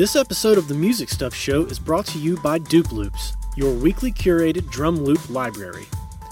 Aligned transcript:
This 0.00 0.16
episode 0.16 0.56
of 0.56 0.66
the 0.66 0.74
Music 0.74 1.10
Stuff 1.10 1.34
Show 1.34 1.66
is 1.66 1.78
brought 1.78 2.06
to 2.06 2.18
you 2.18 2.38
by 2.38 2.56
Dupe 2.56 2.90
Loops, 2.90 3.36
your 3.54 3.70
weekly 3.70 4.10
curated 4.10 4.70
drum 4.70 4.96
loop 4.96 5.28
library. 5.28 5.84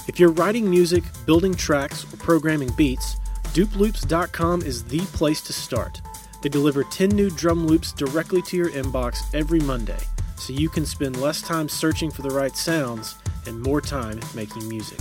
If 0.06 0.18
you're 0.18 0.32
writing 0.32 0.70
music, 0.70 1.04
building 1.26 1.54
tracks, 1.54 2.10
or 2.10 2.16
programming 2.16 2.70
beats, 2.78 3.16
dupeloops.com 3.52 4.62
is 4.62 4.84
the 4.84 5.00
place 5.12 5.42
to 5.42 5.52
start. 5.52 6.00
They 6.40 6.48
deliver 6.48 6.82
10 6.82 7.10
new 7.10 7.28
drum 7.28 7.66
loops 7.66 7.92
directly 7.92 8.40
to 8.40 8.56
your 8.56 8.70
inbox 8.70 9.18
every 9.34 9.60
Monday, 9.60 10.00
so 10.38 10.54
you 10.54 10.70
can 10.70 10.86
spend 10.86 11.20
less 11.20 11.42
time 11.42 11.68
searching 11.68 12.10
for 12.10 12.22
the 12.22 12.30
right 12.30 12.56
sounds 12.56 13.16
and 13.44 13.60
more 13.60 13.82
time 13.82 14.18
making 14.34 14.66
music. 14.66 15.00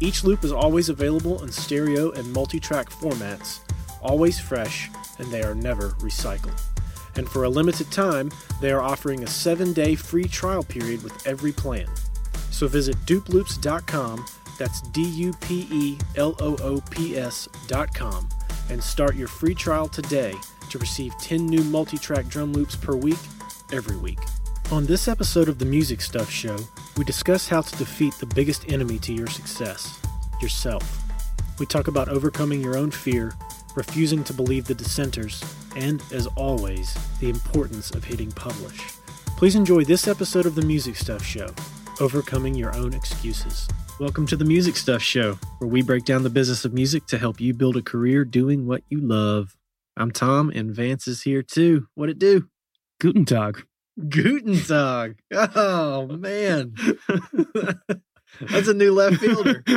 Each 0.00 0.22
loop 0.22 0.44
is 0.44 0.52
always 0.52 0.90
available 0.90 1.42
in 1.42 1.50
stereo 1.50 2.10
and 2.10 2.30
multi 2.30 2.60
track 2.60 2.90
formats, 2.90 3.60
always 4.02 4.38
fresh, 4.38 4.90
and 5.18 5.28
they 5.28 5.42
are 5.42 5.54
never 5.54 5.92
recycled. 5.92 6.60
And 7.16 7.28
for 7.28 7.44
a 7.44 7.48
limited 7.48 7.90
time, 7.90 8.30
they 8.60 8.70
are 8.70 8.82
offering 8.82 9.22
a 9.22 9.26
seven 9.26 9.72
day 9.72 9.94
free 9.94 10.28
trial 10.28 10.62
period 10.62 11.02
with 11.02 11.26
every 11.26 11.52
plan. 11.52 11.86
So 12.50 12.68
visit 12.68 12.96
dupeloops.com, 13.06 14.26
that's 14.58 14.80
D 14.82 15.02
U 15.02 15.32
P 15.40 15.68
E 15.70 15.98
L 16.16 16.36
O 16.40 16.56
O 16.62 16.80
P 16.90 17.16
S.com, 17.16 18.28
and 18.70 18.82
start 18.82 19.16
your 19.16 19.28
free 19.28 19.54
trial 19.54 19.88
today 19.88 20.34
to 20.70 20.78
receive 20.78 21.16
10 21.18 21.46
new 21.46 21.62
multi 21.64 21.98
track 21.98 22.28
drum 22.28 22.52
loops 22.52 22.76
per 22.76 22.96
week, 22.96 23.18
every 23.72 23.96
week. 23.96 24.18
On 24.72 24.84
this 24.84 25.06
episode 25.06 25.48
of 25.48 25.58
the 25.58 25.64
Music 25.64 26.00
Stuff 26.00 26.28
Show, 26.28 26.56
we 26.96 27.04
discuss 27.04 27.46
how 27.48 27.60
to 27.60 27.76
defeat 27.76 28.14
the 28.14 28.26
biggest 28.26 28.68
enemy 28.70 28.98
to 29.00 29.12
your 29.12 29.28
success 29.28 30.00
yourself. 30.40 31.02
We 31.58 31.66
talk 31.66 31.88
about 31.88 32.08
overcoming 32.08 32.60
your 32.60 32.76
own 32.76 32.90
fear, 32.90 33.32
refusing 33.76 34.24
to 34.24 34.32
believe 34.32 34.64
the 34.64 34.74
dissenters, 34.74 35.44
and, 35.76 36.02
as 36.10 36.26
always, 36.28 36.96
the 37.20 37.28
importance 37.28 37.90
of 37.90 38.02
hitting 38.02 38.32
publish. 38.32 38.80
Please 39.36 39.54
enjoy 39.54 39.84
this 39.84 40.08
episode 40.08 40.46
of 40.46 40.54
the 40.54 40.62
Music 40.62 40.96
Stuff 40.96 41.22
Show 41.22 41.46
Overcoming 42.00 42.54
Your 42.54 42.74
Own 42.74 42.94
Excuses. 42.94 43.68
Welcome 44.00 44.26
to 44.28 44.36
the 44.36 44.46
Music 44.46 44.76
Stuff 44.76 45.02
Show, 45.02 45.38
where 45.58 45.68
we 45.68 45.82
break 45.82 46.06
down 46.06 46.22
the 46.22 46.30
business 46.30 46.64
of 46.64 46.72
music 46.72 47.06
to 47.08 47.18
help 47.18 47.38
you 47.38 47.52
build 47.52 47.76
a 47.76 47.82
career 47.82 48.24
doing 48.24 48.66
what 48.66 48.82
you 48.88 48.98
love. 48.98 49.56
I'm 49.94 50.10
Tom, 50.10 50.50
and 50.54 50.74
Vance 50.74 51.06
is 51.06 51.22
here 51.22 51.42
too. 51.42 51.86
What'd 51.94 52.16
it 52.16 52.18
do? 52.18 52.48
Guten 52.98 53.26
Tag. 53.26 53.66
Guten 54.08 54.58
Tag. 54.58 55.18
Oh, 55.32 56.06
man. 56.06 56.74
That's 58.40 58.68
a 58.68 58.74
new 58.74 58.92
left 58.92 59.16
fielder. 59.18 59.62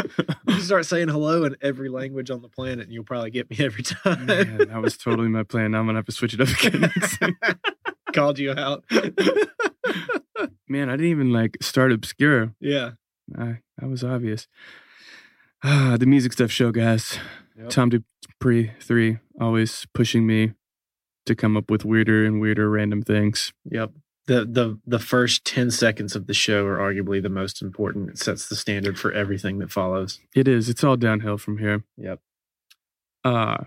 You 0.47 0.59
start 0.65 0.85
saying 0.85 1.07
hello 1.09 1.45
in 1.45 1.55
every 1.61 1.89
language 1.89 2.29
on 2.31 2.41
the 2.41 2.49
planet, 2.49 2.81
and 2.85 2.91
you'll 2.93 3.03
probably 3.05 3.31
get 3.31 3.49
me 3.49 3.57
every 3.63 3.83
time. 3.83 4.25
Man, 4.25 4.57
that 4.57 4.81
was 4.81 4.97
totally 4.97 5.29
my 5.29 5.43
plan. 5.43 5.71
Now 5.71 5.79
I'm 5.79 5.85
gonna 5.85 5.99
have 5.99 6.05
to 6.07 6.11
switch 6.11 6.33
it 6.33 6.41
up 6.41 6.49
again. 6.49 6.91
Called 8.13 8.39
you 8.39 8.51
out. 8.51 8.83
Man, 10.67 10.89
I 10.89 10.93
didn't 10.93 11.11
even 11.11 11.31
like 11.31 11.57
start 11.61 11.91
obscure. 11.91 12.53
yeah. 12.59 12.91
I, 13.37 13.59
that 13.77 13.87
was 13.89 14.03
obvious. 14.03 14.47
Ah, 15.63 15.97
the 15.99 16.07
music 16.07 16.33
stuff 16.33 16.49
show, 16.51 16.71
guys. 16.71 17.19
Yep. 17.57 17.69
Tom 17.69 17.89
Dupree 17.89 18.71
three 18.79 19.19
always 19.39 19.85
pushing 19.93 20.25
me 20.25 20.53
to 21.27 21.35
come 21.35 21.55
up 21.55 21.69
with 21.69 21.85
weirder 21.85 22.25
and 22.25 22.41
weirder 22.41 22.69
random 22.69 23.03
things. 23.03 23.53
Yep. 23.65 23.91
The 24.29 24.45
the 24.45 24.79
the 24.85 24.99
first 24.99 25.43
ten 25.43 25.71
seconds 25.71 26.15
of 26.15 26.27
the 26.27 26.35
show 26.35 26.63
are 26.67 26.77
arguably 26.77 27.19
the 27.19 27.29
most 27.29 27.63
important. 27.63 28.11
It 28.11 28.19
sets 28.19 28.47
the 28.47 28.55
standard 28.55 28.99
for 28.99 29.11
everything 29.11 29.57
that 29.57 29.71
follows. 29.71 30.19
It 30.35 30.47
is. 30.47 30.69
It's 30.69 30.83
all 30.83 30.97
downhill 30.97 31.39
from 31.39 31.57
here. 31.57 31.83
Yep. 31.97 32.19
Uh 33.23 33.57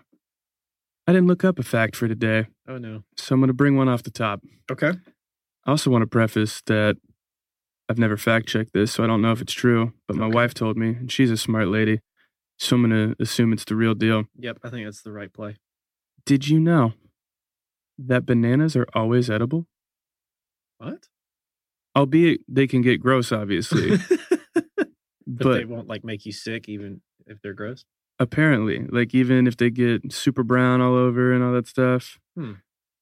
I 1.08 1.12
didn't 1.12 1.26
look 1.26 1.42
up 1.44 1.58
a 1.58 1.64
fact 1.64 1.96
for 1.96 2.06
today, 2.06 2.46
Oh 2.68 2.78
no. 2.78 3.02
so 3.16 3.34
I'm 3.34 3.40
gonna 3.40 3.52
bring 3.52 3.76
one 3.76 3.88
off 3.88 4.04
the 4.04 4.12
top. 4.12 4.40
Okay. 4.70 4.92
I 5.66 5.70
also 5.70 5.90
want 5.90 6.02
to 6.02 6.06
preface 6.06 6.62
that 6.66 6.96
I've 7.88 7.98
never 7.98 8.16
fact 8.16 8.46
checked 8.46 8.72
this, 8.72 8.92
so 8.92 9.02
I 9.02 9.08
don't 9.08 9.20
know 9.20 9.32
if 9.32 9.40
it's 9.40 9.52
true, 9.52 9.92
but 10.06 10.16
my 10.16 10.26
Okay. 10.26 10.34
wife 10.36 10.54
told 10.54 10.76
me, 10.76 10.90
and 10.90 11.10
she's 11.10 11.30
a 11.32 11.36
smart 11.36 11.66
lady, 11.68 12.00
so 12.58 12.76
I'm 12.76 12.88
going 12.88 13.16
to 13.16 13.22
assume 13.22 13.52
it's 13.52 13.64
the 13.64 13.74
real 13.76 13.94
deal. 13.94 14.24
Yep. 14.38 14.58
I 14.62 14.70
think 14.70 14.86
that's 14.86 15.02
the 15.02 15.12
right 15.12 15.32
play. 15.32 15.56
Did 16.24 16.48
you 16.48 16.58
know 16.60 16.94
that 17.98 18.24
bananas 18.26 18.74
are 18.76 18.86
always 18.94 19.28
edible? 19.28 19.66
What? 20.82 21.08
Albeit 21.96 22.40
they 22.48 22.66
can 22.66 22.80
get 22.82 23.00
gross, 23.00 23.32
obviously, 23.40 23.98
but, 24.56 24.88
but 25.26 25.54
they 25.54 25.64
won't 25.64 25.88
like 25.88 26.04
make 26.04 26.24
you 26.26 26.32
sick 26.32 26.68
even 26.68 27.00
if 27.26 27.40
they're 27.42 27.52
gross. 27.54 27.84
apparently, 28.18 28.86
like 28.90 29.14
even 29.14 29.46
if 29.46 29.56
they 29.56 29.70
get 29.70 30.12
super 30.12 30.42
brown 30.42 30.80
all 30.80 30.94
over 30.94 31.32
and 31.32 31.42
all 31.44 31.52
that 31.52 31.66
stuff, 31.66 32.18
Hmm. 32.36 32.52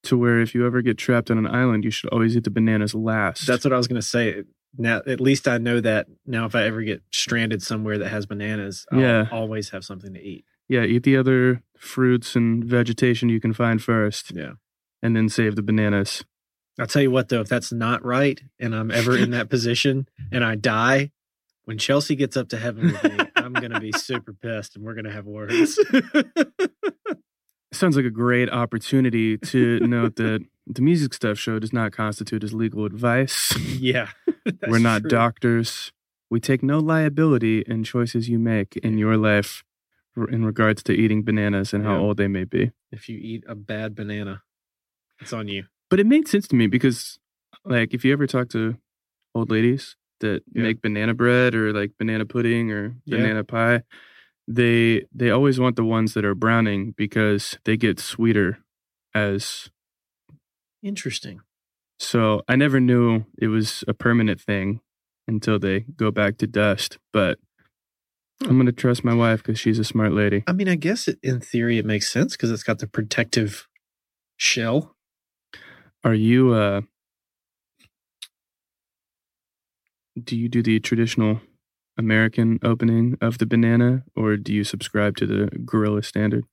to 0.04 0.16
where 0.16 0.40
if 0.40 0.54
you 0.54 0.66
ever 0.66 0.82
get 0.82 0.98
trapped 0.98 1.30
on 1.30 1.38
an 1.38 1.46
island, 1.46 1.84
you 1.84 1.90
should 1.90 2.10
always 2.10 2.36
eat 2.36 2.44
the 2.44 2.50
bananas 2.50 2.94
last. 2.94 3.46
That's 3.46 3.64
what 3.64 3.72
I 3.72 3.76
was 3.76 3.86
gonna 3.88 4.02
say. 4.02 4.42
Now 4.76 5.02
at 5.06 5.20
least 5.20 5.46
I 5.48 5.58
know 5.58 5.80
that 5.80 6.06
now 6.26 6.46
if 6.46 6.54
I 6.54 6.64
ever 6.64 6.82
get 6.82 7.02
stranded 7.12 7.62
somewhere 7.62 7.98
that 7.98 8.08
has 8.08 8.26
bananas, 8.26 8.86
I'll 8.90 9.00
Yeah. 9.00 9.28
always 9.30 9.70
have 9.70 9.84
something 9.84 10.14
to 10.14 10.20
eat. 10.20 10.44
yeah, 10.68 10.84
eat 10.84 11.02
the 11.04 11.16
other 11.16 11.62
fruits 11.76 12.34
and 12.36 12.64
vegetation 12.64 13.28
you 13.28 13.40
can 13.40 13.52
find 13.52 13.82
first, 13.82 14.32
Yeah. 14.34 14.52
and 15.02 15.14
then 15.16 15.28
save 15.28 15.54
the 15.56 15.62
bananas. 15.62 16.24
I'll 16.80 16.86
tell 16.86 17.02
you 17.02 17.10
what 17.10 17.28
though, 17.28 17.40
if 17.42 17.48
that's 17.48 17.70
not 17.72 18.04
right 18.04 18.40
and 18.58 18.74
I'm 18.74 18.90
ever 18.90 19.16
in 19.16 19.30
that 19.30 19.48
position 19.50 20.08
and 20.32 20.42
I 20.44 20.54
die, 20.56 21.12
when 21.64 21.78
Chelsea 21.78 22.16
gets 22.16 22.36
up 22.36 22.48
to 22.48 22.58
heaven 22.58 22.86
with 22.92 23.04
me, 23.04 23.18
I'm 23.36 23.52
gonna 23.52 23.78
be 23.80 23.92
super 23.96 24.32
pissed 24.32 24.74
and 24.76 24.84
we're 24.84 24.94
gonna 24.94 25.12
have 25.12 25.26
words. 25.26 25.78
sounds 27.72 27.96
like 27.96 28.04
a 28.04 28.10
great 28.10 28.50
opportunity 28.50 29.38
to 29.38 29.80
note 29.80 30.16
that 30.16 30.44
the 30.66 30.82
music 30.82 31.14
stuff 31.14 31.38
show 31.38 31.58
does 31.58 31.72
not 31.72 31.92
constitute 31.92 32.42
as 32.44 32.52
legal 32.52 32.84
advice. 32.84 33.56
yeah. 33.78 34.08
We're 34.66 34.78
not 34.78 35.02
true. 35.02 35.10
doctors. 35.10 35.92
We 36.30 36.40
take 36.40 36.62
no 36.62 36.78
liability 36.78 37.60
in 37.66 37.84
choices 37.84 38.28
you 38.28 38.38
make 38.38 38.76
in 38.78 38.98
your 38.98 39.16
life 39.16 39.62
in 40.16 40.44
regards 40.44 40.82
to 40.84 40.92
eating 40.92 41.22
bananas 41.22 41.72
and 41.72 41.84
how 41.84 41.94
Yeah. 41.94 42.00
old 42.00 42.16
they 42.16 42.28
may 42.28 42.44
be. 42.44 42.72
If 42.92 43.08
you 43.08 43.18
eat 43.18 43.44
a 43.48 43.54
bad 43.54 43.94
banana, 43.94 44.42
it's 45.20 45.32
on 45.32 45.48
you. 45.48 45.64
But 45.90 46.00
it 46.00 46.06
made 46.06 46.28
sense 46.28 46.46
to 46.48 46.56
me 46.56 46.66
because, 46.68 47.18
like, 47.64 47.92
if 47.92 48.04
you 48.04 48.12
ever 48.12 48.26
talk 48.26 48.48
to 48.50 48.76
old 49.34 49.50
ladies 49.50 49.96
that 50.20 50.42
Yeah. 50.54 50.62
make 50.62 50.80
banana 50.82 51.14
bread 51.14 51.54
or 51.54 51.72
like 51.72 51.92
banana 51.98 52.24
pudding 52.24 52.70
or 52.70 52.94
Yeah. 53.04 53.16
banana 53.18 53.44
pie, 53.44 53.82
they 54.48 55.06
they 55.14 55.30
always 55.30 55.58
want 55.60 55.76
the 55.76 55.84
ones 55.84 56.14
that 56.14 56.24
are 56.24 56.34
browning 56.34 56.92
because 56.92 57.58
they 57.64 57.76
get 57.76 58.00
sweeter 58.00 58.58
as 59.14 59.70
Interesting. 60.82 61.40
So 61.98 62.42
I 62.48 62.56
never 62.56 62.80
knew 62.80 63.26
it 63.38 63.48
was 63.48 63.84
a 63.86 63.92
permanent 63.92 64.40
thing 64.40 64.80
until 65.28 65.58
they 65.58 65.80
go 65.80 66.10
back 66.10 66.38
to 66.38 66.46
dust. 66.46 66.96
But 67.12 67.38
I'm 68.42 68.56
going 68.56 68.64
to 68.64 68.72
trust 68.72 69.04
my 69.04 69.12
wife 69.12 69.42
because 69.42 69.58
she's 69.60 69.78
a 69.78 69.84
smart 69.84 70.12
lady. 70.12 70.42
I 70.46 70.54
mean, 70.54 70.68
I 70.68 70.76
guess 70.76 71.06
it, 71.06 71.18
in 71.22 71.40
theory 71.40 71.76
it 71.76 71.84
makes 71.84 72.10
sense 72.10 72.34
because 72.34 72.50
it's 72.50 72.62
got 72.62 72.78
the 72.78 72.86
protective 72.86 73.68
shell. 74.38 74.96
Are 76.02 76.14
you, 76.14 76.52
uh, 76.54 76.80
do 80.22 80.36
you 80.36 80.48
do 80.48 80.62
the 80.62 80.80
traditional 80.80 81.40
American 81.98 82.58
opening 82.62 83.16
of 83.20 83.38
the 83.38 83.46
banana 83.46 84.04
or 84.16 84.36
do 84.36 84.52
you 84.54 84.64
subscribe 84.64 85.16
to 85.18 85.26
the 85.26 85.46
gorilla 85.64 86.02
standard? 86.02 86.44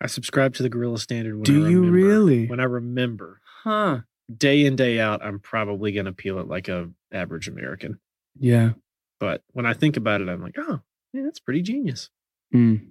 I 0.00 0.06
subscribe 0.08 0.54
to 0.54 0.64
the 0.64 0.68
Gorilla 0.68 0.98
Standard. 0.98 1.34
When 1.36 1.44
Do 1.44 1.64
I 1.64 1.68
you 1.70 1.80
remember. 1.84 1.96
really? 2.08 2.46
When 2.48 2.58
I 2.58 2.64
remember, 2.64 3.40
Huh. 3.62 4.00
day 4.36 4.64
in 4.64 4.74
day 4.74 4.98
out, 4.98 5.24
I'm 5.24 5.38
probably 5.38 5.92
gonna 5.92 6.12
peel 6.12 6.40
it 6.40 6.48
like 6.48 6.66
a 6.66 6.90
average 7.12 7.46
American. 7.46 8.00
Yeah. 8.36 8.72
But 9.20 9.44
when 9.52 9.64
I 9.64 9.74
think 9.74 9.96
about 9.96 10.20
it, 10.20 10.28
I'm 10.28 10.42
like, 10.42 10.56
oh, 10.58 10.80
yeah, 11.12 11.22
that's 11.22 11.38
pretty 11.38 11.62
genius. 11.62 12.10
Mm. 12.52 12.88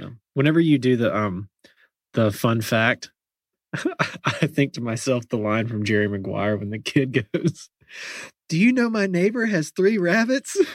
So 0.00 0.10
whenever 0.34 0.58
you 0.58 0.78
do 0.78 0.96
the 0.96 1.16
um 1.16 1.48
the 2.14 2.32
fun 2.32 2.60
fact, 2.60 3.12
I 4.24 4.46
think 4.46 4.74
to 4.74 4.80
myself 4.80 5.28
the 5.28 5.38
line 5.38 5.66
from 5.68 5.84
Jerry 5.84 6.08
Maguire 6.08 6.56
when 6.56 6.70
the 6.70 6.78
kid 6.78 7.26
goes, 7.34 7.70
"Do 8.48 8.58
you 8.58 8.72
know 8.72 8.90
my 8.90 9.06
neighbor 9.06 9.46
has 9.46 9.70
three 9.70 9.98
rabbits?" 9.98 10.56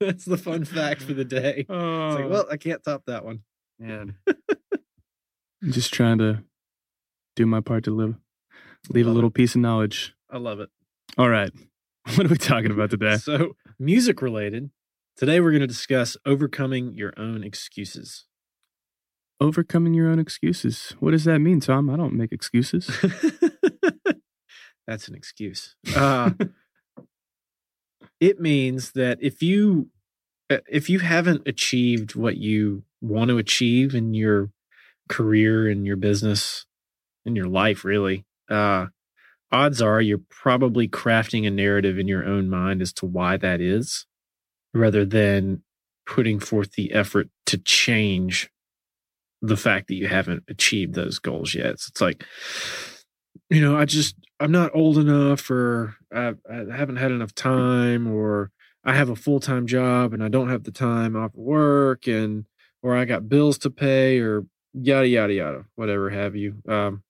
That's 0.00 0.24
the 0.24 0.38
fun 0.40 0.64
fact 0.64 1.02
for 1.02 1.12
the 1.14 1.24
day. 1.24 1.66
Oh, 1.68 2.06
It's 2.08 2.14
like, 2.16 2.24
oh. 2.24 2.28
well, 2.28 2.46
I 2.50 2.56
can't 2.56 2.82
top 2.82 3.04
that 3.06 3.24
one. 3.24 3.40
man. 3.78 4.14
I'm 4.26 5.72
just 5.72 5.92
trying 5.92 6.18
to 6.18 6.44
do 7.34 7.46
my 7.46 7.60
part 7.60 7.84
to 7.84 7.90
live, 7.90 8.14
leave 8.90 9.06
a 9.06 9.10
little 9.10 9.28
it. 9.30 9.34
piece 9.34 9.54
of 9.56 9.60
knowledge. 9.60 10.14
I 10.30 10.38
love 10.38 10.60
it. 10.60 10.70
All 11.16 11.28
right. 11.28 11.50
What 12.14 12.26
are 12.26 12.28
we 12.28 12.36
talking 12.36 12.70
about 12.70 12.90
today? 12.90 13.16
So, 13.16 13.54
music 13.78 14.22
related. 14.22 14.70
Today 15.16 15.40
we're 15.40 15.50
going 15.50 15.60
to 15.62 15.66
discuss 15.66 16.16
overcoming 16.24 16.94
your 16.96 17.12
own 17.16 17.42
excuses. 17.42 18.24
Overcoming 19.40 19.94
your 19.94 20.08
own 20.08 20.18
excuses. 20.18 20.94
What 20.98 21.12
does 21.12 21.24
that 21.24 21.38
mean, 21.38 21.60
Tom? 21.60 21.88
I 21.90 21.96
don't 21.96 22.14
make 22.14 22.32
excuses. 22.32 22.90
That's 24.86 25.06
an 25.06 25.14
excuse. 25.14 25.76
Uh, 25.94 26.30
it 28.20 28.40
means 28.40 28.92
that 28.92 29.18
if 29.20 29.42
you 29.42 29.90
uh, 30.50 30.58
if 30.68 30.88
you 30.88 31.00
haven't 31.00 31.46
achieved 31.46 32.14
what 32.14 32.38
you 32.38 32.82
want 33.00 33.28
to 33.28 33.38
achieve 33.38 33.94
in 33.94 34.14
you're 34.14 34.50
career 35.08 35.68
in 35.70 35.84
your 35.84 35.96
business, 35.96 36.66
in 37.24 37.36
your 37.36 37.46
life, 37.46 37.84
really, 37.84 38.24
uh, 38.50 38.86
odds 39.52 39.80
are 39.80 40.00
you're 40.00 40.20
probably 40.30 40.88
crafting 40.88 41.46
a 41.46 41.50
narrative 41.50 41.98
in 41.98 42.08
your 42.08 42.24
own 42.24 42.48
mind 42.48 42.82
as 42.82 42.92
to 42.94 43.06
why 43.06 43.36
that 43.36 43.60
is, 43.60 44.06
rather 44.74 45.04
than 45.04 45.62
putting 46.06 46.40
forth 46.40 46.72
the 46.72 46.92
effort 46.92 47.28
to 47.46 47.58
change 47.58 48.50
the 49.42 49.56
fact 49.56 49.88
that 49.88 49.94
you 49.94 50.08
haven't 50.08 50.44
achieved 50.48 50.94
those 50.94 51.18
goals 51.18 51.54
yet. 51.54 51.78
So 51.80 51.90
it's 51.90 52.00
like, 52.00 52.24
you 53.50 53.60
know, 53.60 53.76
I 53.76 53.84
just, 53.84 54.16
I'm 54.40 54.52
not 54.52 54.74
old 54.74 54.98
enough 54.98 55.50
or 55.50 55.94
I, 56.12 56.34
I 56.50 56.76
haven't 56.76 56.96
had 56.96 57.12
enough 57.12 57.34
time 57.34 58.06
or 58.06 58.50
I 58.84 58.94
have 58.94 59.08
a 59.08 59.16
full 59.16 59.40
time 59.40 59.66
job 59.66 60.12
and 60.12 60.22
I 60.22 60.28
don't 60.28 60.50
have 60.50 60.64
the 60.64 60.70
time 60.70 61.16
off 61.16 61.32
work 61.34 62.06
and, 62.06 62.46
or 62.82 62.96
I 62.96 63.04
got 63.04 63.28
bills 63.28 63.58
to 63.58 63.70
pay 63.70 64.20
or 64.20 64.44
yada, 64.72 65.08
yada, 65.08 65.32
yada, 65.32 65.64
whatever 65.74 66.10
have 66.10 66.36
you. 66.36 66.56
Um, 66.68 67.02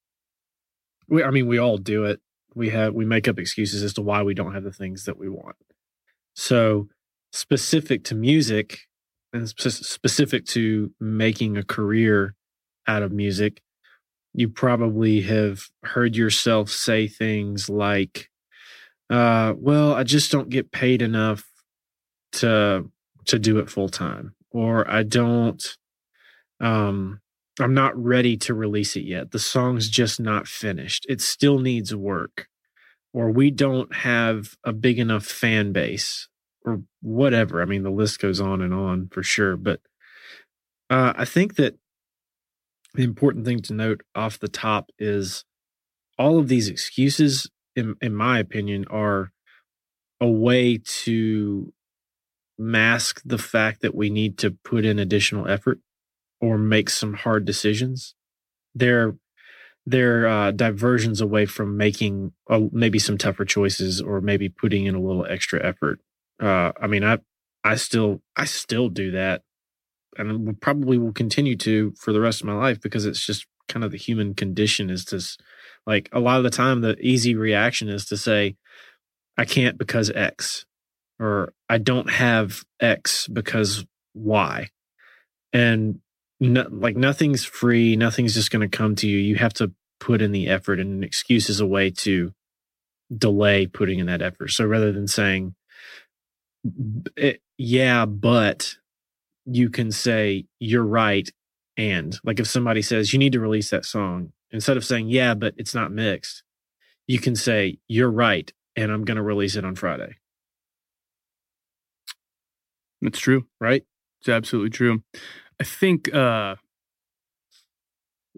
we, 1.08 1.22
I 1.22 1.30
mean, 1.30 1.46
we 1.46 1.58
all 1.58 1.78
do 1.78 2.04
it. 2.04 2.20
We 2.54 2.70
have, 2.70 2.94
we 2.94 3.04
make 3.04 3.28
up 3.28 3.38
excuses 3.38 3.82
as 3.82 3.94
to 3.94 4.02
why 4.02 4.22
we 4.22 4.34
don't 4.34 4.54
have 4.54 4.64
the 4.64 4.72
things 4.72 5.04
that 5.04 5.18
we 5.18 5.28
want. 5.28 5.56
So 6.34 6.88
specific 7.32 8.04
to 8.04 8.14
music, 8.14 8.87
and 9.32 9.48
specific 9.48 10.46
to 10.46 10.92
making 11.00 11.56
a 11.56 11.64
career 11.64 12.34
out 12.86 13.02
of 13.02 13.12
music, 13.12 13.60
you 14.32 14.48
probably 14.48 15.20
have 15.22 15.62
heard 15.82 16.16
yourself 16.16 16.70
say 16.70 17.08
things 17.08 17.68
like, 17.68 18.28
uh, 19.10 19.54
well, 19.56 19.94
I 19.94 20.04
just 20.04 20.30
don't 20.30 20.48
get 20.48 20.72
paid 20.72 21.02
enough 21.02 21.44
to 22.32 22.90
to 23.26 23.38
do 23.38 23.58
it 23.58 23.70
full 23.70 23.88
time 23.88 24.34
or 24.50 24.90
I 24.90 25.02
don't 25.02 25.76
um 26.60 27.20
I'm 27.60 27.74
not 27.74 27.96
ready 27.96 28.36
to 28.38 28.54
release 28.54 28.94
it 28.94 29.02
yet. 29.02 29.32
The 29.32 29.40
song's 29.40 29.88
just 29.88 30.20
not 30.20 30.46
finished. 30.46 31.04
It 31.08 31.20
still 31.20 31.58
needs 31.58 31.92
work. 31.92 32.46
Or 33.12 33.32
we 33.32 33.50
don't 33.50 33.92
have 33.92 34.56
a 34.62 34.72
big 34.72 35.00
enough 35.00 35.24
fan 35.24 35.72
base 35.72 36.28
or 36.64 36.82
whatever. 37.00 37.62
I 37.62 37.64
mean, 37.64 37.82
the 37.82 37.90
list 37.90 38.20
goes 38.20 38.40
on 38.40 38.60
and 38.60 38.74
on 38.74 39.08
for 39.08 39.22
sure. 39.22 39.56
But 39.56 39.80
uh, 40.90 41.12
I 41.16 41.24
think 41.24 41.56
that 41.56 41.76
the 42.94 43.04
important 43.04 43.44
thing 43.44 43.60
to 43.62 43.74
note 43.74 44.02
off 44.14 44.38
the 44.38 44.48
top 44.48 44.90
is 44.98 45.44
all 46.18 46.38
of 46.38 46.48
these 46.48 46.68
excuses, 46.68 47.50
in, 47.76 47.94
in 48.00 48.14
my 48.14 48.38
opinion, 48.38 48.86
are 48.90 49.32
a 50.20 50.28
way 50.28 50.78
to 50.84 51.72
mask 52.58 53.22
the 53.24 53.38
fact 53.38 53.82
that 53.82 53.94
we 53.94 54.10
need 54.10 54.36
to 54.38 54.50
put 54.50 54.84
in 54.84 54.98
additional 54.98 55.46
effort 55.46 55.78
or 56.40 56.58
make 56.58 56.90
some 56.90 57.14
hard 57.14 57.44
decisions. 57.44 58.14
They're 58.74 59.16
they're 59.86 60.26
uh, 60.26 60.50
diversions 60.50 61.22
away 61.22 61.46
from 61.46 61.78
making 61.78 62.32
uh, 62.50 62.60
maybe 62.72 62.98
some 62.98 63.16
tougher 63.16 63.46
choices 63.46 64.02
or 64.02 64.20
maybe 64.20 64.50
putting 64.50 64.84
in 64.84 64.94
a 64.94 65.00
little 65.00 65.24
extra 65.24 65.64
effort 65.64 66.00
uh, 66.40 66.72
I 66.80 66.86
mean, 66.86 67.04
I 67.04 67.18
I 67.64 67.76
still 67.76 68.22
I 68.36 68.44
still 68.44 68.88
do 68.88 69.10
that, 69.12 69.42
and 70.16 70.60
probably 70.60 70.98
will 70.98 71.12
continue 71.12 71.56
to 71.56 71.92
for 71.98 72.12
the 72.12 72.20
rest 72.20 72.40
of 72.40 72.46
my 72.46 72.54
life 72.54 72.80
because 72.80 73.06
it's 73.06 73.24
just 73.24 73.46
kind 73.68 73.84
of 73.84 73.90
the 73.90 73.98
human 73.98 74.34
condition. 74.34 74.90
Is 74.90 75.04
to 75.06 75.20
like 75.86 76.08
a 76.12 76.20
lot 76.20 76.38
of 76.38 76.44
the 76.44 76.50
time 76.50 76.80
the 76.80 76.96
easy 77.00 77.34
reaction 77.34 77.88
is 77.88 78.06
to 78.06 78.16
say, 78.16 78.56
I 79.36 79.44
can't 79.44 79.78
because 79.78 80.10
X, 80.10 80.64
or 81.18 81.52
I 81.68 81.78
don't 81.78 82.10
have 82.10 82.64
X 82.80 83.26
because 83.28 83.84
Y, 84.14 84.68
and 85.52 86.00
no, 86.40 86.66
like 86.70 86.96
nothing's 86.96 87.44
free, 87.44 87.96
nothing's 87.96 88.34
just 88.34 88.50
going 88.50 88.68
to 88.68 88.76
come 88.76 88.94
to 88.96 89.08
you. 89.08 89.18
You 89.18 89.36
have 89.36 89.54
to 89.54 89.72
put 89.98 90.22
in 90.22 90.30
the 90.30 90.48
effort, 90.48 90.78
and 90.78 90.92
an 90.92 91.02
excuse 91.02 91.50
is 91.50 91.58
a 91.58 91.66
way 91.66 91.90
to 91.90 92.32
delay 93.16 93.66
putting 93.66 93.98
in 93.98 94.06
that 94.06 94.22
effort. 94.22 94.48
So 94.48 94.64
rather 94.64 94.92
than 94.92 95.08
saying 95.08 95.54
it, 96.64 97.12
eh, 97.16 97.36
yeah, 97.56 98.06
but 98.06 98.76
you 99.44 99.70
can 99.70 99.90
say 99.90 100.46
you're 100.58 100.84
right. 100.84 101.28
And 101.76 102.18
like 102.24 102.40
if 102.40 102.46
somebody 102.46 102.82
says 102.82 103.12
you 103.12 103.18
need 103.18 103.32
to 103.32 103.40
release 103.40 103.70
that 103.70 103.84
song, 103.84 104.32
instead 104.50 104.76
of 104.76 104.84
saying, 104.84 105.08
yeah, 105.08 105.34
but 105.34 105.54
it's 105.56 105.74
not 105.74 105.92
mixed, 105.92 106.42
you 107.06 107.18
can 107.18 107.36
say, 107.36 107.78
you're 107.88 108.10
right. 108.10 108.52
And 108.76 108.92
I'm 108.92 109.04
going 109.04 109.16
to 109.16 109.22
release 109.22 109.56
it 109.56 109.64
on 109.64 109.74
Friday. 109.74 110.16
That's 113.00 113.18
true. 113.18 113.46
Right? 113.60 113.84
It's 114.20 114.28
absolutely 114.28 114.70
true. 114.70 115.02
I 115.60 115.64
think 115.64 116.12
uh, 116.14 116.56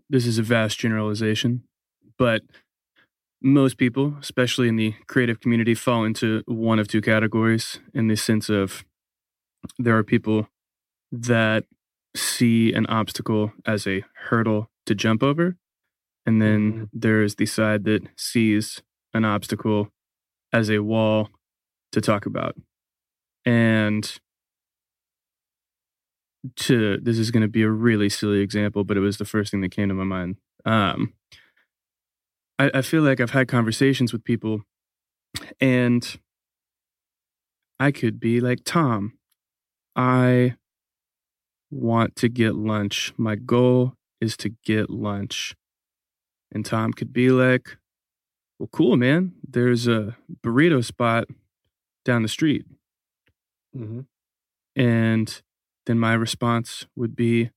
this 0.08 0.26
is 0.26 0.38
a 0.38 0.42
vast 0.42 0.78
generalization, 0.78 1.64
but 2.18 2.42
most 3.42 3.78
people, 3.78 4.14
especially 4.20 4.68
in 4.68 4.76
the 4.76 4.94
creative 5.06 5.40
community, 5.40 5.74
fall 5.74 6.04
into 6.04 6.42
one 6.46 6.78
of 6.78 6.88
two 6.88 7.00
categories 7.00 7.80
in 7.94 8.08
the 8.08 8.16
sense 8.16 8.48
of 8.48 8.84
there 9.78 9.96
are 9.96 10.04
people 10.04 10.48
that 11.12 11.64
see 12.14 12.72
an 12.72 12.86
obstacle 12.86 13.52
as 13.66 13.86
a 13.86 14.04
hurdle 14.28 14.70
to 14.86 14.94
jump 14.94 15.22
over. 15.22 15.56
And 16.26 16.40
then 16.40 16.72
mm-hmm. 16.72 16.84
there's 16.92 17.36
the 17.36 17.46
side 17.46 17.84
that 17.84 18.02
sees 18.16 18.82
an 19.14 19.24
obstacle 19.24 19.88
as 20.52 20.70
a 20.70 20.80
wall 20.80 21.28
to 21.92 22.00
talk 22.00 22.26
about. 22.26 22.56
And 23.44 24.18
to 26.56 26.98
this 26.98 27.18
is 27.18 27.30
going 27.30 27.42
to 27.42 27.48
be 27.48 27.62
a 27.62 27.70
really 27.70 28.08
silly 28.08 28.40
example, 28.40 28.84
but 28.84 28.96
it 28.96 29.00
was 29.00 29.18
the 29.18 29.24
first 29.24 29.50
thing 29.50 29.60
that 29.60 29.70
came 29.70 29.88
to 29.88 29.94
my 29.94 30.04
mind. 30.04 30.36
Um, 30.64 31.14
I, 32.60 32.70
I 32.74 32.82
feel 32.82 33.02
like 33.02 33.20
I've 33.20 33.30
had 33.30 33.48
conversations 33.48 34.12
with 34.12 34.22
people 34.22 34.60
and 35.60 36.18
I 37.78 37.90
could 37.90 38.20
be 38.20 38.38
like, 38.40 38.60
Tom, 38.64 39.14
I 39.96 40.56
want 41.70 42.16
to 42.16 42.28
get 42.28 42.56
lunch. 42.56 43.14
My 43.16 43.36
goal 43.36 43.94
is 44.20 44.36
to 44.38 44.50
get 44.62 44.90
lunch. 44.90 45.54
And 46.52 46.66
Tom 46.66 46.92
could 46.92 47.14
be 47.14 47.30
like, 47.30 47.78
well, 48.58 48.68
cool, 48.70 48.98
man. 48.98 49.32
There's 49.48 49.88
a 49.88 50.18
burrito 50.44 50.84
spot 50.84 51.28
down 52.04 52.20
the 52.20 52.28
street. 52.28 52.66
Mm-hmm. 53.74 54.00
And 54.76 55.42
then 55.86 55.98
my 55.98 56.12
response 56.12 56.86
would 56.94 57.16
be, 57.16 57.52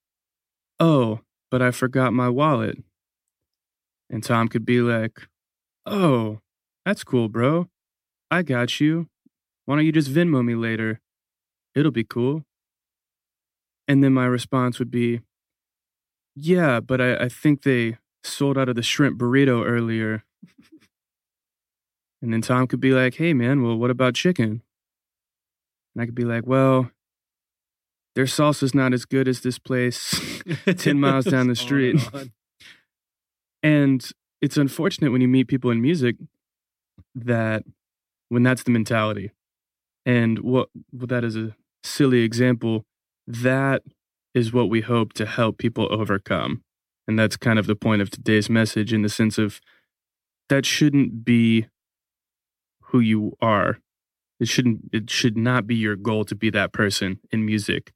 oh, 0.79 1.19
but 1.51 1.61
I 1.61 1.71
forgot 1.71 2.13
my 2.13 2.29
wallet. 2.29 2.77
And 4.13 4.23
Tom 4.23 4.47
could 4.47 4.63
be 4.63 4.79
like, 4.79 5.27
Oh, 5.87 6.39
that's 6.85 7.03
cool, 7.03 7.29
bro. 7.29 7.67
I 8.29 8.43
got 8.43 8.79
you. 8.79 9.07
Why 9.65 9.75
don't 9.75 9.85
you 9.85 9.91
just 9.91 10.13
Venmo 10.13 10.45
me 10.45 10.53
later? 10.53 11.01
It'll 11.73 11.91
be 11.91 12.03
cool. 12.03 12.43
And 13.87 14.03
then 14.03 14.13
my 14.13 14.25
response 14.25 14.77
would 14.77 14.91
be, 14.91 15.21
Yeah, 16.35 16.79
but 16.79 17.01
I, 17.01 17.15
I 17.15 17.27
think 17.27 17.63
they 17.63 17.97
sold 18.23 18.55
out 18.55 18.69
of 18.69 18.75
the 18.75 18.83
shrimp 18.83 19.19
burrito 19.19 19.65
earlier. 19.65 20.23
and 22.21 22.31
then 22.31 22.41
Tom 22.41 22.67
could 22.67 22.79
be 22.79 22.91
like, 22.91 23.15
Hey, 23.15 23.33
man, 23.33 23.63
well, 23.63 23.75
what 23.75 23.89
about 23.89 24.13
chicken? 24.13 24.61
And 25.95 26.03
I 26.03 26.05
could 26.05 26.13
be 26.13 26.23
like, 26.23 26.45
Well, 26.45 26.91
their 28.13 28.25
salsa's 28.25 28.75
not 28.75 28.93
as 28.93 29.05
good 29.05 29.27
as 29.27 29.41
this 29.41 29.57
place 29.57 30.43
10 30.77 30.99
miles 30.99 31.25
down 31.25 31.47
the 31.47 31.55
street. 31.55 31.99
And 33.63 34.05
it's 34.41 34.57
unfortunate 34.57 35.11
when 35.11 35.21
you 35.21 35.27
meet 35.27 35.47
people 35.47 35.71
in 35.71 35.81
music 35.81 36.17
that 37.15 37.63
when 38.29 38.43
that's 38.43 38.63
the 38.63 38.71
mentality. 38.71 39.31
And 40.05 40.39
what 40.39 40.69
well, 40.91 41.07
that 41.07 41.23
is 41.23 41.37
a 41.37 41.55
silly 41.83 42.23
example, 42.23 42.85
that 43.25 43.83
is 44.33 44.51
what 44.51 44.69
we 44.69 44.81
hope 44.81 45.13
to 45.13 45.25
help 45.25 45.57
people 45.57 45.87
overcome. 45.91 46.61
And 47.07 47.17
that's 47.17 47.37
kind 47.37 47.59
of 47.59 47.67
the 47.67 47.75
point 47.75 48.01
of 48.01 48.09
today's 48.09 48.49
message 48.49 48.93
in 48.93 49.01
the 49.01 49.09
sense 49.09 49.37
of 49.37 49.61
that 50.49 50.65
shouldn't 50.65 51.23
be 51.23 51.67
who 52.85 52.99
you 52.99 53.37
are. 53.41 53.79
It 54.39 54.47
shouldn't 54.47 54.89
it 54.91 55.09
should 55.09 55.37
not 55.37 55.67
be 55.67 55.75
your 55.75 55.95
goal 55.95 56.25
to 56.25 56.35
be 56.35 56.49
that 56.51 56.73
person 56.73 57.19
in 57.31 57.45
music 57.45 57.93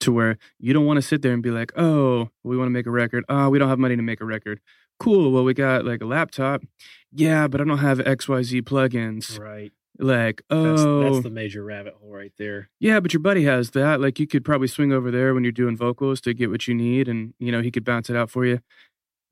to 0.00 0.12
where 0.12 0.36
you 0.58 0.74
don't 0.74 0.84
want 0.84 0.98
to 0.98 1.02
sit 1.02 1.22
there 1.22 1.32
and 1.32 1.42
be 1.42 1.50
like, 1.50 1.72
"Oh, 1.76 2.28
we 2.44 2.56
want 2.56 2.68
to 2.68 2.72
make 2.72 2.86
a 2.86 2.90
record. 2.90 3.24
Oh, 3.28 3.48
we 3.48 3.58
don't 3.58 3.68
have 3.70 3.78
money 3.78 3.96
to 3.96 4.02
make 4.02 4.20
a 4.20 4.26
record 4.26 4.60
cool. 4.98 5.32
Well, 5.32 5.44
we 5.44 5.54
got 5.54 5.84
like 5.84 6.02
a 6.02 6.06
laptop. 6.06 6.62
Yeah, 7.12 7.48
but 7.48 7.60
I 7.60 7.64
don't 7.64 7.78
have 7.78 7.98
XYZ 7.98 8.62
plugins. 8.62 9.38
Right. 9.38 9.72
Like, 9.98 10.42
oh, 10.50 10.62
that's, 10.62 10.82
that's, 10.82 11.16
oh. 11.16 11.20
the 11.20 11.30
major 11.30 11.64
rabbit 11.64 11.94
hole 11.94 12.12
right 12.12 12.32
there. 12.36 12.68
Yeah, 12.78 13.00
but 13.00 13.14
your 13.14 13.20
buddy 13.20 13.44
has 13.44 13.70
that. 13.70 14.00
Like, 14.00 14.20
you 14.20 14.26
could 14.26 14.44
probably 14.44 14.68
swing 14.68 14.92
over 14.92 15.10
there 15.10 15.32
when 15.32 15.42
you're 15.42 15.52
doing 15.52 15.76
vocals 15.76 16.20
to 16.22 16.34
get 16.34 16.50
what 16.50 16.68
you 16.68 16.74
need, 16.74 17.08
and 17.08 17.32
you 17.38 17.50
know 17.50 17.62
he 17.62 17.70
could 17.70 17.84
bounce 17.84 18.10
it 18.10 18.16
out 18.16 18.30
for 18.30 18.44
you. 18.44 18.60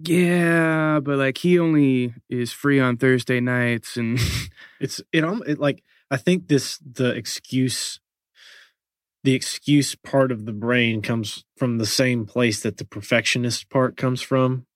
Yeah, 0.01 1.01
but 1.01 1.19
like 1.19 1.39
he 1.39 1.59
only 1.59 2.15
is 2.29 2.53
free 2.53 2.81
on 2.81 2.97
Thursday 2.97 3.41
nights, 3.41 3.97
and 3.97 4.19
it's 4.81 5.01
it. 5.13 5.25
It 5.47 5.59
like 5.59 5.83
I 6.11 6.17
think 6.17 6.49
this 6.49 6.79
the 6.79 7.11
excuse 7.11 8.01
the 9.23 9.35
excuse 9.35 9.95
part 9.95 10.31
of 10.31 10.45
the 10.45 10.53
brain 10.53 11.01
comes 11.01 11.45
from 11.57 11.79
the 11.79 11.87
same 11.87 12.27
place 12.27 12.61
that 12.61 12.77
the 12.77 12.85
perfectionist 12.85 13.71
part 13.71 13.97
comes 13.97 14.21
from. 14.21 14.67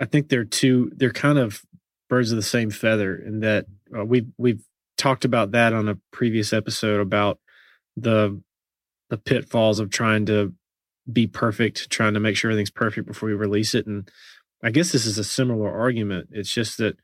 I 0.00 0.04
think 0.04 0.28
they're 0.28 0.44
two. 0.44 0.90
They're 0.94 1.12
kind 1.12 1.38
of 1.38 1.62
birds 2.08 2.30
of 2.30 2.36
the 2.36 2.42
same 2.42 2.70
feather 2.70 3.16
in 3.16 3.40
that 3.40 3.66
uh, 3.96 4.04
we've 4.04 4.26
we've 4.38 4.62
talked 4.96 5.24
about 5.24 5.52
that 5.52 5.72
on 5.72 5.88
a 5.88 5.98
previous 6.12 6.52
episode 6.52 7.00
about 7.00 7.38
the 7.96 8.40
the 9.10 9.18
pitfalls 9.18 9.78
of 9.78 9.90
trying 9.90 10.26
to 10.26 10.54
be 11.10 11.26
perfect, 11.26 11.90
trying 11.90 12.14
to 12.14 12.20
make 12.20 12.36
sure 12.36 12.50
everything's 12.50 12.70
perfect 12.70 13.06
before 13.06 13.28
we 13.28 13.34
release 13.34 13.74
it. 13.74 13.86
And 13.86 14.10
I 14.62 14.70
guess 14.70 14.92
this 14.92 15.06
is 15.06 15.18
a 15.18 15.24
similar 15.24 15.70
argument. 15.70 16.30
It's 16.32 16.52
just 16.52 16.78
that 16.78 16.96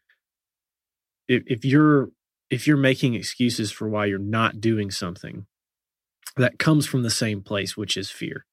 if, 1.29 1.43
if 1.47 1.65
you're 1.65 2.11
if 2.49 2.67
you're 2.67 2.77
making 2.77 3.15
excuses 3.15 3.71
for 3.71 3.89
why 3.89 4.07
you're 4.07 4.19
not 4.19 4.61
doing 4.61 4.91
something, 4.91 5.47
that 6.37 6.59
comes 6.59 6.87
from 6.87 7.03
the 7.03 7.11
same 7.11 7.43
place, 7.43 7.77
which 7.77 7.97
is 7.97 8.11
fear, 8.11 8.47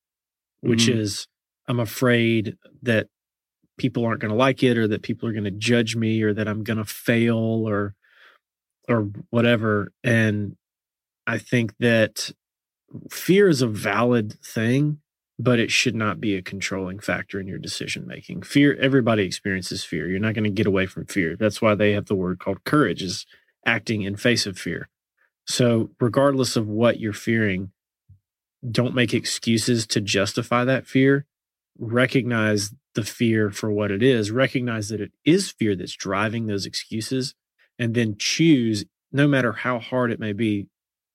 which 0.62 0.86
mm-hmm. 0.86 1.00
is 1.00 1.28
I'm 1.68 1.80
afraid 1.80 2.58
that 2.84 3.08
people 3.78 4.06
aren't 4.06 4.22
going 4.22 4.32
to 4.32 4.38
like 4.38 4.64
it 4.64 4.78
or 4.78 4.88
that 4.88 5.04
people 5.04 5.28
are 5.28 5.34
going 5.34 5.44
to 5.44 5.52
judge 5.52 5.96
me 5.96 6.22
or 6.22 6.34
that 6.34 6.48
I'm 6.48 6.64
going 6.64 6.78
to 6.78 6.86
fail 6.86 7.38
or 7.68 7.96
or 8.90 9.10
whatever 9.30 9.92
and 10.04 10.56
I 11.26 11.38
think 11.38 11.76
that 11.80 12.32
fear 13.12 13.50
is 13.50 13.62
a 13.62 13.68
valid 13.68 14.40
thing 14.42 15.00
but 15.40 15.60
it 15.60 15.72
should 15.72 15.96
not 15.96 16.20
be 16.20 16.36
a 16.36 16.42
controlling 16.42 17.00
factor 17.00 17.40
in 17.40 17.48
your 17.48 17.60
decision 17.60 18.08
making. 18.08 18.42
Fear 18.42 18.76
everybody 18.78 19.24
experiences 19.24 19.84
fear. 19.84 20.10
You're 20.10 20.20
not 20.20 20.34
going 20.34 20.46
to 20.46 20.50
get 20.50 20.66
away 20.66 20.88
from 20.88 21.06
fear. 21.06 21.36
That's 21.36 21.62
why 21.62 21.76
they 21.76 21.92
have 21.92 22.06
the 22.06 22.16
word 22.16 22.40
called 22.40 22.64
courage 22.64 23.04
is 23.04 23.26
acting 23.66 24.02
in 24.02 24.16
face 24.16 24.46
of 24.48 24.58
fear. 24.58 24.90
So, 25.46 25.92
regardless 26.00 26.56
of 26.56 26.68
what 26.68 27.00
you're 27.00 27.14
fearing, 27.14 27.72
don't 28.70 28.96
make 28.96 29.14
excuses 29.14 29.86
to 29.88 30.02
justify 30.02 30.66
that 30.66 30.88
fear. 30.88 31.26
Recognize 31.78 32.74
the 32.98 33.04
fear 33.04 33.52
for 33.52 33.72
what 33.72 33.92
it 33.92 34.02
is. 34.02 34.32
Recognize 34.32 34.90
that 34.90 35.00
it 35.00 35.12
is 35.24 35.52
fear 35.52 35.76
that's 35.76 35.96
driving 35.96 36.48
those 36.48 36.66
excuses. 36.66 37.36
And 37.78 37.94
then 37.94 38.16
choose, 38.18 38.86
no 39.12 39.28
matter 39.28 39.52
how 39.52 39.78
hard 39.78 40.12
it 40.12 40.20
may 40.20 40.34
be, 40.34 40.68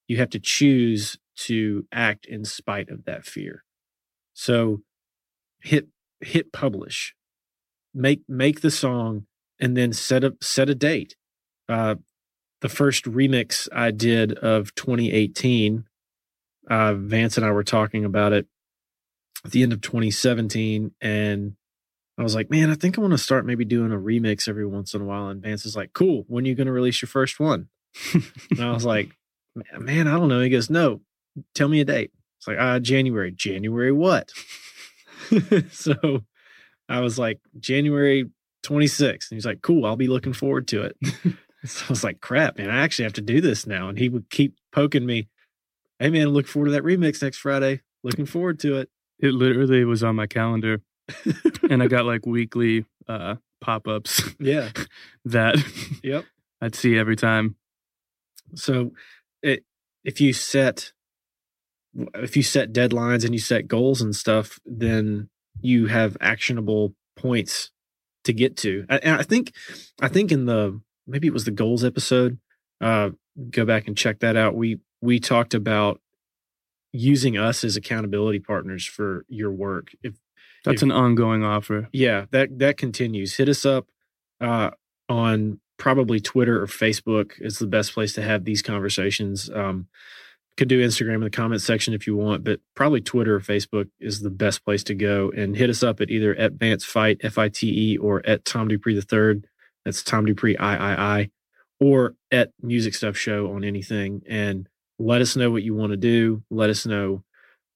you 0.06 0.18
have 0.18 0.30
to 0.30 0.38
choose 0.38 1.18
to 1.38 1.84
act 1.90 2.24
in 2.24 2.44
spite 2.44 2.88
of 2.88 3.04
that 3.06 3.24
fear. 3.24 3.64
So 4.32 4.82
hit 5.60 5.88
hit 6.20 6.52
publish. 6.52 7.16
Make 7.92 8.22
make 8.28 8.60
the 8.60 8.70
song 8.70 9.26
and 9.58 9.76
then 9.76 9.92
set 9.92 10.22
up 10.22 10.44
set 10.44 10.70
a 10.70 10.76
date. 10.76 11.16
Uh 11.68 11.96
the 12.60 12.68
first 12.68 13.06
remix 13.06 13.68
I 13.72 13.90
did 13.90 14.34
of 14.38 14.72
2018, 14.76 15.84
uh, 16.70 16.94
Vance 16.94 17.36
and 17.36 17.44
I 17.44 17.50
were 17.50 17.64
talking 17.64 18.04
about 18.04 18.32
it 18.32 18.46
at 19.44 19.50
the 19.50 19.64
end 19.64 19.72
of 19.72 19.80
2017. 19.80 20.92
And 21.00 21.56
I 22.18 22.22
was 22.22 22.34
like, 22.34 22.50
man, 22.50 22.70
I 22.70 22.74
think 22.74 22.98
I 22.98 23.00
want 23.00 23.12
to 23.12 23.18
start 23.18 23.46
maybe 23.46 23.64
doing 23.64 23.90
a 23.90 23.96
remix 23.96 24.48
every 24.48 24.66
once 24.66 24.94
in 24.94 25.00
a 25.00 25.04
while. 25.04 25.28
And 25.28 25.42
Vance 25.42 25.64
is 25.64 25.76
like, 25.76 25.92
cool. 25.92 26.24
When 26.28 26.44
are 26.44 26.48
you 26.48 26.54
going 26.54 26.66
to 26.66 26.72
release 26.72 27.00
your 27.00 27.08
first 27.08 27.40
one? 27.40 27.68
and 28.50 28.60
I 28.60 28.70
was 28.72 28.84
like, 28.84 29.10
man, 29.78 30.06
I 30.08 30.12
don't 30.12 30.28
know. 30.28 30.40
He 30.40 30.50
goes, 30.50 30.68
no, 30.68 31.00
tell 31.54 31.68
me 31.68 31.80
a 31.80 31.84
date. 31.84 32.12
It's 32.38 32.46
like, 32.46 32.58
uh, 32.58 32.80
January. 32.80 33.32
January 33.32 33.92
what? 33.92 34.30
so 35.70 36.24
I 36.88 37.00
was 37.00 37.18
like, 37.18 37.40
January 37.58 38.30
26th. 38.64 39.30
And 39.30 39.36
he's 39.36 39.46
like, 39.46 39.62
cool. 39.62 39.86
I'll 39.86 39.96
be 39.96 40.08
looking 40.08 40.32
forward 40.32 40.68
to 40.68 40.82
it. 40.82 40.96
So 41.64 41.84
I 41.84 41.88
was 41.90 42.02
like, 42.02 42.20
crap, 42.20 42.58
man, 42.58 42.70
I 42.70 42.82
actually 42.82 43.04
have 43.04 43.12
to 43.12 43.20
do 43.20 43.40
this 43.40 43.68
now. 43.68 43.88
And 43.88 43.96
he 43.96 44.08
would 44.08 44.28
keep 44.30 44.56
poking 44.72 45.06
me. 45.06 45.28
Hey, 46.00 46.10
man, 46.10 46.30
look 46.30 46.48
forward 46.48 46.66
to 46.66 46.72
that 46.72 46.82
remix 46.82 47.22
next 47.22 47.38
Friday. 47.38 47.82
Looking 48.02 48.26
forward 48.26 48.58
to 48.60 48.78
it. 48.78 48.90
It 49.20 49.32
literally 49.32 49.84
was 49.84 50.02
on 50.02 50.16
my 50.16 50.26
calendar. 50.26 50.82
and 51.70 51.82
I 51.82 51.86
got 51.86 52.04
like 52.04 52.26
weekly 52.26 52.84
uh, 53.08 53.36
pop 53.60 53.88
ups. 53.88 54.22
Yeah. 54.38 54.70
that 55.24 55.56
yep. 56.02 56.24
I'd 56.60 56.74
see 56.74 56.96
every 56.98 57.16
time. 57.16 57.56
So 58.54 58.92
it, 59.42 59.64
if 60.04 60.20
you 60.20 60.32
set 60.32 60.92
if 62.14 62.36
you 62.36 62.42
set 62.42 62.72
deadlines 62.72 63.24
and 63.24 63.34
you 63.34 63.38
set 63.38 63.68
goals 63.68 64.00
and 64.00 64.16
stuff, 64.16 64.58
then 64.64 65.28
you 65.60 65.86
have 65.86 66.16
actionable 66.20 66.94
points 67.16 67.70
to 68.24 68.32
get 68.32 68.56
to. 68.58 68.86
And 68.88 69.16
I 69.16 69.22
think 69.22 69.52
I 70.00 70.08
think 70.08 70.32
in 70.32 70.46
the 70.46 70.80
maybe 71.06 71.26
it 71.26 71.32
was 71.32 71.44
the 71.44 71.50
goals 71.50 71.84
episode. 71.84 72.38
Uh, 72.80 73.10
go 73.50 73.64
back 73.64 73.86
and 73.86 73.96
check 73.96 74.20
that 74.20 74.36
out. 74.36 74.54
We 74.54 74.80
we 75.00 75.20
talked 75.20 75.54
about 75.54 76.00
using 76.92 77.38
us 77.38 77.64
as 77.64 77.76
accountability 77.76 78.38
partners 78.38 78.86
for 78.86 79.24
your 79.28 79.50
work. 79.50 79.88
If 80.02 80.14
that's 80.64 80.82
if, 80.82 80.82
an 80.82 80.92
ongoing 80.92 81.44
offer, 81.44 81.88
yeah, 81.92 82.26
that 82.30 82.58
that 82.58 82.76
continues. 82.76 83.36
Hit 83.36 83.48
us 83.48 83.64
up 83.64 83.86
uh, 84.40 84.70
on 85.08 85.60
probably 85.78 86.20
Twitter 86.20 86.62
or 86.62 86.66
Facebook 86.66 87.32
is 87.40 87.58
the 87.58 87.66
best 87.66 87.92
place 87.92 88.12
to 88.14 88.22
have 88.22 88.44
these 88.44 88.62
conversations. 88.62 89.50
Um, 89.50 89.88
could 90.56 90.68
do 90.68 90.86
Instagram 90.86 91.16
in 91.16 91.20
the 91.22 91.30
comment 91.30 91.62
section 91.62 91.94
if 91.94 92.06
you 92.06 92.14
want, 92.14 92.44
but 92.44 92.60
probably 92.74 93.00
Twitter 93.00 93.36
or 93.36 93.40
Facebook 93.40 93.88
is 93.98 94.20
the 94.20 94.30
best 94.30 94.64
place 94.64 94.84
to 94.84 94.94
go. 94.94 95.32
And 95.34 95.56
hit 95.56 95.70
us 95.70 95.82
up 95.82 96.00
at 96.00 96.10
either 96.10 96.34
at 96.36 96.52
Vance 96.52 96.84
Fite 96.84 97.20
F 97.22 97.38
I 97.38 97.48
T 97.48 97.92
E 97.94 97.96
or 97.96 98.24
at 98.26 98.44
Tom 98.44 98.68
Dupree 98.68 98.94
the 98.94 99.02
third. 99.02 99.46
That's 99.84 100.02
Tom 100.02 100.26
Dupree 100.26 100.56
III, 100.60 101.30
or 101.80 102.14
at 102.30 102.50
Music 102.60 102.94
Stuff 102.94 103.16
Show 103.16 103.52
on 103.52 103.64
anything. 103.64 104.22
And 104.28 104.68
let 104.98 105.20
us 105.20 105.34
know 105.34 105.50
what 105.50 105.64
you 105.64 105.74
want 105.74 105.90
to 105.90 105.96
do. 105.96 106.42
Let 106.50 106.70
us 106.70 106.86
know 106.86 107.24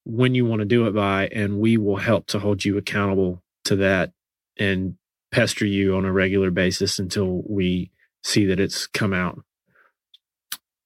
when 0.06 0.36
you 0.36 0.46
want 0.46 0.60
to 0.60 0.64
do 0.66 0.86
it 0.86 0.94
by, 0.94 1.26
and 1.28 1.58
we 1.58 1.76
will 1.76 1.96
help 1.96 2.26
to 2.28 2.38
hold 2.38 2.64
you 2.64 2.78
accountable 2.78 3.42
to 3.64 3.74
that 3.76 4.12
and 4.56 4.96
pester 5.32 5.66
you 5.66 5.96
on 5.96 6.04
a 6.04 6.12
regular 6.12 6.52
basis 6.52 7.00
until 7.00 7.42
we 7.48 7.90
see 8.22 8.46
that 8.46 8.60
it's 8.60 8.86
come 8.86 9.12
out. 9.12 9.42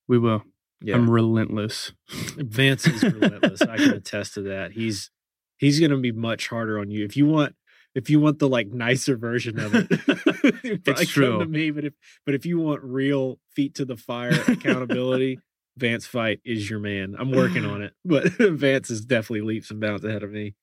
We 0.09 0.19
will. 0.19 0.43
Yeah. 0.81 0.95
I'm 0.97 1.11
relentless. 1.11 1.93
Vance 2.09 2.87
is 2.87 3.03
relentless. 3.03 3.61
I 3.61 3.77
can 3.77 3.91
attest 3.95 4.35
to 4.35 4.43
that. 4.43 4.73
He's 4.73 5.11
he's 5.59 5.79
going 5.79 5.91
to 5.91 5.99
be 5.99 6.13
much 6.13 6.49
harder 6.49 6.79
on 6.79 6.91
you. 6.91 7.05
If 7.05 7.15
you 7.15 7.27
want 7.27 7.55
if 7.95 8.09
you 8.09 8.21
want 8.21 8.39
the 8.39 8.49
like 8.49 8.69
nicer 8.69 9.17
version 9.17 9.59
of 9.61 9.75
it, 9.75 9.87
it's 10.87 11.11
true. 11.11 11.41
to 11.41 11.45
me. 11.45 11.71
But 11.71 11.85
if 11.85 11.93
but 12.25 12.35
if 12.35 12.47
you 12.47 12.59
want 12.59 12.83
real 12.83 13.39
feet 13.55 13.75
to 13.75 13.85
the 13.85 13.97
fire 13.97 14.33
accountability, 14.49 15.39
Vance 15.81 16.07
Fite 16.07 16.41
is 16.45 16.69
your 16.69 16.79
man. 16.79 17.17
I'm 17.19 17.33
working 17.33 17.65
on 17.65 17.83
it, 17.83 17.95
but 18.05 18.25
Vance 18.39 18.91
is 18.91 19.05
definitely 19.05 19.41
leaps 19.41 19.71
and 19.71 19.81
bounds 19.81 20.05
ahead 20.05 20.23
of 20.23 20.31
me. 20.31 20.55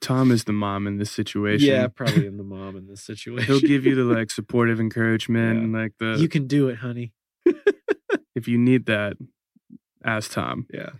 Tom 0.00 0.30
is 0.30 0.44
the 0.44 0.52
mom 0.52 0.86
in 0.86 0.98
this 0.98 1.10
situation. 1.10 1.66
Yeah, 1.66 1.88
probably 1.88 2.26
in 2.28 2.36
the 2.36 2.44
mom 2.44 2.76
in 2.76 2.86
this 2.86 3.02
situation. 3.02 3.46
He'll 3.46 3.60
give 3.60 3.84
you 3.84 3.96
the 3.96 4.04
like 4.04 4.30
supportive 4.30 4.78
encouragement 4.78 5.56
yeah. 5.56 5.64
and 5.64 5.72
like 5.72 5.92
the 5.98 6.16
you 6.20 6.28
can 6.28 6.46
do 6.46 6.68
it, 6.68 6.76
honey. 6.76 7.12
if 8.36 8.46
you 8.46 8.58
need 8.58 8.86
that, 8.86 9.14
ask 10.04 10.30
Tom. 10.30 10.66
Yeah. 10.72 10.90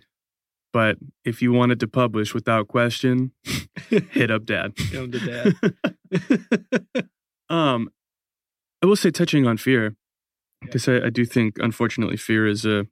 But 0.71 0.97
if 1.25 1.41
you 1.41 1.51
wanted 1.51 1.79
to 1.79 1.87
publish 1.87 2.33
without 2.33 2.67
question, 2.67 3.31
hit 3.89 4.29
up 4.29 4.45
dad. 4.45 4.73
Come 4.91 5.11
to 5.11 5.19
dad. 5.19 7.09
um, 7.49 7.89
I 8.83 8.85
will 8.85 8.95
say, 8.95 9.09
touching 9.09 9.47
on 9.47 9.57
fear, 9.57 9.95
because 10.61 10.87
yeah. 10.87 10.95
I, 10.95 11.07
I 11.07 11.09
do 11.09 11.25
think, 11.25 11.57
unfortunately, 11.57 12.17
fear 12.17 12.45
is 12.45 12.65
a 12.65 12.85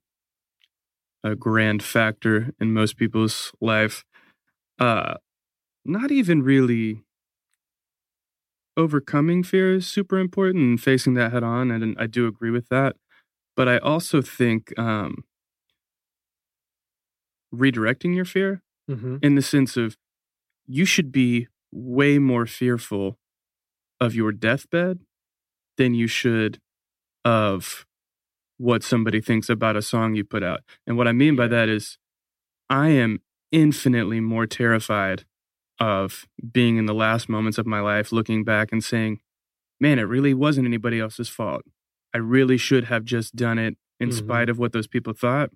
a 1.28 1.36
grand 1.36 1.84
factor 1.84 2.54
in 2.60 2.74
most 2.74 2.98
people's 2.98 3.52
life. 3.60 4.04
Uh, 4.80 5.16
not 5.84 6.12
even 6.12 6.42
really 6.44 7.04
overcoming 8.76 9.44
fear 9.44 9.76
is 9.76 9.88
super 9.88 10.20
important 10.20 10.64
and 10.64 10.82
facing 10.82 11.16
that 11.16 11.32
head 11.32 11.44
on, 11.44 11.72
and 11.72 11.96
I 12.00 12.06
do 12.06 12.28
agree 12.28 12.52
with 12.52 12.70
that. 12.70 12.96
But 13.56 13.68
I 13.68 13.80
also 13.80 14.22
think 14.22 14.78
um, 14.78 15.24
redirecting 17.54 18.16
your 18.16 18.26
fear 18.26 18.62
mm-hmm. 18.90 19.18
in 19.22 19.36
the 19.36 19.42
sense 19.42 19.78
of 19.78 19.98
you 20.68 20.86
should 20.86 21.12
be 21.12 21.48
way 21.72 22.20
more 22.20 22.46
fearful 22.46 23.18
of 24.00 24.14
your 24.14 24.32
deathbed 24.32 25.00
than 25.78 25.96
you 25.96 26.08
should 26.08 26.60
of 27.26 27.87
what 28.58 28.84
somebody 28.84 29.22
thinks 29.22 29.50
about 29.50 29.76
a 29.76 29.82
song 29.82 30.16
you 30.16 30.24
put 30.24 30.44
out. 30.44 30.62
And 30.86 30.98
what 30.98 31.08
I 31.08 31.12
mean 31.12 31.36
by 31.36 31.48
that 31.48 31.70
is 31.70 31.98
I 32.70 32.90
am 32.90 33.22
infinitely 33.52 34.20
more 34.20 34.46
terrified 34.46 35.26
of 35.80 36.28
being 36.52 36.78
in 36.78 36.86
the 36.86 36.94
last 36.94 37.30
moments 37.30 37.58
of 37.58 37.66
my 37.66 37.80
life 37.80 38.12
looking 38.12 38.44
back 38.44 38.72
and 38.72 38.84
saying, 38.84 39.20
man, 39.80 40.00
it 40.00 40.04
really 40.04 40.34
wasn't 40.34 40.68
anybody 40.68 41.00
else's 41.00 41.30
fault. 41.30 41.62
I 42.14 42.18
really 42.18 42.58
should 42.58 42.86
have 42.86 43.04
just 43.06 43.36
done 43.36 43.60
it 43.60 43.78
in 44.00 44.10
mm-hmm. 44.10 44.18
spite 44.18 44.50
of 44.50 44.58
what 44.58 44.74
those 44.74 44.88
people 44.88 45.14
thought 45.14 45.52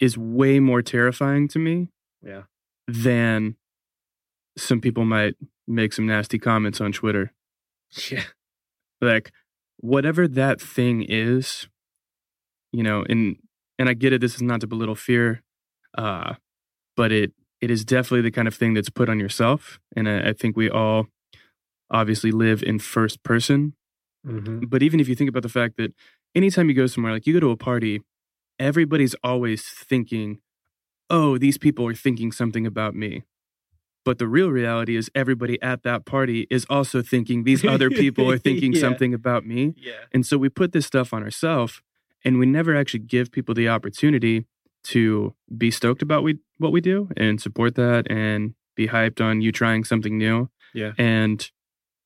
is 0.00 0.18
way 0.18 0.60
more 0.60 0.82
terrifying 0.82 1.48
to 1.48 1.58
me. 1.58 1.88
Yeah. 2.22 2.42
Than 2.86 3.56
some 4.58 4.80
people 4.80 5.04
might 5.04 5.34
make 5.66 5.92
some 5.92 6.06
nasty 6.06 6.38
comments 6.38 6.80
on 6.80 6.92
Twitter. 6.92 7.32
Yeah. 8.10 8.24
Like 9.00 9.32
whatever 9.78 10.28
that 10.28 10.60
thing 10.60 11.02
is, 11.02 11.68
you 12.74 12.82
know, 12.82 13.04
and 13.08 13.36
and 13.78 13.88
I 13.88 13.94
get 13.94 14.12
it, 14.12 14.20
this 14.20 14.34
is 14.34 14.42
not 14.42 14.60
to 14.60 14.66
belittle 14.66 14.94
fear. 14.96 15.42
Uh 15.96 16.34
but 16.96 17.10
it 17.12 17.32
it 17.60 17.70
is 17.70 17.84
definitely 17.84 18.22
the 18.22 18.30
kind 18.30 18.46
of 18.48 18.54
thing 18.54 18.74
that's 18.74 18.90
put 18.90 19.08
on 19.08 19.18
yourself. 19.18 19.78
And 19.96 20.08
I, 20.08 20.30
I 20.30 20.32
think 20.32 20.56
we 20.56 20.68
all 20.68 21.06
obviously 21.90 22.30
live 22.30 22.62
in 22.62 22.78
first 22.78 23.22
person. 23.22 23.74
Mm-hmm. 24.26 24.66
But 24.68 24.82
even 24.82 25.00
if 25.00 25.08
you 25.08 25.14
think 25.14 25.30
about 25.30 25.42
the 25.42 25.48
fact 25.48 25.76
that 25.78 25.92
anytime 26.34 26.68
you 26.68 26.74
go 26.74 26.86
somewhere, 26.86 27.12
like 27.12 27.26
you 27.26 27.32
go 27.34 27.40
to 27.40 27.50
a 27.50 27.56
party, 27.56 28.00
everybody's 28.58 29.14
always 29.22 29.62
thinking, 29.62 30.40
oh, 31.10 31.38
these 31.38 31.58
people 31.58 31.86
are 31.86 31.94
thinking 31.94 32.32
something 32.32 32.66
about 32.66 32.94
me. 32.94 33.22
But 34.04 34.18
the 34.18 34.28
real 34.28 34.50
reality 34.50 34.96
is 34.96 35.10
everybody 35.14 35.60
at 35.62 35.82
that 35.84 36.04
party 36.04 36.46
is 36.50 36.66
also 36.68 37.00
thinking 37.02 37.44
these 37.44 37.64
other 37.64 37.88
people 37.90 38.30
are 38.30 38.38
thinking 38.46 38.72
Yeah. 38.74 38.80
something 38.80 39.14
about 39.14 39.46
me. 39.46 39.74
Yeah. 39.78 39.92
And 40.12 40.26
so 40.26 40.36
we 40.36 40.48
put 40.50 40.72
this 40.72 40.84
stuff 40.86 41.14
on 41.14 41.22
ourselves 41.22 41.80
and 42.24 42.38
we 42.38 42.46
never 42.46 42.74
actually 42.74 43.00
give 43.00 43.30
people 43.30 43.54
the 43.54 43.68
opportunity 43.68 44.46
to 44.84 45.34
be 45.56 45.70
stoked 45.70 46.02
about 46.02 46.22
we, 46.22 46.38
what 46.58 46.72
we 46.72 46.80
do 46.80 47.08
and 47.16 47.40
support 47.40 47.74
that 47.74 48.10
and 48.10 48.54
be 48.76 48.88
hyped 48.88 49.20
on 49.20 49.40
you 49.40 49.52
trying 49.52 49.84
something 49.84 50.18
new. 50.18 50.48
Yeah. 50.74 50.92
And, 50.98 51.50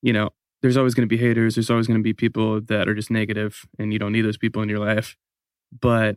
you 0.02 0.12
know, 0.12 0.30
there's 0.62 0.76
always 0.76 0.94
going 0.94 1.08
to 1.08 1.14
be 1.14 1.20
haters. 1.20 1.54
There's 1.54 1.70
always 1.70 1.86
going 1.86 1.98
to 1.98 2.04
be 2.04 2.12
people 2.12 2.60
that 2.62 2.88
are 2.88 2.94
just 2.94 3.10
negative 3.10 3.66
and 3.78 3.92
you 3.92 3.98
don't 3.98 4.12
need 4.12 4.22
those 4.22 4.38
people 4.38 4.62
in 4.62 4.68
your 4.68 4.78
life. 4.78 5.16
But 5.80 6.16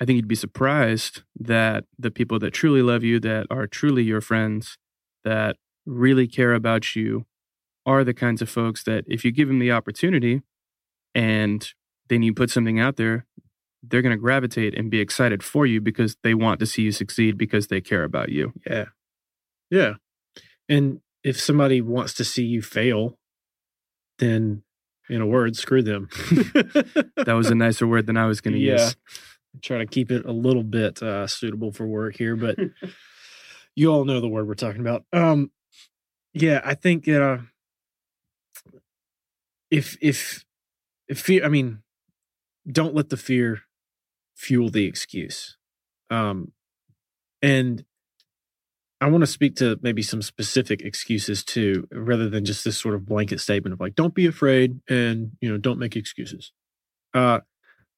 I 0.00 0.04
think 0.04 0.16
you'd 0.16 0.28
be 0.28 0.34
surprised 0.34 1.22
that 1.38 1.84
the 1.98 2.10
people 2.10 2.38
that 2.40 2.52
truly 2.52 2.82
love 2.82 3.04
you, 3.04 3.20
that 3.20 3.46
are 3.50 3.66
truly 3.66 4.02
your 4.02 4.20
friends, 4.20 4.78
that 5.24 5.56
really 5.86 6.26
care 6.26 6.54
about 6.54 6.96
you, 6.96 7.26
are 7.84 8.04
the 8.04 8.14
kinds 8.14 8.40
of 8.40 8.48
folks 8.48 8.84
that 8.84 9.04
if 9.08 9.24
you 9.24 9.32
give 9.32 9.48
them 9.48 9.58
the 9.58 9.72
opportunity 9.72 10.42
and 11.14 11.72
then 12.12 12.22
you 12.22 12.34
put 12.34 12.50
something 12.50 12.78
out 12.78 12.96
there, 12.96 13.24
they're 13.82 14.02
going 14.02 14.14
to 14.14 14.20
gravitate 14.20 14.76
and 14.78 14.90
be 14.90 15.00
excited 15.00 15.42
for 15.42 15.64
you 15.66 15.80
because 15.80 16.16
they 16.22 16.34
want 16.34 16.60
to 16.60 16.66
see 16.66 16.82
you 16.82 16.92
succeed 16.92 17.38
because 17.38 17.68
they 17.68 17.80
care 17.80 18.04
about 18.04 18.28
you. 18.28 18.52
Yeah. 18.66 18.84
Yeah. 19.70 19.94
And 20.68 21.00
if 21.24 21.40
somebody 21.40 21.80
wants 21.80 22.12
to 22.14 22.24
see 22.24 22.44
you 22.44 22.60
fail, 22.60 23.18
then 24.18 24.62
in 25.08 25.20
a 25.20 25.26
word, 25.26 25.56
screw 25.56 25.82
them. 25.82 26.08
That 27.24 27.34
was 27.34 27.50
a 27.50 27.54
nicer 27.54 27.86
word 27.86 28.06
than 28.06 28.16
I 28.16 28.26
was 28.26 28.40
going 28.40 28.54
to 28.54 28.60
Yeah. 28.60 28.72
use. 28.84 28.96
Try 29.62 29.78
to 29.78 29.86
keep 29.86 30.10
it 30.10 30.24
a 30.26 30.32
little 30.32 30.62
bit 30.64 31.02
uh, 31.02 31.26
suitable 31.26 31.72
for 31.72 31.86
work 31.86 32.16
here, 32.16 32.36
but 32.36 32.58
you 33.76 33.90
all 33.92 34.04
know 34.04 34.20
the 34.20 34.28
word 34.28 34.46
we're 34.48 34.54
talking 34.54 34.80
about. 34.80 35.04
Um, 35.12 35.50
yeah, 36.34 36.60
I 36.64 36.74
think 36.74 37.08
uh, 37.08 37.38
if 39.70 39.96
if 40.00 40.44
if 41.08 41.20
fear, 41.20 41.44
I 41.44 41.48
mean, 41.48 41.82
don't 42.70 42.94
let 42.94 43.08
the 43.08 43.16
fear 43.16 43.62
fuel 44.36 44.70
the 44.70 44.84
excuse. 44.84 45.56
Um, 46.10 46.52
and 47.40 47.84
I 49.00 49.08
want 49.08 49.22
to 49.22 49.26
speak 49.26 49.56
to 49.56 49.78
maybe 49.82 50.02
some 50.02 50.22
specific 50.22 50.82
excuses 50.82 51.42
too, 51.42 51.88
rather 51.90 52.28
than 52.28 52.44
just 52.44 52.64
this 52.64 52.78
sort 52.78 52.94
of 52.94 53.04
blanket 53.04 53.40
statement 53.40 53.72
of 53.72 53.80
like, 53.80 53.96
don't 53.96 54.14
be 54.14 54.26
afraid 54.26 54.80
and 54.88 55.32
you 55.40 55.50
know, 55.50 55.58
don't 55.58 55.78
make 55.78 55.96
excuses. 55.96 56.52
Uh, 57.12 57.40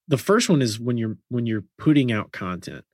the 0.08 0.18
first 0.18 0.48
one 0.48 0.62
is 0.62 0.80
when 0.80 0.96
you're 0.96 1.16
when 1.28 1.46
you're 1.46 1.64
putting 1.78 2.10
out 2.10 2.32
content. 2.32 2.84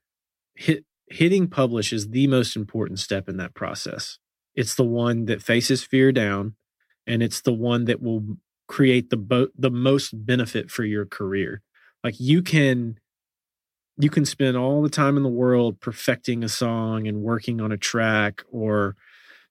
Hit 0.54 0.84
hitting 1.06 1.48
publish 1.48 1.92
is 1.92 2.08
the 2.08 2.26
most 2.26 2.56
important 2.56 2.98
step 2.98 3.28
in 3.28 3.36
that 3.36 3.54
process. 3.54 4.18
It's 4.54 4.74
the 4.74 4.84
one 4.84 5.26
that 5.26 5.42
faces 5.42 5.82
fear 5.82 6.12
down, 6.12 6.54
and 7.06 7.22
it's 7.22 7.40
the 7.40 7.52
one 7.52 7.84
that 7.84 8.02
will 8.02 8.36
create 8.70 9.10
the 9.10 9.16
bo- 9.16 9.48
the 9.58 9.70
most 9.70 10.12
benefit 10.24 10.70
for 10.70 10.84
your 10.84 11.04
career. 11.04 11.60
Like 12.04 12.14
you 12.20 12.40
can 12.40 12.98
you 13.98 14.08
can 14.08 14.24
spend 14.24 14.56
all 14.56 14.80
the 14.80 14.88
time 14.88 15.16
in 15.16 15.24
the 15.24 15.28
world 15.28 15.80
perfecting 15.80 16.44
a 16.44 16.48
song 16.48 17.08
and 17.08 17.20
working 17.20 17.60
on 17.60 17.72
a 17.72 17.76
track 17.76 18.45
or 18.50 18.95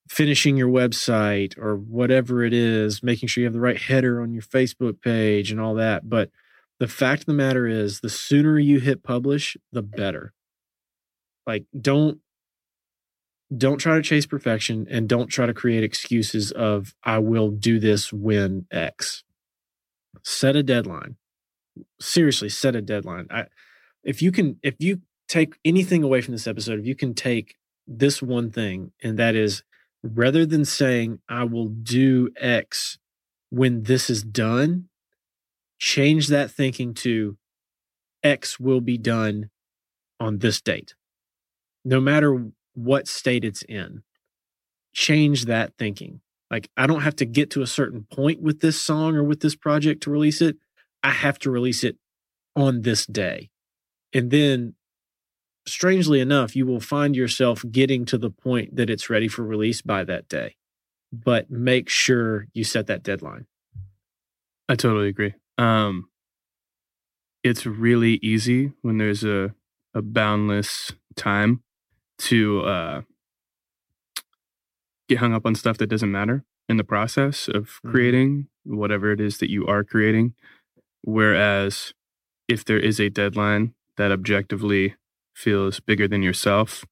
finishing 0.08 0.56
your 0.56 0.70
website 0.70 1.56
or 1.58 1.76
whatever 1.76 2.42
it 2.42 2.54
is, 2.54 3.02
making 3.02 3.28
sure 3.28 3.42
you 3.42 3.46
have 3.46 3.52
the 3.52 3.60
right 3.60 3.80
header 3.80 4.22
on 4.22 4.32
your 4.32 4.42
Facebook 4.42 5.02
page 5.02 5.52
and 5.52 5.60
all 5.60 5.74
that. 5.74 6.08
But 6.08 6.30
the 6.80 6.88
fact 6.88 7.22
of 7.22 7.26
the 7.26 7.34
matter 7.34 7.66
is, 7.66 8.00
the 8.00 8.08
sooner 8.08 8.58
you 8.58 8.80
hit 8.80 9.04
publish, 9.04 9.56
the 9.70 9.82
better. 9.82 10.32
Like, 11.46 11.66
don't 11.78 12.20
don't 13.56 13.78
try 13.78 13.96
to 13.96 14.02
chase 14.02 14.26
perfection 14.26 14.86
and 14.90 15.08
don't 15.08 15.28
try 15.28 15.46
to 15.46 15.54
create 15.54 15.82
excuses 15.82 16.52
of 16.52 16.94
I 17.02 17.18
will 17.18 17.50
do 17.50 17.80
this 17.80 18.12
when 18.12 18.66
X. 18.70 19.24
Set 20.22 20.56
a 20.56 20.62
deadline. 20.62 21.16
Seriously, 22.00 22.48
set 22.48 22.76
a 22.76 22.82
deadline. 22.82 23.26
I 23.30 23.46
if 24.04 24.22
you 24.22 24.32
can 24.32 24.58
if 24.62 24.74
you 24.78 25.00
take 25.28 25.54
anything 25.64 26.02
away 26.02 26.20
from 26.20 26.32
this 26.32 26.46
episode, 26.46 26.78
if 26.78 26.86
you 26.86 26.94
can 26.94 27.14
take 27.14 27.56
this 27.86 28.22
one 28.22 28.50
thing, 28.50 28.92
and 29.02 29.18
that 29.18 29.34
is 29.34 29.62
rather 30.02 30.46
than 30.46 30.64
saying 30.64 31.20
I 31.28 31.44
will 31.44 31.68
do 31.68 32.30
X 32.36 32.98
when 33.50 33.82
this 33.84 34.08
is 34.08 34.22
done, 34.22 34.88
change 35.78 36.28
that 36.28 36.50
thinking 36.50 36.94
to 36.94 37.36
X 38.22 38.60
will 38.60 38.80
be 38.80 38.98
done 38.98 39.50
on 40.18 40.38
this 40.38 40.60
date. 40.60 40.94
No 41.84 42.00
matter 42.00 42.50
what 42.74 43.08
state 43.08 43.44
it's 43.44 43.62
in, 43.62 44.02
change 44.92 45.46
that 45.46 45.74
thinking. 45.78 46.20
Like, 46.50 46.68
I 46.76 46.86
don't 46.86 47.02
have 47.02 47.16
to 47.16 47.24
get 47.24 47.50
to 47.50 47.62
a 47.62 47.66
certain 47.66 48.06
point 48.10 48.42
with 48.42 48.60
this 48.60 48.80
song 48.80 49.14
or 49.16 49.22
with 49.22 49.40
this 49.40 49.54
project 49.54 50.02
to 50.02 50.10
release 50.10 50.42
it. 50.42 50.56
I 51.02 51.10
have 51.10 51.38
to 51.40 51.50
release 51.50 51.84
it 51.84 51.96
on 52.56 52.82
this 52.82 53.06
day. 53.06 53.50
And 54.12 54.30
then, 54.30 54.74
strangely 55.66 56.20
enough, 56.20 56.56
you 56.56 56.66
will 56.66 56.80
find 56.80 57.14
yourself 57.14 57.64
getting 57.70 58.04
to 58.06 58.18
the 58.18 58.30
point 58.30 58.74
that 58.74 58.90
it's 58.90 59.08
ready 59.08 59.28
for 59.28 59.44
release 59.44 59.80
by 59.80 60.02
that 60.04 60.28
day. 60.28 60.56
But 61.12 61.50
make 61.50 61.88
sure 61.88 62.48
you 62.52 62.64
set 62.64 62.86
that 62.88 63.02
deadline. 63.02 63.46
I 64.68 64.74
totally 64.74 65.08
agree. 65.08 65.34
Um, 65.58 66.08
it's 67.42 67.66
really 67.66 68.14
easy 68.22 68.72
when 68.82 68.98
there's 68.98 69.24
a, 69.24 69.54
a 69.94 70.02
boundless 70.02 70.92
time 71.16 71.62
to 72.20 72.60
uh, 72.62 73.02
get 75.08 75.18
hung 75.18 75.34
up 75.34 75.46
on 75.46 75.54
stuff 75.54 75.78
that 75.78 75.88
doesn't 75.88 76.10
matter 76.12 76.44
in 76.68 76.76
the 76.76 76.84
process 76.84 77.48
of 77.48 77.80
Mhm. 77.84 77.90
creating 77.90 78.48
whatever 78.64 79.10
it 79.12 79.20
is 79.20 79.38
that 79.38 79.50
you 79.50 79.66
are 79.66 79.82
creating. 79.84 80.34
Whereas 81.02 81.92
if 82.48 82.64
there 82.64 82.78
is 82.78 83.00
a 83.00 83.08
deadline 83.10 83.74
that 83.96 84.12
objectively 84.12 84.94
feels 85.34 85.80
bigger 85.80 86.06
than 86.06 86.22
yourself, 86.22 86.84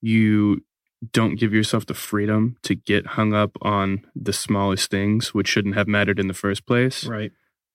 you 0.00 0.64
don't 1.12 1.36
give 1.36 1.52
yourself 1.54 1.86
the 1.86 1.94
freedom 1.94 2.56
to 2.62 2.74
get 2.74 3.06
hung 3.06 3.32
up 3.34 3.56
on 3.62 4.04
the 4.14 4.32
smallest 4.32 4.90
things, 4.90 5.32
which 5.34 5.48
shouldn't 5.48 5.74
have 5.74 5.86
mattered 5.88 6.18
in 6.18 6.26
the 6.26 6.34
first 6.34 6.66
place 6.66 7.06
Right. 7.06 7.32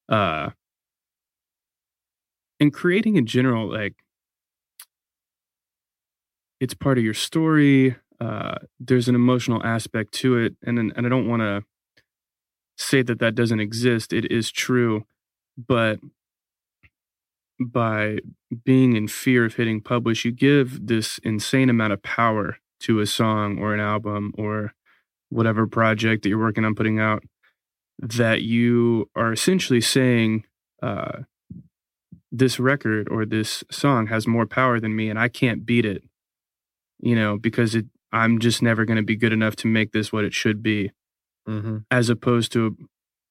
uh 0.08 0.50
and 2.60 2.72
creating 2.72 3.16
in 3.16 3.26
general 3.26 3.68
like 3.70 3.94
it's 6.62 6.74
part 6.74 6.96
of 6.96 7.04
your 7.04 7.14
story 7.14 7.96
uh 8.20 8.54
there's 8.78 9.08
an 9.08 9.14
emotional 9.14 9.64
aspect 9.64 10.12
to 10.12 10.36
it 10.36 10.54
and 10.62 10.78
and 10.78 11.06
I 11.06 11.08
don't 11.08 11.28
want 11.28 11.42
to 11.42 11.64
say 12.78 13.02
that 13.02 13.18
that 13.18 13.34
doesn't 13.34 13.60
exist 13.60 14.12
it 14.12 14.30
is 14.30 14.50
true 14.50 15.04
but 15.58 15.98
by 17.60 18.18
being 18.64 18.96
in 18.96 19.08
fear 19.08 19.44
of 19.44 19.54
hitting 19.54 19.80
publish 19.80 20.24
you 20.24 20.32
give 20.32 20.86
this 20.86 21.18
insane 21.18 21.68
amount 21.68 21.92
of 21.92 22.02
power 22.02 22.58
to 22.80 23.00
a 23.00 23.06
song 23.06 23.58
or 23.58 23.74
an 23.74 23.80
album 23.80 24.32
or 24.38 24.72
whatever 25.28 25.66
project 25.66 26.22
that 26.22 26.28
you're 26.28 26.38
working 26.38 26.64
on 26.64 26.74
putting 26.74 27.00
out 27.00 27.22
that 27.98 28.42
you 28.42 29.08
are 29.14 29.32
essentially 29.32 29.80
saying 29.80 30.44
uh, 30.82 31.20
this 32.32 32.58
record 32.58 33.08
or 33.08 33.24
this 33.24 33.62
song 33.70 34.06
has 34.06 34.26
more 34.26 34.46
power 34.46 34.80
than 34.80 34.96
me 34.96 35.10
and 35.10 35.18
I 35.18 35.28
can't 35.28 35.64
beat 35.66 35.84
it, 35.84 36.02
you 37.02 37.14
know, 37.14 37.36
because 37.36 37.74
it, 37.74 37.84
I'm 38.12 38.38
just 38.38 38.62
never 38.62 38.84
going 38.86 38.96
to 38.96 39.02
be 39.02 39.16
good 39.16 39.32
enough 39.32 39.56
to 39.56 39.66
make 39.66 39.92
this 39.92 40.12
what 40.12 40.24
it 40.24 40.32
should 40.32 40.62
be, 40.62 40.90
Mm-hmm. 41.48 41.78
as 41.90 42.08
opposed 42.08 42.52
to 42.52 42.76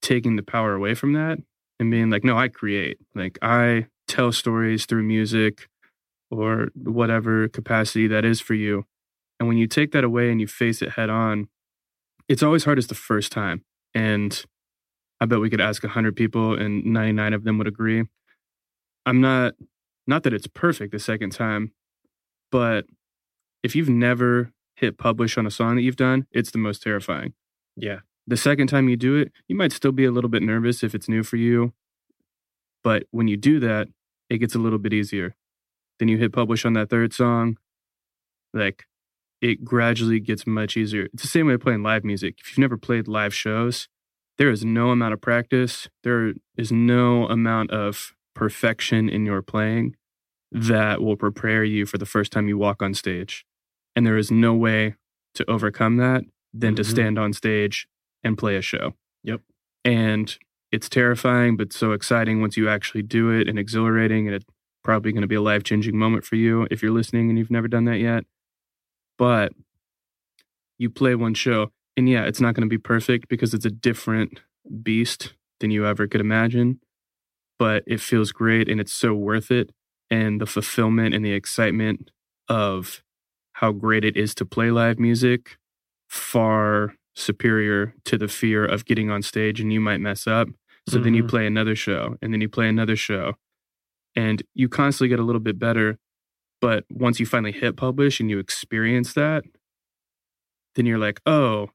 taking 0.02 0.36
the 0.36 0.44
power 0.44 0.74
away 0.76 0.94
from 0.96 1.14
that 1.14 1.38
and 1.80 1.90
being 1.90 2.10
like, 2.10 2.26
no, 2.26 2.38
I 2.38 2.50
create. 2.50 2.98
Like, 3.16 3.40
I 3.42 3.88
tell 4.06 4.34
stories 4.34 4.86
through 4.86 5.04
music 5.04 5.70
or 6.30 6.68
whatever 6.76 7.48
capacity 7.48 8.08
that 8.08 8.26
is 8.26 8.42
for 8.42 8.54
you. 8.54 8.84
And 9.40 9.48
when 9.48 9.58
you 9.58 9.66
take 9.66 9.94
that 9.94 10.04
away 10.04 10.30
and 10.30 10.42
you 10.42 10.48
face 10.48 10.82
it 10.82 10.92
head 10.92 11.10
on, 11.10 11.48
it's 12.28 12.44
always 12.44 12.66
hardest 12.66 12.90
the 12.90 12.96
first 12.96 13.32
time. 13.32 13.64
And 13.96 14.44
I 15.22 15.26
bet 15.26 15.40
we 15.40 15.50
could 15.50 15.62
ask 15.62 15.82
100 15.82 16.14
people 16.14 16.60
and 16.60 16.84
99 16.86 17.34
of 17.34 17.46
them 17.46 17.58
would 17.60 17.68
agree. 17.68 18.04
I'm 19.06 19.22
not, 19.22 19.54
not 20.06 20.24
that 20.24 20.34
it's 20.34 20.48
perfect 20.48 20.92
the 20.92 21.00
second 21.00 21.32
time, 21.32 21.72
but 22.52 22.86
if 23.63 23.76
you've 23.76 23.89
never 23.89 24.52
hit 24.76 24.97
publish 24.97 25.38
on 25.38 25.45
a 25.45 25.52
song 25.52 25.76
that 25.76 25.82
you've 25.84 25.95
done, 25.95 26.26
it's 26.32 26.52
the 26.52 26.58
most 26.58 26.82
terrifying. 26.82 27.34
Yeah. 27.76 28.00
The 28.28 28.38
second 28.38 28.67
time 28.67 28.89
you 28.89 28.97
do 28.97 29.15
it, 29.15 29.32
you 29.47 29.56
might 29.56 29.71
still 29.71 29.91
be 29.91 30.06
a 30.06 30.12
little 30.12 30.30
bit 30.30 30.43
nervous 30.43 30.84
if 30.84 30.95
it's 30.95 31.10
new 31.10 31.24
for 31.24 31.38
you. 31.38 31.74
But 32.84 33.04
when 33.12 33.28
you 33.28 33.38
do 33.38 33.60
that, 33.60 33.88
it 34.30 34.38
gets 34.39 34.56
a 34.56 34.60
little 34.60 34.80
bit 34.80 34.93
easier. 34.93 35.36
Then 36.00 36.08
you 36.08 36.17
hit 36.17 36.34
publish 36.34 36.65
on 36.65 36.74
that 36.74 36.89
third 36.89 37.13
song. 37.13 37.58
like 38.54 38.86
it 39.41 39.63
gradually 39.63 40.19
gets 40.19 40.45
much 40.45 40.78
easier. 40.78 41.08
It's 41.13 41.24
the 41.24 41.28
same 41.28 41.47
way 41.47 41.58
playing 41.58 41.84
live 41.84 42.04
music. 42.04 42.38
If 42.39 42.52
you've 42.52 42.60
never 42.60 42.78
played 42.78 43.08
live 43.08 43.34
shows, 43.34 43.88
there 44.38 44.50
is 44.50 44.63
no 44.63 44.89
amount 44.91 45.13
of 45.13 45.21
practice, 45.21 45.89
there 46.04 46.34
is 46.58 46.71
no 46.71 47.28
amount 47.28 47.71
of 47.71 48.13
perfection 48.36 49.10
in 49.10 49.26
your 49.26 49.41
playing 49.41 49.95
that 50.52 51.02
will 51.02 51.15
prepare 51.15 51.63
you 51.63 51.86
for 51.86 51.97
the 51.97 52.06
first 52.06 52.32
time 52.32 52.47
you 52.47 52.58
walk 52.58 52.82
on 52.82 52.93
stage. 52.93 53.45
And 53.95 54.06
there 54.06 54.17
is 54.17 54.32
no 54.32 54.54
way 54.54 54.95
to 55.36 55.49
overcome 55.49 55.97
that 55.97 56.23
than 56.54 56.75
to 56.75 56.82
Mhm. 56.82 56.86
stand 56.89 57.19
on 57.19 57.34
stage 57.34 57.88
and 58.23 58.38
play 58.38 58.56
a 58.56 58.62
show. 58.62 58.95
Yep. 59.23 59.41
And 59.86 60.38
it's 60.71 60.89
terrifying, 60.89 61.58
but 61.58 61.73
so 61.73 61.91
exciting 61.91 62.41
once 62.41 62.56
you 62.58 62.69
actually 62.69 63.01
do 63.04 63.30
it 63.30 63.47
and 63.47 63.58
exhilarating. 63.60 64.27
And 64.27 64.36
it's 64.36 64.45
probably 64.84 65.12
going 65.12 65.21
to 65.21 65.27
be 65.27 65.36
a 65.36 65.41
life 65.41 65.63
changing 65.63 65.97
moment 65.97 66.25
for 66.25 66.36
you 66.36 66.67
if 66.71 66.82
you're 66.82 66.91
listening 66.91 67.30
and 67.30 67.38
you've 67.38 67.51
never 67.51 67.67
done 67.67 67.86
that 67.86 67.99
yet. 67.99 68.25
But 69.17 69.54
you 70.77 70.89
play 70.89 71.15
one 71.15 71.34
show, 71.34 71.71
and 71.95 72.10
yeah, 72.10 72.23
it's 72.25 72.41
not 72.41 72.56
going 72.56 72.67
to 72.67 72.73
be 72.73 72.77
perfect 72.77 73.27
because 73.30 73.54
it's 73.54 73.65
a 73.65 73.69
different 73.71 74.39
beast 74.82 75.34
than 75.60 75.71
you 75.71 75.86
ever 75.86 76.08
could 76.08 76.21
imagine. 76.21 76.80
But 77.60 77.84
it 77.86 77.99
feels 78.01 78.32
great 78.32 78.67
and 78.67 78.80
it's 78.82 78.93
so 78.93 79.13
worth 79.13 79.51
it. 79.51 79.71
And 80.10 80.41
the 80.41 80.45
fulfillment 80.45 81.13
and 81.13 81.23
the 81.23 81.32
excitement 81.34 82.12
of 82.49 83.04
how 83.54 83.72
great 83.72 84.04
it 84.06 84.18
is 84.18 84.34
to 84.36 84.46
play 84.46 84.72
live 84.72 85.00
music 85.00 85.58
far 86.10 86.96
superior 87.16 87.94
to 88.06 88.18
the 88.18 88.28
fear 88.28 88.66
of 88.66 88.86
getting 88.86 89.10
on 89.10 89.22
stage 89.22 89.60
and 89.60 89.72
you 89.72 89.80
might 89.82 90.00
mess 90.00 90.28
up. 90.28 90.48
So 90.90 90.98
then 91.00 91.14
you 91.14 91.24
Mhm. 91.24 91.30
play 91.30 91.46
another 91.46 91.76
show 91.76 92.18
and 92.22 92.34
then 92.34 92.42
you 92.42 92.50
play 92.50 92.68
another 92.68 92.96
show 92.96 93.36
and 94.16 94.42
you 94.54 94.68
constantly 94.70 95.10
get 95.10 95.20
a 95.20 95.24
little 95.24 95.42
bit 95.42 95.60
better. 95.60 96.00
But 96.60 96.86
once 96.90 97.20
you 97.20 97.26
finally 97.26 97.52
hit 97.52 97.76
publish 97.78 98.20
and 98.20 98.30
you 98.30 98.40
experience 98.40 99.14
that, 99.14 99.44
then 100.76 100.86
you're 100.86 100.98
like, 100.98 101.20
oh, 101.26 101.70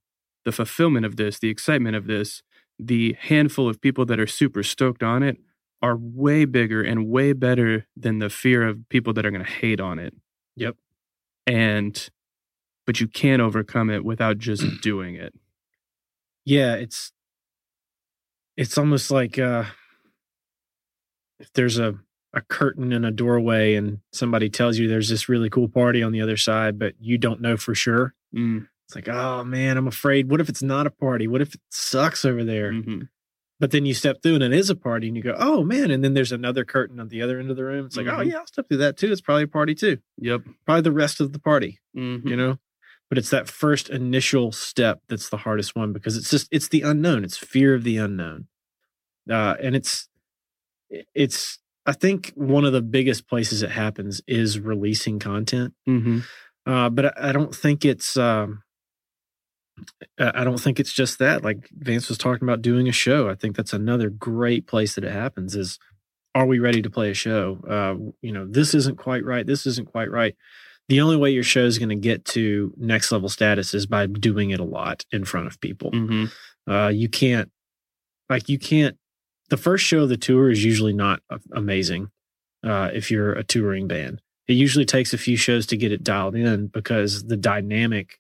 the 0.44 0.52
fulfillment 0.52 1.04
of 1.06 1.16
this, 1.16 1.38
the 1.38 1.48
excitement 1.50 1.96
of 1.96 2.06
this, 2.06 2.42
the 2.78 3.16
handful 3.20 3.68
of 3.68 3.80
people 3.80 4.04
that 4.06 4.20
are 4.20 4.26
super 4.26 4.62
stoked 4.62 5.02
on 5.02 5.22
it 5.22 5.38
are 5.82 5.96
way 5.96 6.44
bigger 6.44 6.82
and 6.82 7.08
way 7.08 7.32
better 7.32 7.86
than 7.96 8.18
the 8.18 8.30
fear 8.30 8.66
of 8.66 8.88
people 8.88 9.12
that 9.12 9.26
are 9.26 9.30
going 9.30 9.44
to 9.44 9.50
hate 9.50 9.80
on 9.80 9.98
it. 9.98 10.14
Yep. 10.56 10.76
And, 11.46 12.08
but 12.86 13.00
you 13.00 13.08
can't 13.08 13.42
overcome 13.42 13.90
it 13.90 14.04
without 14.04 14.38
just 14.38 14.64
doing 14.82 15.14
it. 15.16 15.34
yeah 16.44 16.74
it's 16.74 17.12
it's 18.56 18.78
almost 18.78 19.10
like 19.10 19.38
uh 19.38 19.64
if 21.40 21.52
there's 21.54 21.78
a 21.78 21.94
a 22.32 22.40
curtain 22.42 22.92
in 22.92 23.04
a 23.04 23.10
doorway 23.10 23.74
and 23.74 23.98
somebody 24.12 24.48
tells 24.50 24.78
you 24.78 24.88
there's 24.88 25.08
this 25.08 25.28
really 25.28 25.48
cool 25.50 25.68
party 25.68 26.02
on 26.02 26.12
the 26.12 26.20
other 26.20 26.36
side 26.36 26.78
but 26.78 26.94
you 27.00 27.18
don't 27.18 27.40
know 27.40 27.56
for 27.56 27.74
sure 27.74 28.14
Mm, 28.34 28.66
it's 28.86 28.94
like 28.94 29.08
oh 29.08 29.44
man 29.44 29.76
i'm 29.78 29.86
afraid 29.86 30.28
what 30.30 30.40
if 30.40 30.48
it's 30.48 30.62
not 30.62 30.86
a 30.86 30.90
party 30.90 31.26
what 31.26 31.40
if 31.40 31.54
it 31.54 31.60
sucks 31.70 32.24
over 32.24 32.44
there 32.44 32.72
mhm. 32.72 33.08
But 33.58 33.70
then 33.70 33.86
you 33.86 33.94
step 33.94 34.22
through 34.22 34.34
and 34.34 34.44
it 34.44 34.52
is 34.52 34.68
a 34.70 34.76
party 34.76 35.08
and 35.08 35.16
you 35.16 35.22
go 35.22 35.34
oh 35.38 35.62
man 35.64 35.90
and 35.90 36.02
then 36.04 36.14
there's 36.14 36.32
another 36.32 36.64
curtain 36.64 37.00
on 37.00 37.08
the 37.08 37.22
other 37.22 37.38
end 37.40 37.50
of 37.50 37.56
the 37.56 37.64
room 37.64 37.86
it's 37.86 37.96
like 37.96 38.06
oh 38.06 38.18
Mhm. 38.18 38.30
yeah 38.30 38.38
i'll 38.38 38.46
step 38.46 38.68
through 38.68 38.76
that 38.78 38.96
too 38.96 39.10
it's 39.12 39.20
probably 39.20 39.44
a 39.44 39.48
party 39.48 39.74
too 39.74 39.98
Yep. 40.18 40.42
probably 40.66 40.82
the 40.82 40.92
rest 40.92 41.20
of 41.20 41.32
the 41.32 41.38
party 41.38 41.78
Mhm. 41.96 42.28
you 42.28 42.36
know 42.36 42.58
but 43.08 43.18
it's 43.18 43.30
that 43.30 43.48
first 43.48 43.88
initial 43.88 44.52
step 44.52 45.00
that's 45.08 45.28
the 45.30 45.36
hardest 45.38 45.74
one 45.76 45.92
because 45.92 46.16
it's 46.16 46.30
just 46.30 46.48
it's 46.50 46.68
the 46.68 46.82
unknown 46.82 47.24
it's 47.24 47.36
fear 47.38 47.74
of 47.74 47.82
the 47.84 47.96
unknown 47.96 48.48
uh 49.30 49.54
and 49.62 49.74
it's 49.76 50.08
it's 51.14 51.58
i 51.84 51.92
think 51.92 52.32
one 52.36 52.64
of 52.64 52.72
the 52.72 52.82
biggest 52.82 53.28
places 53.28 53.62
it 53.62 53.70
happens 53.70 54.20
is 54.26 54.58
releasing 54.60 55.18
content 55.18 55.74
Mhm. 55.88 56.22
uh 56.66 56.88
but 56.90 57.06
i, 57.06 57.30
I 57.30 57.32
don't 57.32 57.54
think 57.54 57.84
it's 57.84 58.16
um 58.16 58.62
I 60.18 60.44
don't 60.44 60.60
think 60.60 60.80
it's 60.80 60.92
just 60.92 61.18
that. 61.18 61.44
Like 61.44 61.68
Vance 61.72 62.08
was 62.08 62.18
talking 62.18 62.46
about 62.46 62.62
doing 62.62 62.88
a 62.88 62.92
show. 62.92 63.28
I 63.28 63.34
think 63.34 63.56
that's 63.56 63.72
another 63.72 64.08
great 64.10 64.66
place 64.66 64.94
that 64.94 65.04
it 65.04 65.12
happens 65.12 65.54
is 65.54 65.78
are 66.34 66.46
we 66.46 66.58
ready 66.58 66.82
to 66.82 66.90
play 66.90 67.10
a 67.10 67.14
show? 67.14 67.58
Uh, 67.68 68.10
you 68.20 68.32
know, 68.32 68.46
this 68.46 68.74
isn't 68.74 68.98
quite 68.98 69.24
right. 69.24 69.46
This 69.46 69.66
isn't 69.66 69.90
quite 69.90 70.10
right. 70.10 70.36
The 70.88 71.00
only 71.00 71.16
way 71.16 71.30
your 71.30 71.42
show 71.42 71.64
is 71.64 71.78
going 71.78 71.88
to 71.88 71.96
get 71.96 72.24
to 72.26 72.72
next 72.76 73.10
level 73.10 73.28
status 73.28 73.74
is 73.74 73.86
by 73.86 74.06
doing 74.06 74.50
it 74.50 74.60
a 74.60 74.64
lot 74.64 75.04
in 75.10 75.24
front 75.24 75.46
of 75.46 75.60
people. 75.60 75.90
Mhm. 75.90 76.30
Uh, 76.68 76.88
you 76.88 77.08
can't, 77.08 77.50
like, 78.28 78.48
you 78.48 78.58
can't. 78.58 78.96
The 79.48 79.56
first 79.56 79.84
show 79.84 80.00
of 80.00 80.08
the 80.08 80.16
tour 80.16 80.50
is 80.50 80.64
usually 80.64 80.92
not 80.92 81.22
amazing. 81.52 82.10
Uh, 82.64 82.90
if 82.92 83.10
you're 83.10 83.32
a 83.32 83.42
touring 83.44 83.88
band, 83.88 84.20
it 84.46 84.54
usually 84.54 84.84
takes 84.84 85.12
a 85.14 85.18
few 85.18 85.36
shows 85.36 85.66
to 85.66 85.76
get 85.76 85.90
it 85.92 86.04
dialed 86.04 86.34
in 86.36 86.66
because 86.68 87.24
the 87.24 87.36
dynamic 87.36 88.18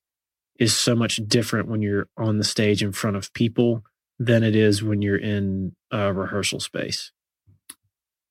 is 0.58 0.76
so 0.76 0.94
much 0.94 1.16
different 1.26 1.68
when 1.68 1.82
you're 1.82 2.08
on 2.16 2.38
the 2.38 2.44
stage 2.44 2.82
in 2.82 2.92
front 2.92 3.16
of 3.16 3.32
people 3.32 3.82
than 4.18 4.42
it 4.42 4.56
is 4.56 4.82
when 4.82 5.02
you're 5.02 5.18
in 5.18 5.74
a 5.90 6.12
rehearsal 6.12 6.60
space. 6.60 7.12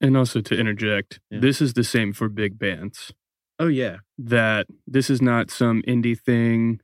And 0.01 0.17
also 0.17 0.41
to 0.41 0.57
interject, 0.59 1.19
Yeah. 1.29 1.39
this 1.39 1.61
is 1.61 1.73
the 1.73 1.83
same 1.83 2.13
for 2.13 2.27
big 2.29 2.57
bands. 2.59 3.13
Oh 3.59 3.67
yeah, 3.67 3.97
that 4.17 4.67
this 4.85 5.09
is 5.09 5.21
not 5.21 5.49
some 5.49 5.81
indie 5.83 6.19
thing. 6.19 6.81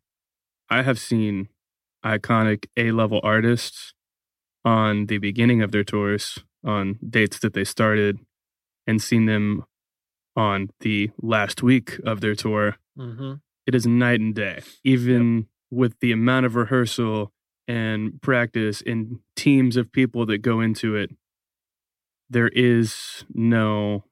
I 0.69 0.84
have 0.84 0.97
seen 0.99 1.49
iconic 2.06 2.67
A 2.77 2.91
level 2.91 3.19
artists 3.23 3.93
on 4.63 5.08
the 5.08 5.17
beginning 5.17 5.62
of 5.62 5.71
their 5.71 5.84
tours, 5.84 6.39
on 6.63 6.97
dates 7.08 7.39
that 7.39 7.54
they 7.54 7.63
started, 7.65 8.19
and 8.88 9.01
seen 9.01 9.25
them 9.25 9.65
on 10.36 10.69
the 10.80 11.10
last 11.21 11.62
week 11.62 11.99
of 12.06 12.21
their 12.21 12.36
tour. 12.36 12.77
mm-hmm. 12.97 13.34
It 13.67 13.76
is 13.76 13.86
night 13.86 14.19
and 14.19 14.34
day, 14.34 14.62
even 14.84 15.47
with 15.69 16.00
the 16.00 16.12
amount 16.12 16.45
of 16.45 16.56
rehearsal 16.56 17.32
and 17.67 18.21
practice 18.21 18.82
and 18.86 19.19
teams 19.36 19.78
of 19.78 19.91
people 19.91 20.26
that 20.26 20.39
go 20.39 20.60
into 20.60 20.95
it. 20.95 21.12
There 22.30 22.50
is 22.50 23.24
no 23.34 24.06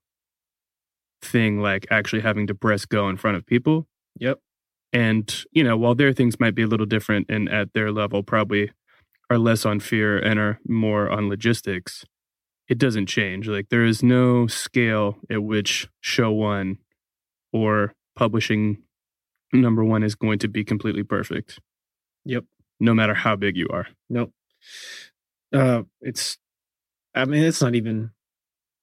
thing 1.22 1.62
like 1.62 1.88
actually 1.90 2.22
having 2.22 2.48
to 2.48 2.56
press 2.56 2.86
go 2.86 3.10
in 3.10 3.18
front 3.18 3.38
of 3.38 3.46
people. 3.46 3.88
Yep. 4.20 4.40
And, 4.92 5.44
you 5.52 5.64
know, 5.64 5.78
while 5.78 5.96
their 5.96 6.14
things 6.14 6.40
might 6.40 6.56
be 6.56 6.64
a 6.64 6.68
little 6.68 6.86
different 6.86 7.28
and 7.30 7.50
at 7.50 7.74
their 7.74 7.92
level 7.92 8.24
probably 8.24 8.72
are 9.30 9.38
less 9.38 9.66
on 9.66 9.80
fear 9.80 10.18
and 10.18 10.40
are 10.40 10.60
more 10.68 11.10
on 11.10 11.30
logistics, 11.30 12.06
it 12.68 12.78
doesn't 12.78 13.06
change. 13.08 13.48
Like 13.48 13.70
there 13.70 13.86
is 13.86 14.02
no 14.02 14.48
scale 14.48 15.18
at 15.30 15.44
which 15.44 15.88
show 16.02 16.32
one 16.32 16.78
or 17.52 17.94
publishing 18.16 18.84
number 19.54 19.84
one 19.84 20.04
is 20.04 20.16
going 20.16 20.40
to 20.40 20.48
be 20.48 20.64
completely 20.64 21.04
perfect. 21.04 21.60
Yep. 22.26 22.46
No 22.80 22.94
matter 22.94 23.14
how 23.14 23.36
big 23.36 23.58
you 23.58 23.68
are. 23.72 23.88
Nope. 24.10 24.32
Uh, 25.54 25.84
it's, 26.02 26.38
I 27.16 27.26
mean, 27.26 27.44
it's 27.44 27.62
not 27.62 27.76
even 27.76 28.12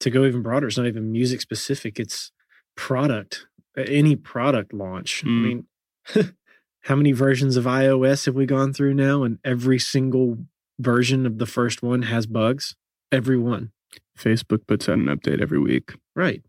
to 0.00 0.10
go 0.10 0.24
even 0.24 0.42
broader. 0.42 0.66
It's 0.66 0.76
not 0.76 0.86
even 0.86 1.12
music 1.12 1.40
specific. 1.40 1.98
It's 1.98 2.32
product. 2.76 3.46
Any 3.76 4.16
product 4.16 4.72
launch. 4.72 5.22
I 5.24 5.28
Mm. 5.28 5.42
mean, 5.42 5.66
how 6.82 6.96
many 6.96 7.12
versions 7.12 7.56
of 7.56 7.64
iOS 7.64 8.26
have 8.26 8.34
we 8.34 8.46
gone 8.46 8.72
through 8.72 8.94
now? 8.94 9.22
And 9.22 9.38
every 9.44 9.78
single 9.78 10.38
version 10.78 11.24
of 11.26 11.38
the 11.38 11.46
first 11.46 11.82
one 11.82 12.02
has 12.02 12.26
bugs. 12.26 12.74
Every 13.12 13.38
one. 13.38 13.72
Facebook 14.18 14.66
puts 14.66 14.88
out 14.88 14.98
an 14.98 15.06
update 15.06 15.40
every 15.40 15.58
week. 15.58 15.94
Right. 16.14 16.42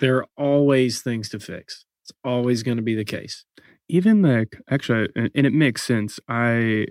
There 0.00 0.16
are 0.18 0.26
always 0.36 1.00
things 1.00 1.28
to 1.30 1.38
fix. 1.40 1.83
It's 2.04 2.12
always 2.22 2.62
going 2.62 2.76
to 2.76 2.82
be 2.82 2.94
the 2.94 3.04
case. 3.04 3.44
even 3.88 4.22
like 4.22 4.60
actually 4.70 5.08
and 5.16 5.30
and 5.34 5.46
it 5.46 5.52
makes 5.52 5.82
sense 5.82 6.18
i 6.28 6.86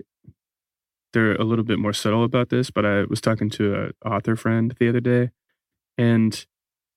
they're 1.12 1.34
a 1.36 1.44
little 1.44 1.64
bit 1.64 1.78
more 1.78 1.92
subtle 1.92 2.24
about 2.24 2.48
this 2.50 2.70
but 2.70 2.84
i 2.84 3.04
was 3.04 3.20
talking 3.20 3.50
to 3.50 3.74
an 3.74 3.92
author 4.04 4.36
friend 4.36 4.74
the 4.78 4.88
other 4.88 5.00
day 5.00 5.30
and 5.98 6.46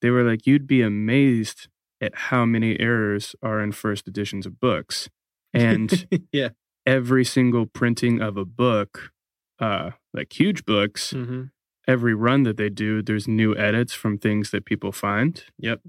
they 0.02 0.10
were 0.10 0.24
like 0.24 0.46
you'd 0.48 0.68
be 0.68 0.82
amazed 0.82 1.68
at 2.02 2.14
how 2.30 2.46
many 2.46 2.80
errors 2.80 3.36
are 3.42 3.60
in 3.60 3.72
first 3.72 4.08
editions 4.08 4.46
of 4.46 4.60
books 4.60 5.10
and 5.54 6.08
yeah. 6.32 6.50
every 6.86 7.26
single 7.26 7.66
printing 7.66 8.22
of 8.22 8.38
a 8.38 8.46
book 8.46 9.12
uh 9.60 9.92
like 10.14 10.40
huge 10.40 10.64
books 10.66 11.14
Mm-hmm. 11.14 11.44
every 11.88 12.14
run 12.14 12.44
that 12.44 12.58
they 12.58 12.70
do 12.70 13.02
there's 13.02 13.28
new 13.28 13.56
edits 13.56 13.94
from 13.94 14.18
things 14.18 14.52
that 14.52 14.66
people 14.66 14.92
find 14.92 15.44
Yep. 15.60 15.82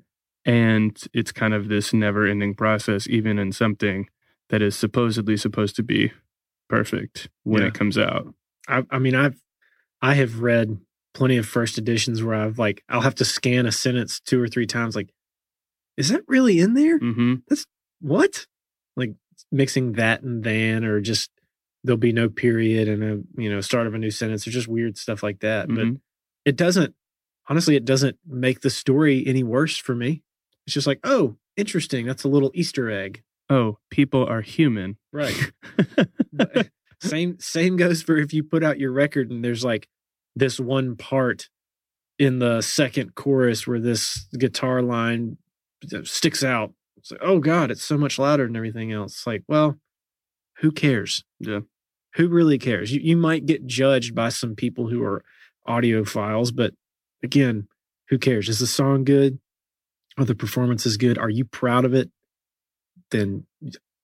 And 0.49 0.99
it's 1.13 1.31
kind 1.31 1.53
of 1.55 1.69
this 1.69 1.93
never 1.93 2.27
ending 2.27 2.55
process, 2.55 3.07
even 3.09 3.39
in 3.39 3.53
something 3.53 4.09
that 4.49 4.63
is 4.63 4.75
supposedly 4.75 5.37
supposed 5.37 5.77
to 5.77 5.83
be 5.83 6.11
perfect 6.69 7.29
when 7.45 7.63
Yeah. 7.63 7.69
it 7.69 7.75
comes 7.75 7.99
out. 7.99 8.35
I, 8.67 8.83
I 8.91 8.99
mean, 8.99 9.15
I've 9.15 9.41
I 10.01 10.15
have 10.15 10.41
read 10.41 10.79
plenty 11.15 11.37
of 11.37 11.47
first 11.47 11.77
editions 11.79 12.23
where 12.23 12.35
I've 12.35 12.59
like 12.59 12.83
I'll 12.89 13.01
have 13.03 13.15
to 13.17 13.25
scan 13.25 13.67
a 13.67 13.73
sentence 13.73 14.21
two 14.21 14.41
or 14.41 14.49
three 14.49 14.67
times. 14.67 14.97
Like, 14.97 15.11
is 15.97 16.09
that 16.09 16.23
really 16.29 16.61
in 16.61 16.75
there? 16.75 16.99
Mm-hmm. 16.99 17.35
That's 17.49 17.67
What? 18.01 18.47
Like 18.97 19.15
mixing 19.53 19.93
that 19.93 20.23
and 20.23 20.45
then, 20.45 20.85
or 20.85 21.01
just 21.01 21.31
there'll 21.85 21.97
be 21.99 22.13
no 22.13 22.29
period 22.29 22.89
and 22.89 23.03
a 23.05 23.41
you 23.43 23.51
know 23.51 23.61
start 23.61 23.87
of 23.87 23.95
a 23.95 23.99
new 23.99 24.11
sentence, 24.11 24.47
or 24.47 24.51
just 24.51 24.69
weird 24.69 24.97
stuff 24.97 25.23
like 25.23 25.41
that. 25.41 25.69
But 25.69 25.87
Mhm. 25.87 26.01
it 26.45 26.57
doesn't. 26.57 26.95
Honestly, 27.49 27.77
it 27.77 27.85
doesn't 27.85 28.19
make 28.27 28.61
the 28.61 28.71
story 28.71 29.25
any 29.27 29.43
worse 29.43 29.77
for 29.79 29.95
me. 29.95 30.23
It's 30.69 30.75
just 30.75 30.87
like, 30.87 31.01
oh, 31.03 31.37
interesting. 31.57 32.05
That's 32.05 32.25
a 32.25 32.29
little 32.29 32.51
Easter 32.53 32.91
egg. 32.91 33.23
oh, 33.49 33.79
people 33.91 34.27
are 34.27 34.43
human. 34.43 34.99
Right. 35.15 35.51
Same 37.01 37.39
same 37.39 37.79
goes 37.79 38.03
for 38.03 38.19
if 38.19 38.35
you 38.35 38.45
put 38.45 38.63
out 38.63 38.79
your 38.79 38.93
record 38.93 39.31
and 39.31 39.43
there's 39.43 39.65
like 39.65 39.89
this 40.37 40.61
one 40.61 40.95
part 40.95 41.49
in 42.19 42.39
the 42.39 42.61
second 42.61 43.15
chorus 43.15 43.67
where 43.67 43.81
this 43.81 44.27
guitar 44.37 44.83
line 44.83 45.39
sticks 46.03 46.45
out. 46.45 46.75
It's 46.99 47.13
like, 47.13 47.21
oh 47.23 47.39
God, 47.39 47.71
it's 47.71 47.85
so 47.85 47.97
much 47.97 48.19
louder 48.19 48.47
than 48.47 48.57
everything 48.57 48.93
else. 48.93 49.13
It's 49.13 49.27
like, 49.27 49.45
well, 49.49 49.79
who 50.59 50.71
cares? 50.71 51.25
Yeah. 51.41 51.61
Who 52.17 52.29
really 52.29 52.59
cares? 52.59 52.93
You 52.93 53.01
you 53.01 53.17
might 53.17 53.47
get 53.47 53.65
judged 53.65 54.15
by 54.15 54.29
some 54.29 54.55
people 54.55 54.89
who 54.89 55.03
are 55.03 55.25
audiophiles, 55.67 56.55
but 56.55 56.75
again, 57.23 57.69
who 58.11 58.19
cares? 58.19 58.51
Is 58.51 58.59
the 58.59 58.67
song 58.67 59.05
good? 59.05 59.39
Are 60.19 60.25
the 60.25 60.35
performance 60.35 60.85
is 60.85 60.97
good? 60.97 61.17
Are 61.17 61.31
you 61.31 61.45
proud 61.45 61.85
of 61.85 61.95
it? 61.95 62.11
Then 63.11 63.47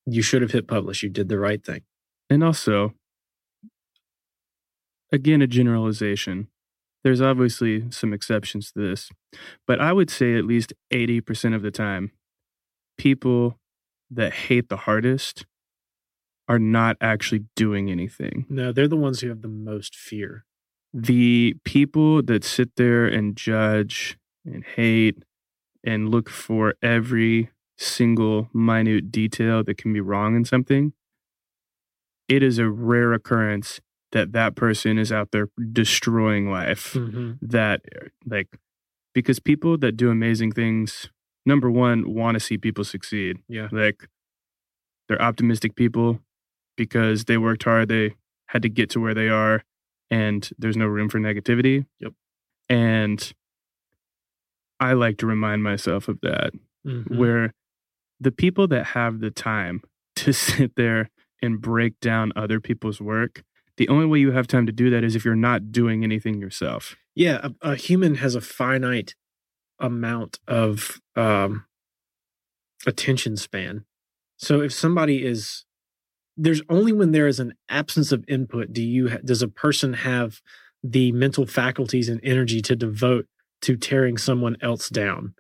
you 0.07 0.23
should 0.23 0.43
have 0.43 0.53
hit 0.53 0.69
publish. 0.69 1.03
You 1.03 1.09
did 1.09 1.29
the 1.29 1.39
right 1.39 1.63
thing. 1.65 1.83
And 2.31 2.45
also, 2.45 2.95
again, 5.13 5.43
a 5.43 5.47
generalization. 5.47 6.49
There's 7.03 7.21
obviously 7.21 7.91
some 7.91 8.15
exceptions 8.15 8.73
to 8.73 8.81
this, 8.81 9.11
but 9.67 9.79
I 9.79 9.93
would 9.93 10.09
say 10.09 10.39
at 10.39 10.47
least 10.47 10.73
80% 10.91 11.55
of 11.55 11.61
the 11.61 11.71
time, 11.71 12.13
people 12.97 13.59
that 14.11 14.33
hate 14.33 14.71
the 14.71 14.79
hardest 14.79 15.45
are 16.49 16.59
not 16.59 16.97
actually 17.01 17.45
doing 17.57 17.91
anything. 17.91 18.47
No, 18.49 18.73
they're 18.73 18.89
the 18.89 18.97
ones 18.97 19.21
who 19.21 19.29
have 19.29 19.43
the 19.43 19.49
most 19.49 19.95
fear. 19.95 20.47
The 20.95 21.57
people 21.65 22.23
that 22.23 22.45
sit 22.45 22.77
there 22.77 23.07
and 23.07 23.37
judge 23.37 24.17
and 24.47 24.65
hate 24.65 25.25
and 25.85 26.09
look 26.09 26.31
for 26.31 26.75
every 26.83 27.51
single 27.77 28.49
minute 28.55 29.13
detail 29.13 29.63
that 29.63 29.77
can 29.77 29.93
be 29.93 30.01
wrong 30.01 30.35
in 30.35 30.45
something, 30.45 30.93
it 32.29 32.43
is 32.43 32.59
a 32.59 32.69
rare 32.69 33.13
occurrence 33.13 33.81
that 34.13 34.33
that 34.33 34.55
person 34.55 34.97
is 34.97 35.13
out 35.13 35.31
there 35.33 35.49
destroying 35.73 36.51
life. 36.51 36.95
Mm-hmm. 36.95 37.33
That, 37.43 37.83
like, 38.25 38.49
because 39.13 39.41
people 39.41 39.77
that 39.79 39.97
do 39.97 40.11
amazing 40.11 40.53
things, 40.53 41.11
number 41.45 41.71
one, 41.71 42.15
want 42.15 42.37
to 42.37 42.41
see 42.41 42.57
people 42.57 42.85
succeed. 42.85 43.39
Yeah. 43.49 43.69
Like, 43.71 44.09
they're 45.09 45.21
optimistic 45.21 45.75
people 45.75 46.21
because 46.77 47.27
they 47.27 47.37
worked 47.37 47.65
hard, 47.65 47.89
they 47.89 48.15
had 48.47 48.63
to 48.63 48.69
get 48.69 48.89
to 48.91 49.01
where 49.01 49.15
they 49.15 49.29
are, 49.29 49.65
and 50.11 50.49
there's 50.59 50.77
no 50.77 50.87
room 50.87 51.09
for 51.09 51.19
negativity. 51.19 51.87
Yep. 52.01 52.13
And 52.69 53.33
I 54.81 54.93
like 54.95 55.19
to 55.19 55.27
remind 55.27 55.63
myself 55.63 56.09
of 56.09 56.21
that 56.23 56.53
Mhm. 56.87 57.17
where 57.17 57.55
the 58.21 58.33
people 58.33 58.67
that 58.69 58.87
have 58.89 59.21
the 59.21 59.31
time 59.31 59.83
to 60.17 60.33
sit 60.33 60.77
there 60.77 61.11
and 61.43 61.61
break 61.61 61.99
down 62.01 62.33
other 62.37 62.61
people's 62.61 63.01
work, 63.01 63.43
the 63.77 63.89
only 63.89 64.07
way 64.07 64.19
you 64.21 64.31
have 64.33 64.47
time 64.47 64.67
to 64.67 64.73
do 64.73 64.89
that 64.91 65.03
is 65.05 65.17
if 65.17 65.25
you're 65.25 65.35
not 65.35 65.73
doing 65.73 66.05
anything 66.05 66.41
yourself. 66.41 66.97
Yeah, 67.15 67.49
a, 67.63 67.73
a 67.73 67.77
human 67.77 68.17
has 68.17 68.35
a 68.35 68.41
finite 68.41 69.15
amount 69.81 70.39
of 70.47 71.01
um, 71.17 71.65
attention 72.87 73.37
span. 73.37 73.85
So 74.37 74.61
if 74.61 74.73
somebody 74.73 75.25
is, 75.25 75.65
there's 76.37 76.63
only 76.69 76.93
when 76.93 77.13
there 77.13 77.27
is 77.27 77.41
an 77.41 77.55
absence 77.69 78.13
of 78.13 78.25
input 78.29 78.73
do 78.73 78.83
you 78.83 79.11
ha- 79.11 79.19
does 79.25 79.43
a 79.43 79.49
person 79.49 79.95
have 79.95 80.41
the 80.83 81.13
mental 81.13 81.47
faculties 81.47 82.09
and 82.09 82.21
energy 82.23 82.61
to 82.63 82.77
devote 82.77 83.27
to 83.65 83.77
tearing 83.77 84.19
someone 84.19 84.57
else 84.61 84.89
down. 84.89 85.35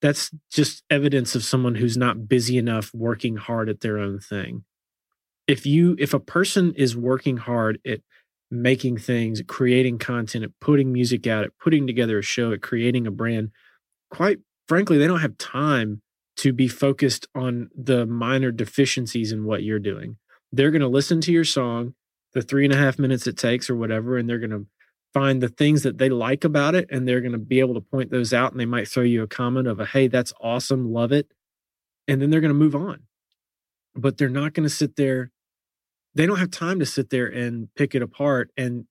That's 0.00 0.30
just 0.52 0.84
evidence 0.90 1.34
of 1.34 1.44
someone 1.44 1.74
who's 1.74 1.96
not 1.96 2.28
busy 2.28 2.58
enough 2.58 2.92
working 2.94 3.36
hard 3.36 3.68
at 3.68 3.80
their 3.80 3.98
own 3.98 4.20
thing. 4.20 4.64
If 5.46 5.66
you 5.66 5.96
if 5.98 6.14
a 6.14 6.20
person 6.20 6.74
is 6.74 6.96
working 6.96 7.38
hard 7.38 7.80
at 7.86 8.00
making 8.50 8.98
things, 8.98 9.42
creating 9.46 9.98
content, 9.98 10.44
at 10.44 10.50
putting 10.60 10.92
music 10.92 11.26
out, 11.26 11.44
at 11.44 11.58
putting 11.58 11.86
together 11.86 12.18
a 12.18 12.22
show, 12.22 12.52
at 12.52 12.62
creating 12.62 13.06
a 13.06 13.10
brand, 13.10 13.50
quite 14.10 14.38
frankly, 14.68 14.98
they 14.98 15.06
don't 15.06 15.20
have 15.20 15.38
time 15.38 16.02
to 16.36 16.52
be 16.52 16.68
focused 16.68 17.26
on 17.34 17.70
the 17.74 18.06
minor 18.06 18.52
deficiencies 18.52 19.32
in 19.32 19.44
what 19.44 19.62
you're 19.62 19.78
doing. 19.78 20.16
They're 20.52 20.70
going 20.70 20.82
to 20.82 20.88
listen 20.88 21.20
to 21.22 21.32
your 21.32 21.44
song, 21.44 21.94
the 22.34 22.42
three 22.42 22.64
and 22.64 22.74
a 22.74 22.76
half 22.76 22.98
minutes 22.98 23.26
it 23.26 23.36
takes 23.36 23.70
or 23.70 23.74
whatever, 23.74 24.16
and 24.16 24.28
they're 24.28 24.38
going 24.38 24.50
to 24.50 24.66
find 25.16 25.42
the 25.42 25.48
things 25.48 25.82
that 25.82 25.96
they 25.96 26.10
like 26.10 26.44
about 26.44 26.74
it 26.74 26.86
and 26.90 27.08
they're 27.08 27.22
going 27.22 27.32
to 27.32 27.38
be 27.38 27.58
able 27.58 27.72
to 27.72 27.80
point 27.80 28.10
those 28.10 28.34
out 28.34 28.50
and 28.50 28.60
they 28.60 28.66
might 28.66 28.86
throw 28.86 29.02
you 29.02 29.22
a 29.22 29.26
comment 29.26 29.66
of 29.66 29.80
a 29.80 29.86
hey 29.86 30.08
that's 30.08 30.34
awesome 30.42 30.92
love 30.92 31.10
it 31.10 31.32
and 32.06 32.20
then 32.20 32.28
they're 32.28 32.42
going 32.42 32.50
to 32.50 32.54
move 32.54 32.76
on 32.76 33.04
but 33.94 34.18
they're 34.18 34.28
not 34.28 34.52
going 34.52 34.68
to 34.68 34.74
sit 34.74 34.96
there 34.96 35.32
they 36.14 36.26
don't 36.26 36.38
have 36.38 36.50
time 36.50 36.78
to 36.78 36.84
sit 36.84 37.08
there 37.08 37.26
and 37.26 37.68
pick 37.74 37.94
it 37.94 38.02
apart 38.02 38.50
and 38.58 38.84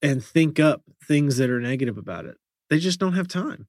and 0.00 0.24
think 0.24 0.58
up 0.58 0.80
things 1.06 1.36
that 1.36 1.50
are 1.50 1.60
negative 1.60 1.98
about 1.98 2.24
it 2.24 2.38
they 2.70 2.78
just 2.78 2.98
don't 2.98 3.12
have 3.12 3.28
time 3.28 3.68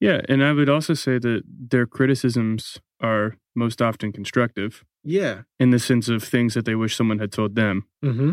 Yeah. 0.00 0.22
And 0.28 0.44
I 0.44 0.52
would 0.52 0.68
also 0.68 0.94
say 0.94 1.18
that 1.20 1.42
their 1.46 1.86
criticisms 1.86 2.80
are 3.00 3.36
most 3.54 3.80
often 3.80 4.10
constructive 4.10 4.82
yeah 5.04 5.42
in 5.60 5.70
the 5.70 5.78
sense 5.78 6.08
of 6.08 6.24
things 6.24 6.54
that 6.54 6.64
they 6.64 6.74
wish 6.74 6.96
someone 6.96 7.20
had 7.20 7.30
told 7.30 7.54
them. 7.54 7.86
mm-hmm 8.04 8.32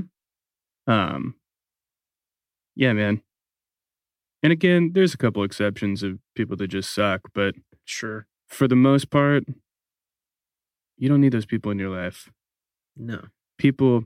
Um, 0.92 1.36
yeah, 2.76 2.94
man. 2.94 3.22
And 4.42 4.52
again, 4.52 4.92
there's 4.94 5.14
a 5.14 5.18
couple 5.18 5.44
exceptions 5.44 6.04
of 6.04 6.20
people 6.36 6.58
that 6.58 6.68
just 6.68 6.94
suck, 6.94 7.22
but 7.34 7.56
sure 7.86 8.28
for 8.54 8.68
the 8.68 8.76
most 8.76 9.10
part, 9.10 9.44
you 10.98 11.10
don't 11.10 11.22
need 11.22 11.34
those 11.34 11.46
people 11.46 11.72
in 11.72 11.80
your 11.80 11.90
life. 11.90 12.32
no 12.96 13.20
People, 13.58 14.06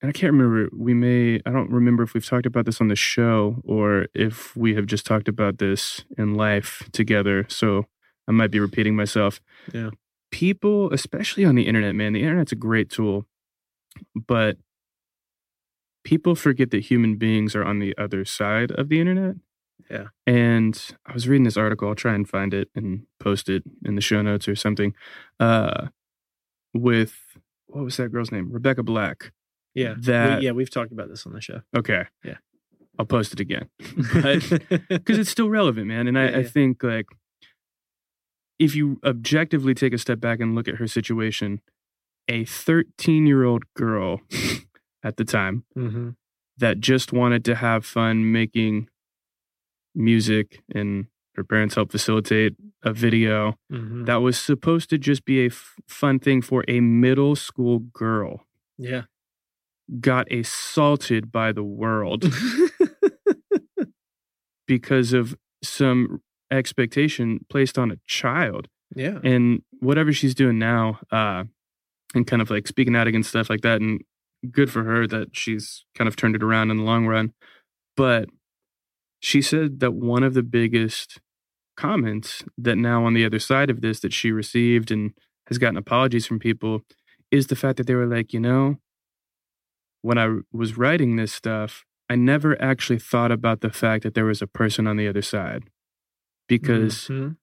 and 0.00 0.08
I 0.08 0.12
can't 0.12 0.32
remember, 0.32 0.68
we 0.72 0.94
may, 0.94 1.40
I 1.44 1.50
don't 1.50 1.70
remember 1.70 2.02
if 2.02 2.14
we've 2.14 2.24
talked 2.24 2.46
about 2.46 2.64
this 2.64 2.80
on 2.80 2.88
the 2.88 2.96
show 2.96 3.62
or 3.64 4.06
if 4.14 4.56
we 4.56 4.74
have 4.74 4.86
just 4.86 5.04
talked 5.04 5.28
about 5.28 5.58
this 5.58 6.04
in 6.16 6.34
life 6.34 6.88
together. 6.92 7.46
So 7.48 7.86
I 8.28 8.32
might 8.32 8.50
be 8.50 8.60
repeating 8.60 8.96
myself. 8.96 9.40
Yeah. 9.72 9.90
People, 10.30 10.92
especially 10.92 11.44
on 11.44 11.54
the 11.54 11.66
internet, 11.66 11.94
man, 11.94 12.12
the 12.12 12.22
internet's 12.22 12.52
a 12.52 12.56
great 12.56 12.90
tool, 12.90 13.24
but 14.14 14.56
people 16.06 16.36
forget 16.36 16.70
that 16.70 16.84
human 16.84 17.16
beings 17.16 17.56
are 17.56 17.64
on 17.64 17.80
the 17.80 17.92
other 17.98 18.24
side 18.24 18.70
of 18.70 18.88
the 18.88 19.00
internet. 19.00 19.34
Yeah. 19.90 20.06
And 20.26 20.80
I 21.04 21.12
was 21.12 21.26
reading 21.28 21.42
this 21.42 21.56
article. 21.56 21.88
I'll 21.88 21.96
try 21.96 22.14
and 22.14 22.28
find 22.28 22.54
it 22.54 22.68
and 22.76 23.06
post 23.18 23.48
it 23.48 23.64
in 23.84 23.96
the 23.96 24.00
show 24.00 24.22
notes 24.22 24.46
or 24.46 24.54
something. 24.54 24.94
Uh, 25.40 25.88
with 26.72 27.14
what 27.66 27.84
was 27.84 27.96
that 27.96 28.12
girl's 28.12 28.30
name? 28.30 28.52
Rebecca 28.52 28.84
Black. 28.84 29.32
yeah 29.74 29.94
That- 29.98 30.38
we, 30.38 30.44
yeah 30.46 30.52
we've 30.52 30.70
talked 30.70 30.92
about 30.92 31.08
this 31.08 31.26
on 31.26 31.32
the 31.32 31.40
show 31.40 31.60
Okay. 31.76 32.04
Yeah. 32.24 32.36
I'll 32.98 33.04
post 33.06 33.32
it 33.32 33.40
again. 33.40 33.68
Because 34.88 35.18
it's 35.18 35.30
still 35.30 35.50
relevant, 35.50 35.86
man. 35.88 36.06
And 36.06 36.16
I, 36.18 36.30
Yeah, 36.30 36.38
I 36.38 36.42
think 36.44 36.82
like 36.84 37.06
if 38.58 38.74
you 38.76 39.00
objectively 39.04 39.74
take 39.74 39.92
a 39.92 39.98
step 39.98 40.20
back 40.20 40.38
and 40.40 40.54
look 40.54 40.68
at 40.68 40.76
her 40.76 40.86
situation, 40.86 41.60
a 42.28 42.44
13 42.44 43.26
year 43.26 43.44
old 43.44 43.64
girl 43.74 44.20
at 45.06 45.16
the 45.16 45.24
time 45.24 45.64
mm-hmm. 45.78 46.10
that 46.58 46.80
just 46.80 47.12
wanted 47.12 47.44
to 47.44 47.54
have 47.54 47.86
fun 47.86 48.32
making 48.32 48.88
music 49.94 50.62
and 50.74 51.06
her 51.36 51.44
parents 51.44 51.76
helped 51.76 51.92
facilitate 51.92 52.54
a 52.82 52.92
video. 52.92 53.54
Mm-hmm. 53.72 54.04
that 54.04 54.16
was 54.16 54.38
supposed 54.38 54.90
to 54.90 54.98
just 54.98 55.24
be 55.24 55.42
a 55.44 55.46
f- 55.46 55.76
fun 55.86 56.18
thing 56.18 56.42
for 56.42 56.64
a 56.66 56.80
middle 56.80 57.36
school 57.36 57.78
girl. 57.78 58.44
Yeah. 58.78 59.02
Got 60.00 60.30
assaulted 60.32 61.30
by 61.30 61.52
the 61.52 61.64
world. 61.64 62.24
Because 64.66 65.12
of 65.12 65.36
some 65.62 66.20
expectation 66.50 67.38
placed 67.48 67.78
on 67.78 67.92
a 67.92 67.98
child. 68.04 68.66
Yeah. 68.96 69.20
And 69.22 69.62
whatever 69.78 70.12
she's 70.12 70.34
doing 70.34 70.58
now 70.58 70.98
uh 71.12 71.44
and 72.16 72.26
kind 72.26 72.42
of 72.42 72.50
like 72.50 72.66
speaking 72.66 72.96
out 72.96 73.06
against 73.06 73.28
stuff 73.28 73.48
like 73.48 73.60
that 73.60 73.80
and 73.80 74.00
good 74.52 74.70
for 74.70 74.84
her 74.84 75.06
that 75.06 75.36
she's 75.36 75.84
kind 75.94 76.08
of 76.08 76.16
turned 76.16 76.34
it 76.36 76.42
around 76.42 76.70
in 76.70 76.76
the 76.78 76.82
long 76.82 77.06
run 77.06 77.32
but 77.96 78.28
she 79.20 79.40
said 79.42 79.80
that 79.80 79.92
one 79.94 80.22
of 80.22 80.34
the 80.34 80.42
biggest 80.42 81.18
comments 81.76 82.44
that 82.56 82.76
now 82.76 83.04
on 83.04 83.14
the 83.14 83.24
other 83.24 83.38
side 83.38 83.70
of 83.70 83.80
this 83.80 84.00
that 84.00 84.12
she 84.12 84.30
received 84.32 84.90
and 84.90 85.12
has 85.48 85.58
gotten 85.58 85.76
apologies 85.76 86.26
from 86.26 86.38
people 86.38 86.80
is 87.30 87.46
the 87.48 87.56
fact 87.56 87.76
that 87.76 87.86
they 87.86 87.94
were 87.94 88.06
like 88.06 88.32
you 88.32 88.40
know 88.40 88.76
when 90.02 90.18
i 90.18 90.36
was 90.52 90.76
writing 90.78 91.16
this 91.16 91.32
stuff 91.32 91.84
i 92.08 92.14
never 92.14 92.60
actually 92.62 92.98
thought 92.98 93.32
about 93.32 93.60
the 93.60 93.70
fact 93.70 94.02
that 94.04 94.14
there 94.14 94.24
was 94.24 94.40
a 94.42 94.46
person 94.46 94.86
on 94.86 94.96
the 94.96 95.08
other 95.08 95.22
side 95.22 95.64
because 96.48 97.08
Mhm. 97.08 97.36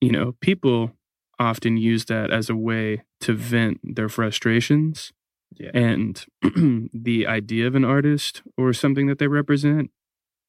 you 0.00 0.10
know, 0.10 0.32
people 0.40 0.92
often 1.38 1.76
use 1.76 2.06
that 2.06 2.30
as 2.30 2.48
a 2.48 2.56
way 2.56 3.02
to 3.20 3.34
vent 3.34 3.78
their 3.82 4.08
frustrations. 4.08 5.12
Yeah. 5.56 5.70
And 5.74 6.24
the 6.92 7.26
idea 7.26 7.66
of 7.66 7.74
an 7.74 7.84
artist 7.84 8.42
or 8.56 8.72
something 8.72 9.06
that 9.08 9.18
they 9.18 9.26
represent 9.26 9.90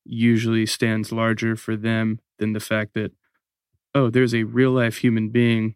usually 0.05 0.65
stands 0.65 1.11
larger 1.11 1.55
for 1.55 1.75
them 1.75 2.19
than 2.39 2.53
the 2.53 2.59
fact 2.59 2.93
that, 2.93 3.11
oh, 3.93 4.09
there's 4.09 4.33
a 4.33 4.43
real 4.43 4.71
life 4.71 4.97
human 4.97 5.29
being 5.29 5.75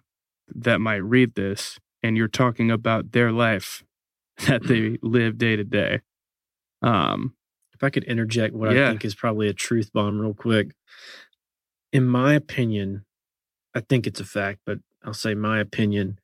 that 0.54 0.80
might 0.80 1.04
read 1.04 1.36
this 1.36 1.80
and 2.04 2.16
you're 2.18 2.28
talking 2.28 2.70
about 2.72 3.12
their 3.12 3.32
life 3.32 3.84
that 4.48 4.64
they 4.64 4.98
live 5.02 5.38
day 5.38 5.56
to 5.56 5.64
day. 5.64 6.02
Um, 6.82 7.36
if 7.74 7.84
I 7.84 7.90
could 7.90 8.04
interject 8.06 8.54
what 8.54 8.74
Yeah. 8.74 8.86
I 8.88 8.90
think 8.90 9.06
is 9.06 9.16
probably 9.16 9.48
a 9.48 9.54
truth 9.54 9.92
bomb 9.92 10.20
real 10.20 10.34
quick. 10.34 10.72
In 11.92 12.06
my 12.06 12.34
opinion, 12.34 13.06
I 13.74 13.82
think 13.82 14.08
it's 14.08 14.20
a 14.20 14.26
fact, 14.26 14.60
but 14.66 14.80
I'll 15.04 15.14
say 15.14 15.34
my 15.34 15.60
opinion. 15.60 16.20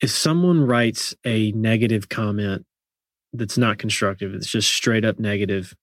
If 0.00 0.10
someone 0.10 0.66
writes 0.66 1.14
a 1.24 1.52
negative 1.52 2.08
comment 2.08 2.64
that's 3.32 3.58
not 3.58 3.78
constructive, 3.78 4.34
it's 4.34 4.50
just 4.50 4.72
straight 4.72 5.04
up 5.04 5.18
negative 5.18 5.74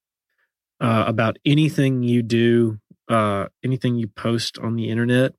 uh, 0.79 1.05
about 1.07 1.37
anything 1.45 2.03
you 2.03 2.21
do, 2.23 2.79
uh, 3.07 3.47
anything 3.63 3.95
you 3.95 4.07
post 4.07 4.57
on 4.59 4.75
the 4.75 4.89
internet, 4.89 5.33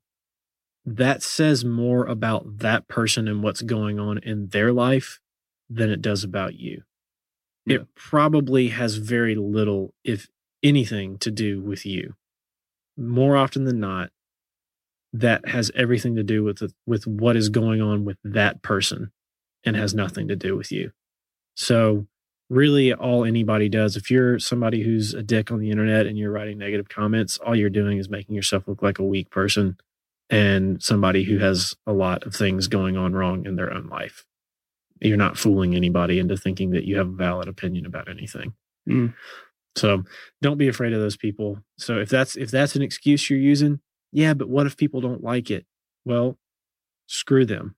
that 0.85 1.23
says 1.23 1.64
more 1.64 2.07
about 2.07 2.59
that 2.59 2.88
person 2.88 3.29
and 3.29 3.43
what's 3.43 3.62
going 3.62 3.99
on 3.99 4.19
in 4.19 4.49
their 4.49 4.73
life 4.73 5.21
than 5.69 5.91
it 5.91 6.01
does 6.01 6.25
about 6.25 6.55
you. 6.55 6.83
Yeah. 7.67 7.77
It 7.77 7.95
probably 7.95 8.69
has 8.69 8.97
very 8.97 9.35
little, 9.35 9.93
if 10.03 10.29
anything, 10.62 11.19
to 11.19 11.31
do 11.31 11.61
with 11.61 11.85
you. 11.85 12.14
More 12.97 13.37
often 13.37 13.64
than 13.64 13.81
not, 13.81 14.11
that 15.19 15.49
has 15.49 15.71
everything 15.75 16.17
to 16.17 16.23
do 16.23 16.45
with 16.45 16.59
the, 16.59 16.73
with 16.87 17.07
what 17.07 17.37
is 17.37 17.49
going 17.49 17.81
on 17.81 18.05
with 18.05 18.19
that 18.25 18.63
person, 18.63 19.13
and 19.65 19.77
has 19.77 19.95
nothing 19.95 20.29
to 20.29 20.37
do 20.37 20.57
with 20.57 20.71
you. 20.71 20.93
So, 21.55 22.07
really, 22.49 22.93
all 22.93 23.25
anybody 23.25 23.69
does, 23.69 23.97
if 23.97 24.11
you're 24.11 24.39
somebody 24.39 24.83
who's 24.83 25.15
a 25.15 25.23
dick 25.23 25.51
on 25.51 25.61
the 25.61 25.71
internet 25.71 26.07
and 26.07 26.17
you're 26.17 26.31
writing 26.31 26.59
negative 26.59 26.89
comments, 26.89 27.39
all 27.39 27.57
you're 27.57 27.71
doing 27.71 27.99
is 27.99 28.09
making 28.09 28.35
yourself 28.35 28.69
look 28.69 28.83
like 28.83 28.99
a 28.99 29.05
weak 29.05 29.31
person 29.31 29.77
and 30.31 30.83
somebody 30.83 31.25
who 31.25 31.39
has 31.39 31.75
a 31.87 31.93
lot 31.93 32.25
of 32.25 32.35
things 32.35 32.69
going 32.69 32.97
on 32.97 33.13
wrong 33.13 33.47
in 33.47 33.57
their 33.57 33.73
own 33.73 33.89
life. 33.89 34.25
You're 35.01 35.17
not 35.17 35.39
fooling 35.39 35.75
anybody 35.75 36.19
into 36.19 36.37
thinking 36.37 36.71
that 36.71 36.85
you 36.85 36.99
have 36.99 37.09
a 37.09 37.13
valid 37.13 37.49
opinion 37.49 37.87
about 37.87 38.09
anything. 38.09 38.55
Mm. 38.89 39.15
So 39.77 40.03
don't 40.43 40.59
be 40.59 40.69
afraid 40.69 40.93
of 40.93 41.01
those 41.01 41.17
people. 41.17 41.59
So 41.79 41.99
if 41.99 42.09
that's 42.09 42.37
if 42.37 42.51
that's 42.51 42.75
an 42.75 42.83
excuse 42.83 43.31
you're 43.31 43.39
using, 43.39 43.81
yeah, 44.12 44.35
but 44.35 44.49
what 44.49 44.66
if 44.66 44.77
people 44.77 45.01
don't 45.01 45.23
like 45.23 45.51
it? 45.51 45.66
Well, 46.05 46.38
screw 47.07 47.44
them. 47.44 47.75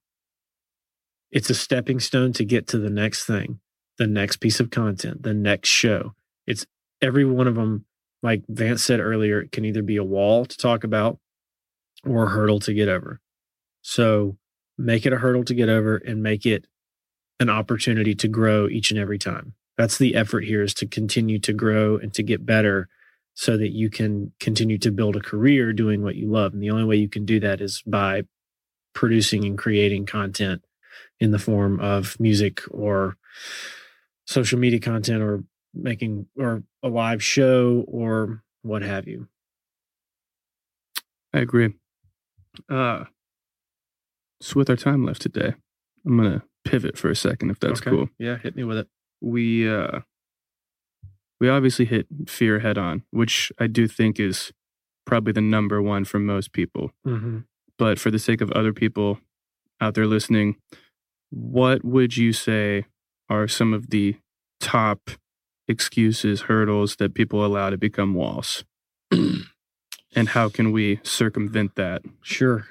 It's 1.31 1.49
a 1.49 1.55
stepping 1.55 1.99
stone 1.99 2.33
to 2.33 2.45
get 2.45 2.67
to 2.67 2.77
the 2.77 2.89
next 2.89 3.25
thing, 3.25 3.59
the 3.97 4.07
next 4.07 4.37
piece 4.37 4.59
of 4.59 4.69
content, 4.69 5.23
the 5.23 5.33
next 5.33 5.69
show. 5.69 6.13
It's 6.45 6.65
every 7.01 7.25
one 7.25 7.47
of 7.47 7.55
them, 7.55 7.85
like 8.21 8.43
Vance 8.49 8.83
said 8.83 8.99
earlier, 8.99 9.41
it 9.41 9.51
can 9.51 9.65
either 9.65 9.81
be 9.81 9.97
a 9.97 10.03
wall 10.03 10.45
to 10.45 10.57
talk 10.57 10.83
about 10.83 11.19
or 12.05 12.23
a 12.23 12.29
hurdle 12.29 12.59
to 12.61 12.73
get 12.73 12.89
over. 12.89 13.19
So 13.81 14.37
make 14.77 15.05
it 15.05 15.13
a 15.13 15.17
hurdle 15.17 15.43
to 15.45 15.53
get 15.53 15.69
over 15.69 15.97
and 15.97 16.21
make 16.21 16.45
it 16.45 16.65
an 17.39 17.49
opportunity 17.49 18.13
to 18.15 18.27
grow 18.27 18.67
each 18.67 18.91
and 18.91 18.99
every 18.99 19.17
time. 19.17 19.53
That's 19.77 19.97
the 19.97 20.15
effort 20.15 20.43
here 20.43 20.61
is 20.61 20.73
to 20.75 20.85
continue 20.85 21.39
to 21.39 21.53
grow 21.53 21.97
and 21.97 22.13
to 22.13 22.23
get 22.23 22.45
better 22.45 22.87
so 23.41 23.57
that 23.57 23.71
you 23.71 23.89
can 23.89 24.31
continue 24.39 24.77
to 24.77 24.91
build 24.91 25.15
a 25.15 25.19
career 25.19 25.73
doing 25.73 26.03
what 26.03 26.15
you 26.15 26.29
love. 26.29 26.53
And 26.53 26.61
the 26.61 26.69
only 26.69 26.83
way 26.83 26.95
you 26.97 27.09
can 27.09 27.25
do 27.25 27.39
that 27.39 27.59
is 27.59 27.81
by 27.87 28.21
producing 28.93 29.45
and 29.45 29.57
creating 29.57 30.05
content 30.05 30.63
in 31.19 31.31
the 31.31 31.39
form 31.39 31.79
of 31.79 32.19
music 32.19 32.61
or 32.69 33.17
social 34.27 34.59
media 34.59 34.79
content 34.79 35.23
or 35.23 35.43
making 35.73 36.27
or 36.37 36.61
a 36.83 36.87
live 36.87 37.23
show 37.23 37.83
or 37.87 38.43
what 38.61 38.83
have 38.83 39.07
you. 39.07 39.27
I 41.33 41.39
agree. 41.39 41.73
Uh, 42.69 43.05
so 44.39 44.53
with 44.53 44.69
our 44.69 44.75
time 44.75 45.03
left 45.03 45.23
today, 45.23 45.55
I'm 46.05 46.17
gonna 46.17 46.43
pivot 46.63 46.95
for 46.95 47.09
a 47.09 47.15
second, 47.15 47.49
if 47.49 47.59
that's 47.59 47.81
Okay. 47.81 47.89
cool. 47.89 48.09
Yeah, 48.19 48.37
hit 48.37 48.55
me 48.55 48.65
with 48.65 48.77
it. 48.77 48.87
We 49.19 49.67
uh, 49.67 50.01
we 51.41 51.49
obviously 51.49 51.85
hit 51.85 52.05
fear 52.27 52.59
head 52.59 52.77
on, 52.77 53.03
which 53.09 53.51
I 53.59 53.65
do 53.65 53.87
think 53.87 54.19
is 54.19 54.53
probably 55.07 55.33
the 55.33 55.41
number 55.41 55.81
one 55.81 56.05
for 56.05 56.19
most 56.19 56.53
people. 56.53 56.91
Mm-hmm. 57.05 57.39
But 57.79 57.97
for 57.99 58.11
the 58.11 58.19
sake 58.19 58.41
of 58.41 58.51
other 58.51 58.71
people 58.71 59.19
out 59.81 59.95
there 59.95 60.05
listening, 60.05 60.57
what 61.31 61.83
would 61.83 62.15
you 62.15 62.31
say 62.31 62.85
are 63.27 63.47
some 63.47 63.73
of 63.73 63.89
the 63.89 64.17
top 64.59 65.09
excuses, 65.67 66.41
hurdles 66.41 66.97
that 66.97 67.15
people 67.15 67.43
allow 67.43 67.71
to 67.71 67.77
become 67.77 68.13
walls? 68.13 68.63
and 69.11 70.29
how 70.29 70.47
can 70.47 70.71
we 70.71 70.99
circumvent 71.01 71.75
that? 71.75 72.03
Sure. 72.21 72.67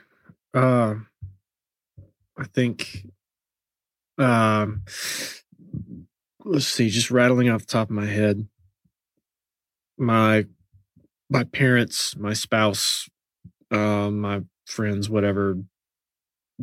Uh, 0.54 0.94
I 2.38 2.44
think, 2.44 3.04
um, 4.16 4.82
let's 6.44 6.68
see, 6.68 6.88
just 6.88 7.10
rattling 7.10 7.48
off 7.48 7.62
the 7.62 7.66
top 7.66 7.88
of 7.88 7.96
my 7.96 8.06
head, 8.06 8.46
my 10.00 10.46
my 11.28 11.44
parents, 11.44 12.16
my 12.16 12.32
spouse, 12.32 13.08
uh, 13.70 14.10
my 14.10 14.40
friends, 14.66 15.08
whatever, 15.08 15.58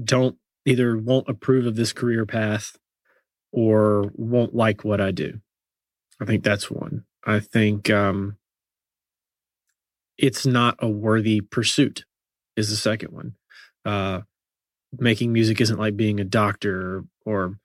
don't 0.01 0.35
either 0.65 0.97
won't 0.97 1.29
approve 1.29 1.65
of 1.65 1.75
this 1.75 1.93
career 1.93 2.25
path 2.25 2.77
or 3.53 4.11
won't 4.15 4.53
like 4.53 4.83
what 4.83 4.99
I 4.99 5.11
do. 5.11 5.39
I 6.19 6.25
think 6.25 6.43
that's 6.43 6.69
one. 6.69 7.05
I 7.25 7.39
think 7.39 7.89
um, 7.89 8.37
it's 10.17 10.45
not 10.45 10.75
a 10.79 10.89
worthy 10.89 11.39
pursuit 11.39 12.05
is 12.57 12.69
the 12.69 12.75
second 12.75 13.13
one. 13.13 13.35
Uh, 13.85 14.21
making 14.97 15.31
music 15.31 15.61
isn't 15.61 15.79
like 15.79 15.95
being 15.95 16.19
a 16.19 16.25
doctor 16.25 17.03
or 17.25 17.59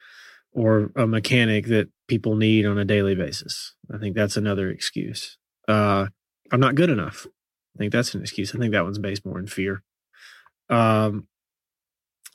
or 0.53 0.91
a 0.97 1.07
mechanic 1.07 1.67
that 1.67 1.89
people 2.09 2.37
need 2.37 2.67
on 2.67 2.79
a 2.79 2.85
daily 2.85 3.15
basis. 3.15 3.75
I 3.93 3.97
think 3.97 4.15
that's 4.15 4.37
another 4.37 4.69
excuse. 4.69 5.39
Uh, 5.68 6.07
I'm 6.51 6.61
not 6.61 6.75
good 6.75 6.90
enough. 6.90 7.27
I 7.75 7.79
think 7.79 7.92
that's 7.92 8.14
an 8.14 8.20
excuse. 8.20 8.55
I 8.55 8.59
think 8.59 8.72
that 8.72 8.85
one's 8.85 8.98
based 8.98 9.25
more 9.25 9.38
in 9.38 9.46
fear. 9.46 9.83
Um, 10.68 11.27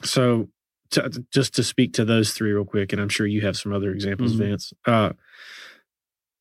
so 0.03 0.49
to, 0.91 1.23
just 1.33 1.55
to 1.55 1.63
speak 1.63 1.93
to 1.93 2.05
those 2.05 2.33
three 2.33 2.51
real 2.51 2.65
quick, 2.65 2.93
and 2.93 3.01
I'm 3.01 3.09
sure 3.09 3.27
you 3.27 3.41
have 3.41 3.57
some 3.57 3.73
other 3.73 3.91
examples, 3.91 4.33
Mhm. 4.33 4.37
Vance. 4.37 4.73
Uh, 4.85 5.13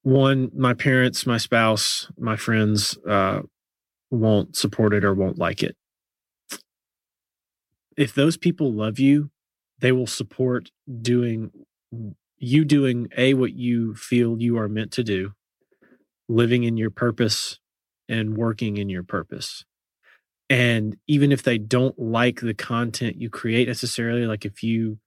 one, 0.03 0.51
my 0.55 0.73
parents, 0.73 1.27
my 1.27 1.37
spouse, 1.37 2.09
my 2.19 2.37
friends 2.37 2.97
uh, 3.09 3.43
won't 4.11 4.57
support 4.57 4.95
it 4.95 5.05
or 5.05 5.13
won't 5.15 5.39
like 5.39 5.63
it. 5.63 5.77
If 7.97 8.15
those 8.15 8.37
people 8.37 8.73
love 8.73 8.99
you, 8.99 9.31
they 9.81 9.91
will 9.93 10.07
support 10.07 10.71
doing 11.03 11.51
you 12.39 12.65
doing 12.65 13.09
a 13.17 13.35
what 13.35 13.55
you 13.55 13.95
feel 13.95 14.41
you 14.41 14.59
are 14.59 14.69
meant 14.69 14.93
to 14.93 15.03
do, 15.03 15.33
living 16.29 16.65
in 16.65 16.77
your 16.77 16.91
purpose 16.91 17.59
and 18.09 18.37
working 18.37 18.77
in 18.77 18.89
your 18.89 19.03
purpose. 19.03 19.65
And 20.49 20.97
even 21.09 21.33
if 21.33 21.43
they 21.43 21.59
don't 21.59 21.99
like 21.99 22.41
the 22.41 22.55
content 22.55 23.17
you 23.21 23.31
create 23.31 23.69
necessarily, 23.69 24.27
like 24.27 24.45
if 24.45 24.63
you 24.63 24.99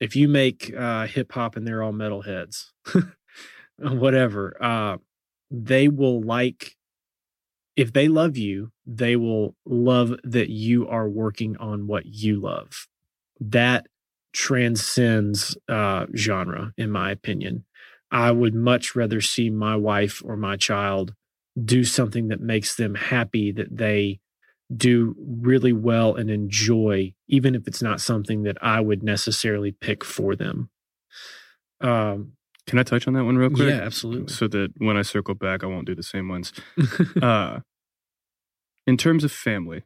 if 0.00 0.14
you 0.14 0.28
make 0.28 0.74
uh, 0.76 1.06
hip 1.06 1.32
hop 1.32 1.56
and 1.56 1.66
they're 1.66 1.82
all 1.82 1.92
metalheads, 1.92 2.72
whatever, 3.78 4.56
uh, 4.62 4.98
they 5.50 5.88
will 5.88 6.20
like. 6.20 6.76
If 7.76 7.92
they 7.92 8.08
love 8.08 8.38
you, 8.38 8.72
they 8.86 9.16
will 9.16 9.54
love 9.66 10.14
that 10.24 10.48
you 10.48 10.88
are 10.88 11.08
working 11.08 11.58
on 11.58 11.86
what 11.86 12.06
you 12.06 12.40
love. 12.40 12.88
That 13.38 13.86
transcends 14.32 15.58
uh, 15.68 16.06
genre, 16.16 16.72
in 16.78 16.90
my 16.90 17.10
opinion. 17.10 17.65
I 18.10 18.30
would 18.30 18.54
much 18.54 18.94
rather 18.94 19.20
see 19.20 19.50
my 19.50 19.76
wife 19.76 20.22
or 20.24 20.36
my 20.36 20.56
child 20.56 21.14
do 21.62 21.84
something 21.84 22.28
that 22.28 22.40
makes 22.40 22.76
them 22.76 22.94
happy, 22.94 23.50
that 23.52 23.76
they 23.76 24.20
do 24.74 25.14
really 25.18 25.72
well 25.72 26.14
and 26.14 26.30
enjoy, 26.30 27.14
even 27.28 27.54
if 27.54 27.66
it's 27.66 27.82
not 27.82 28.00
something 28.00 28.42
that 28.42 28.56
I 28.62 28.80
would 28.80 29.02
necessarily 29.02 29.72
pick 29.72 30.04
for 30.04 30.36
them. 30.36 30.70
Um, 31.80 32.32
Can 32.66 32.78
I 32.78 32.82
touch 32.82 33.06
on 33.06 33.14
that 33.14 33.24
one 33.24 33.38
real 33.38 33.50
quick? 33.50 33.68
yeah, 33.68 33.80
absolutely. 33.80 34.32
So 34.32 34.48
that 34.48 34.72
when 34.78 34.96
I 34.96 35.02
circle 35.02 35.34
back, 35.34 35.62
I 35.62 35.66
won't 35.66 35.86
do 35.86 35.94
the 35.94 36.02
same 36.02 36.28
ones. 36.28 36.52
uh, 37.22 37.60
in 38.86 38.96
terms 38.96 39.24
of 39.24 39.32
family, 39.32 39.84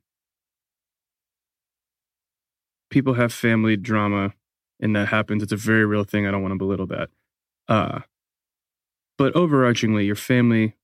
people 2.91 3.15
have 3.15 3.33
family 3.33 3.77
drama, 3.77 4.35
and 4.81 4.95
that 4.97 5.09
happens. 5.09 5.43
It's 5.43 5.53
a 5.53 5.57
very 5.57 5.85
real 5.85 6.05
thing. 6.05 6.27
I 6.27 6.31
don't 6.31 6.43
want 6.43 6.53
to 6.53 6.59
belittle 6.59 6.87
that. 6.87 7.09
Uh, 7.69 8.01
but 9.21 9.35
overarchingly, 9.35 10.07
your 10.07 10.17
family 10.17 10.77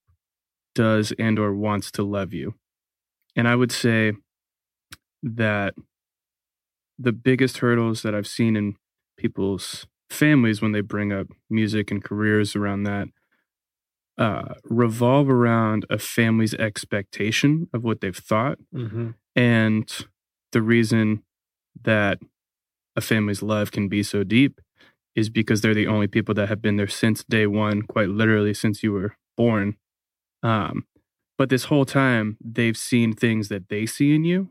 does 0.74 1.10
and 1.18 1.38
or 1.38 1.54
wants 1.54 1.90
to 1.92 2.02
love 2.02 2.34
you, 2.34 2.52
and 3.34 3.48
I 3.48 3.56
would 3.56 3.72
say 3.72 4.12
that 5.22 5.72
the 6.98 7.12
biggest 7.12 7.58
hurdles 7.58 8.02
that 8.02 8.14
I've 8.14 8.26
seen 8.26 8.54
in 8.54 8.76
people's 9.16 9.86
families 10.10 10.60
when 10.60 10.72
they 10.72 10.82
bring 10.82 11.14
up 11.14 11.28
music 11.48 11.90
and 11.90 12.04
careers 12.04 12.54
around 12.54 12.82
that 12.82 13.08
uh, 14.18 14.56
revolve 14.64 15.30
around 15.30 15.86
a 15.88 15.98
family's 15.98 16.52
expectation 16.52 17.70
of 17.72 17.84
what 17.84 18.02
they've 18.02 18.14
thought 18.14 18.58
hmm 18.70 19.12
and 19.34 20.06
the 20.52 20.60
reason 20.60 21.22
that 21.82 22.18
a 22.96 23.00
family's 23.00 23.42
love 23.42 23.70
can 23.72 23.88
be 23.88 24.02
so 24.02 24.24
deep 24.24 24.60
is 25.16 25.30
because 25.30 25.62
they're 25.62 25.74
the 25.74 25.86
only 25.86 26.06
people 26.06 26.34
that 26.34 26.48
have 26.48 26.62
been 26.62 26.76
there 26.76 26.86
since 26.86 27.24
day 27.24 27.46
one, 27.46 27.82
quite 27.82 28.10
literally 28.10 28.54
since 28.54 28.82
you 28.82 28.92
were 28.92 29.16
born. 29.36 29.76
Um, 30.42 30.86
but 31.38 31.48
this 31.48 31.64
whole 31.64 31.86
time, 31.86 32.36
they've 32.40 32.76
seen 32.76 33.14
things 33.14 33.48
that 33.48 33.68
they 33.68 33.86
see 33.86 34.14
in 34.14 34.24
you. 34.24 34.50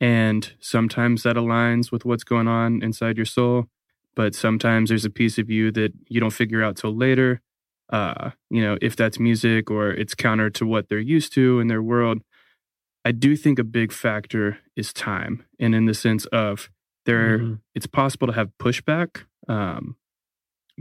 And 0.00 0.52
sometimes 0.60 1.24
that 1.24 1.36
aligns 1.36 1.90
with 1.90 2.04
what's 2.04 2.24
going 2.24 2.46
on 2.46 2.82
inside 2.82 3.16
your 3.16 3.26
soul. 3.26 3.66
But 4.14 4.34
sometimes 4.34 4.88
there's 4.88 5.04
a 5.04 5.10
piece 5.10 5.38
of 5.38 5.50
you 5.50 5.72
that 5.72 5.92
you 6.08 6.20
don't 6.20 6.30
figure 6.30 6.62
out 6.62 6.76
till 6.76 6.94
later. 6.94 7.40
Uh, 7.90 8.30
you 8.50 8.62
know, 8.62 8.78
if 8.80 8.94
that's 8.94 9.18
music 9.18 9.70
or 9.70 9.90
it's 9.90 10.14
counter 10.14 10.50
to 10.50 10.66
what 10.66 10.88
they're 10.88 10.98
used 10.98 11.32
to 11.34 11.58
in 11.58 11.66
their 11.66 11.82
world. 11.82 12.22
I 13.04 13.12
do 13.12 13.36
think 13.36 13.58
a 13.58 13.64
big 13.64 13.92
factor 13.92 14.58
is 14.76 14.92
time. 14.92 15.44
And 15.58 15.74
in 15.74 15.86
the 15.86 15.94
sense 15.94 16.26
of 16.26 16.68
there, 17.08 17.38
mm-hmm. 17.38 17.54
it's 17.74 17.86
possible 17.86 18.26
to 18.26 18.34
have 18.34 18.50
pushback 18.60 19.24
um, 19.48 19.96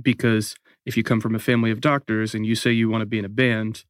because 0.01 0.55
if 0.85 0.97
you 0.97 1.03
come 1.03 1.21
from 1.21 1.33
a 1.33 1.39
family 1.39 1.71
of 1.71 1.79
doctors 1.79 2.35
and 2.35 2.45
you 2.45 2.53
say 2.53 2.71
you 2.71 2.89
want 2.89 3.01
to 3.01 3.05
be 3.05 3.17
in 3.17 3.25
a 3.25 3.29
band, 3.29 3.85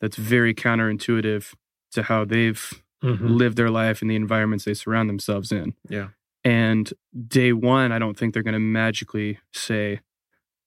that's 0.00 0.16
very 0.16 0.54
counterintuitive 0.54 1.52
to 1.92 2.04
how 2.04 2.24
they've 2.24 2.82
mm-hmm. 3.02 3.26
lived 3.26 3.56
their 3.56 3.70
life 3.70 4.00
and 4.00 4.10
the 4.10 4.14
environments 4.14 4.64
they 4.64 4.72
surround 4.72 5.10
themselves 5.10 5.50
in. 5.50 5.74
Yeah. 5.88 6.08
And 6.44 6.92
day 7.26 7.52
one, 7.52 7.90
I 7.90 7.98
don't 7.98 8.16
think 8.16 8.32
they're 8.32 8.42
going 8.44 8.54
to 8.54 8.60
magically 8.60 9.38
say, 9.52 10.00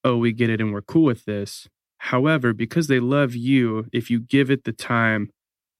oh, 0.03 0.17
we 0.17 0.33
get 0.33 0.49
it 0.49 0.59
and 0.59 0.73
we're 0.73 0.81
cool 0.81 1.05
with 1.05 1.23
this. 1.23 1.69
However, 1.99 2.51
because 2.53 2.87
they 2.87 2.99
love 2.99 3.33
you, 3.33 3.87
if 3.93 4.11
you 4.11 4.19
give 4.19 4.51
it 4.51 4.65
the 4.65 4.73
time 4.73 5.31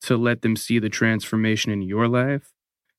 to 0.03 0.15
let 0.15 0.41
them 0.41 0.55
see 0.55 0.79
the 0.79 0.89
transformation 0.89 1.71
in 1.71 1.81
your 1.81 2.07
life, 2.07 2.53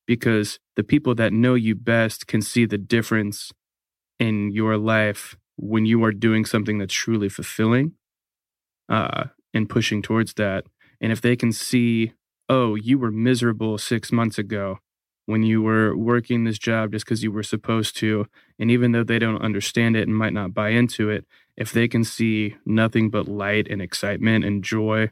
because 0.07 0.59
the 0.77 0.85
people 0.85 1.15
that 1.15 1.33
know 1.33 1.55
you 1.55 1.75
best 1.75 2.27
can 2.27 2.43
see 2.43 2.67
the 2.67 2.79
difference 2.79 3.53
in 4.19 4.51
your 4.53 4.77
life 4.77 5.37
when 5.57 5.87
you 5.87 6.03
are 6.05 6.13
doing 6.13 6.45
something 6.45 6.79
that's 6.79 6.95
truly 6.95 7.29
fulfilling 7.29 7.93
uh, 8.89 9.25
and 9.53 9.69
pushing 9.69 10.03
towards 10.03 10.35
that. 10.35 10.65
And 11.01 11.13
if 11.13 11.21
they 11.21 11.37
can 11.37 11.53
see, 11.53 12.13
oh, 12.49 12.75
you 12.75 12.99
were 12.99 13.11
miserable 13.11 13.79
six 13.79 14.13
months 14.13 14.39
ago 14.39 14.79
when 15.27 15.43
you 15.43 15.63
were 15.63 15.97
working 15.97 16.45
this 16.45 16.59
job 16.59 16.93
just 16.93 17.05
because 17.05 17.23
you 17.23 17.33
were 17.33 17.43
supposed 17.43 17.97
to, 17.97 18.27
and 18.59 18.71
even 18.71 18.93
though 18.93 19.05
they 19.05 19.19
don't 19.19 19.43
understand 19.43 19.97
it 19.97 20.07
and 20.07 20.17
might 20.17 20.33
not 20.33 20.53
buy 20.53 20.71
into 20.71 21.09
it, 21.09 21.25
if 21.57 21.73
they 21.73 21.89
can 21.89 22.05
see 22.05 22.57
nothing 22.67 23.11
but 23.11 23.29
light 23.29 23.67
and 23.71 23.81
excitement 23.81 24.45
and 24.45 24.63
joy 24.63 25.11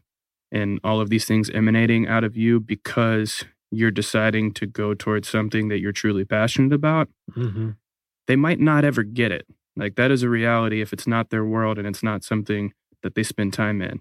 and 0.50 0.80
all 0.84 1.00
of 1.00 1.08
these 1.08 1.24
things 1.24 1.48
emanating 1.50 2.06
out 2.06 2.24
of 2.24 2.36
you 2.36 2.60
because 2.60 3.44
you're 3.72 3.90
deciding 3.90 4.52
to 4.52 4.66
go 4.66 4.94
towards 4.94 5.28
something 5.28 5.68
that 5.68 5.80
you're 5.80 5.92
truly 5.92 6.24
passionate 6.24 6.72
about, 6.72 7.08
mm-hmm. 7.34 7.70
they 8.26 8.36
might 8.36 8.60
not 8.60 8.84
ever 8.84 9.02
get 9.02 9.32
it. 9.32 9.46
Like 9.76 9.96
that 9.96 10.10
is 10.10 10.22
a 10.22 10.28
reality 10.28 10.82
if 10.82 10.92
it's 10.92 11.06
not 11.06 11.30
their 11.30 11.44
world 11.44 11.78
and 11.78 11.88
it's 11.88 12.02
not 12.02 12.22
something 12.22 12.72
that 13.02 13.14
they 13.14 13.22
spend 13.22 13.54
time 13.54 13.80
in. 13.80 14.00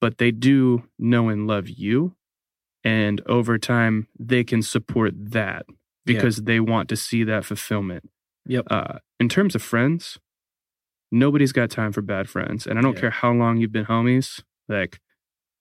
But 0.00 0.18
they 0.18 0.30
do 0.30 0.84
know 0.98 1.28
and 1.28 1.46
love 1.46 1.68
you. 1.68 2.14
And 2.84 3.20
over 3.26 3.58
time, 3.58 4.06
they 4.18 4.44
can 4.44 4.62
support 4.62 5.12
that 5.16 5.66
because 6.04 6.38
yeah. 6.38 6.44
they 6.46 6.60
want 6.60 6.88
to 6.90 6.96
see 6.96 7.24
that 7.24 7.44
fulfillment. 7.44 8.08
Yep. 8.46 8.66
Uh, 8.70 8.98
in 9.18 9.28
terms 9.28 9.54
of 9.54 9.62
friends, 9.62 10.18
nobody's 11.10 11.52
got 11.52 11.70
time 11.70 11.92
for 11.92 12.02
bad 12.02 12.28
friends. 12.28 12.66
And 12.66 12.78
I 12.78 12.82
don't 12.82 12.94
yeah. 12.94 13.00
care 13.00 13.10
how 13.10 13.32
long 13.32 13.56
you've 13.56 13.72
been 13.72 13.86
homies. 13.86 14.42
Like, 14.68 15.00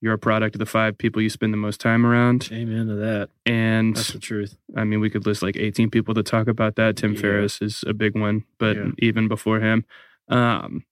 you're 0.02 0.14
a 0.14 0.20
product 0.20 0.56
of 0.56 0.60
the 0.60 0.66
five 0.66 0.98
people 0.98 1.22
you 1.22 1.30
spend 1.30 1.54
the 1.54 1.58
most 1.58 1.82
time 1.82 2.06
around. 2.06 2.50
Amen 2.52 2.88
to 2.88 2.96
that. 2.96 3.30
And 3.46 3.96
that's 3.96 4.14
the 4.14 4.20
truth. 4.20 4.56
I 4.76 4.84
mean, 4.84 5.00
we 5.00 5.10
could 5.10 5.26
list 5.26 5.42
like 5.42 5.58
18 5.58 5.90
people 5.90 6.14
to 6.14 6.24
talk 6.24 6.48
about 6.48 6.76
that. 6.76 6.98
Tim 6.98 7.14
yeah. 7.14 7.22
Ferriss 7.22 7.62
is 7.62 7.84
a 7.88 7.94
big 7.94 8.18
one, 8.18 8.44
but 8.60 8.76
yeah. 8.76 8.90
even 9.00 9.28
before 9.28 9.60
him. 9.60 9.86
Um, 10.30 10.86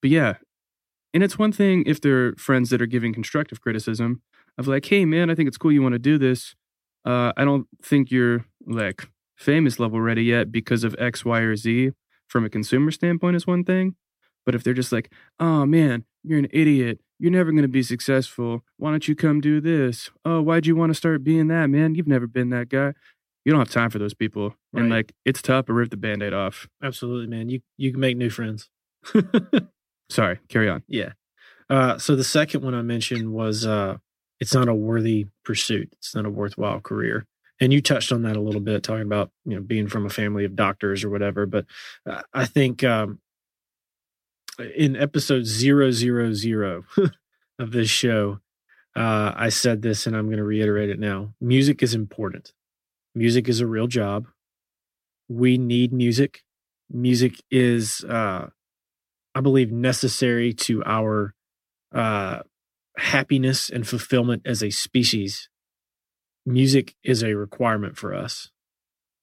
but 0.00 0.10
yeah, 0.10 0.34
and 1.14 1.22
it's 1.22 1.38
one 1.38 1.52
thing 1.52 1.84
if 1.86 2.00
they're 2.00 2.34
friends 2.34 2.70
that 2.70 2.82
are 2.82 2.86
giving 2.86 3.12
constructive 3.12 3.60
criticism 3.60 4.22
of 4.58 4.66
like, 4.66 4.86
hey 4.86 5.04
man, 5.04 5.30
I 5.30 5.34
think 5.34 5.48
it's 5.48 5.58
cool 5.58 5.72
you 5.72 5.82
want 5.82 5.94
to 5.94 5.98
do 5.98 6.18
this. 6.18 6.54
Uh, 7.04 7.32
I 7.36 7.44
don't 7.44 7.66
think 7.82 8.10
you're 8.10 8.46
like 8.66 9.08
famous 9.36 9.78
level 9.78 10.00
ready 10.00 10.24
yet 10.24 10.52
because 10.52 10.84
of 10.84 10.94
X, 10.98 11.24
Y, 11.24 11.40
or 11.40 11.56
Z 11.56 11.92
from 12.28 12.44
a 12.44 12.50
consumer 12.50 12.90
standpoint 12.90 13.36
is 13.36 13.46
one 13.46 13.64
thing. 13.64 13.94
But 14.44 14.54
if 14.54 14.64
they're 14.64 14.74
just 14.74 14.92
like, 14.92 15.12
oh 15.38 15.66
man, 15.66 16.04
you're 16.22 16.38
an 16.38 16.48
idiot. 16.50 17.00
You're 17.22 17.30
never 17.30 17.52
going 17.52 17.62
to 17.62 17.68
be 17.68 17.84
successful. 17.84 18.64
Why 18.78 18.90
don't 18.90 19.06
you 19.06 19.14
come 19.14 19.40
do 19.40 19.60
this? 19.60 20.10
Oh, 20.24 20.42
why'd 20.42 20.66
you 20.66 20.74
want 20.74 20.90
to 20.90 20.94
start 20.94 21.22
being 21.22 21.46
that, 21.46 21.70
man? 21.70 21.94
You've 21.94 22.08
never 22.08 22.26
been 22.26 22.50
that 22.50 22.68
guy. 22.68 22.94
You 23.44 23.52
don't 23.52 23.60
have 23.60 23.70
time 23.70 23.90
for 23.90 24.00
those 24.00 24.12
people. 24.12 24.56
Right. 24.72 24.80
And 24.80 24.90
like, 24.90 25.12
it's 25.24 25.40
tough 25.40 25.66
to 25.66 25.72
rip 25.72 25.90
the 25.90 25.96
band 25.96 26.24
aid 26.24 26.34
off. 26.34 26.66
Absolutely, 26.82 27.28
man. 27.28 27.48
You, 27.48 27.60
you 27.76 27.92
can 27.92 28.00
make 28.00 28.16
new 28.16 28.28
friends. 28.28 28.70
Sorry, 30.10 30.40
carry 30.48 30.68
on. 30.68 30.82
Yeah. 30.88 31.12
Uh, 31.70 31.96
so 31.96 32.16
the 32.16 32.24
second 32.24 32.64
one 32.64 32.74
I 32.74 32.82
mentioned 32.82 33.32
was 33.32 33.64
uh, 33.64 33.98
it's 34.40 34.52
not 34.52 34.66
a 34.66 34.74
worthy 34.74 35.26
pursuit. 35.44 35.94
It's 35.98 36.16
not 36.16 36.26
a 36.26 36.30
worthwhile 36.30 36.80
career. 36.80 37.28
And 37.60 37.72
you 37.72 37.80
touched 37.80 38.10
on 38.10 38.22
that 38.22 38.36
a 38.36 38.40
little 38.40 38.60
bit, 38.60 38.82
talking 38.82 39.06
about 39.06 39.30
you 39.44 39.54
know 39.54 39.62
being 39.62 39.86
from 39.86 40.06
a 40.06 40.10
family 40.10 40.44
of 40.44 40.56
doctors 40.56 41.04
or 41.04 41.10
whatever. 41.10 41.46
But 41.46 41.66
uh, 42.04 42.22
I 42.34 42.46
think 42.46 42.82
um, 42.82 43.20
in 44.76 44.96
episode 44.96 45.46
zero 45.46 45.90
zero 45.90 46.32
zero 46.32 46.84
of 47.58 47.72
this 47.72 47.88
show, 47.90 48.40
uh, 48.96 49.32
I 49.34 49.48
said 49.48 49.82
this, 49.82 50.06
and 50.06 50.16
I'm 50.16 50.26
going 50.26 50.38
to 50.38 50.44
reiterate 50.44 50.90
it 50.90 50.98
now. 50.98 51.34
Music 51.40 51.82
is 51.82 51.94
important. 51.94 52.52
Music 53.14 53.48
is 53.48 53.60
a 53.60 53.66
real 53.66 53.86
job. 53.86 54.26
We 55.28 55.58
need 55.58 55.92
music. 55.92 56.42
Music 56.90 57.42
is, 57.50 58.04
uh, 58.04 58.48
I 59.34 59.40
believe, 59.40 59.72
necessary 59.72 60.52
to 60.54 60.82
our 60.84 61.34
uh, 61.94 62.40
happiness 62.98 63.70
and 63.70 63.86
fulfillment 63.86 64.42
as 64.44 64.62
a 64.62 64.70
species. 64.70 65.48
Music 66.44 66.94
is 67.02 67.22
a 67.22 67.34
requirement 67.34 67.96
for 67.96 68.14
us. 68.14 68.50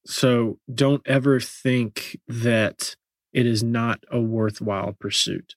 So 0.06 0.60
don't 0.74 1.02
ever 1.06 1.40
think 1.40 2.20
that 2.28 2.96
it 3.40 3.46
is 3.46 3.64
not 3.64 4.02
a 4.12 4.20
worthwhile 4.20 4.94
pursuit. 5.00 5.56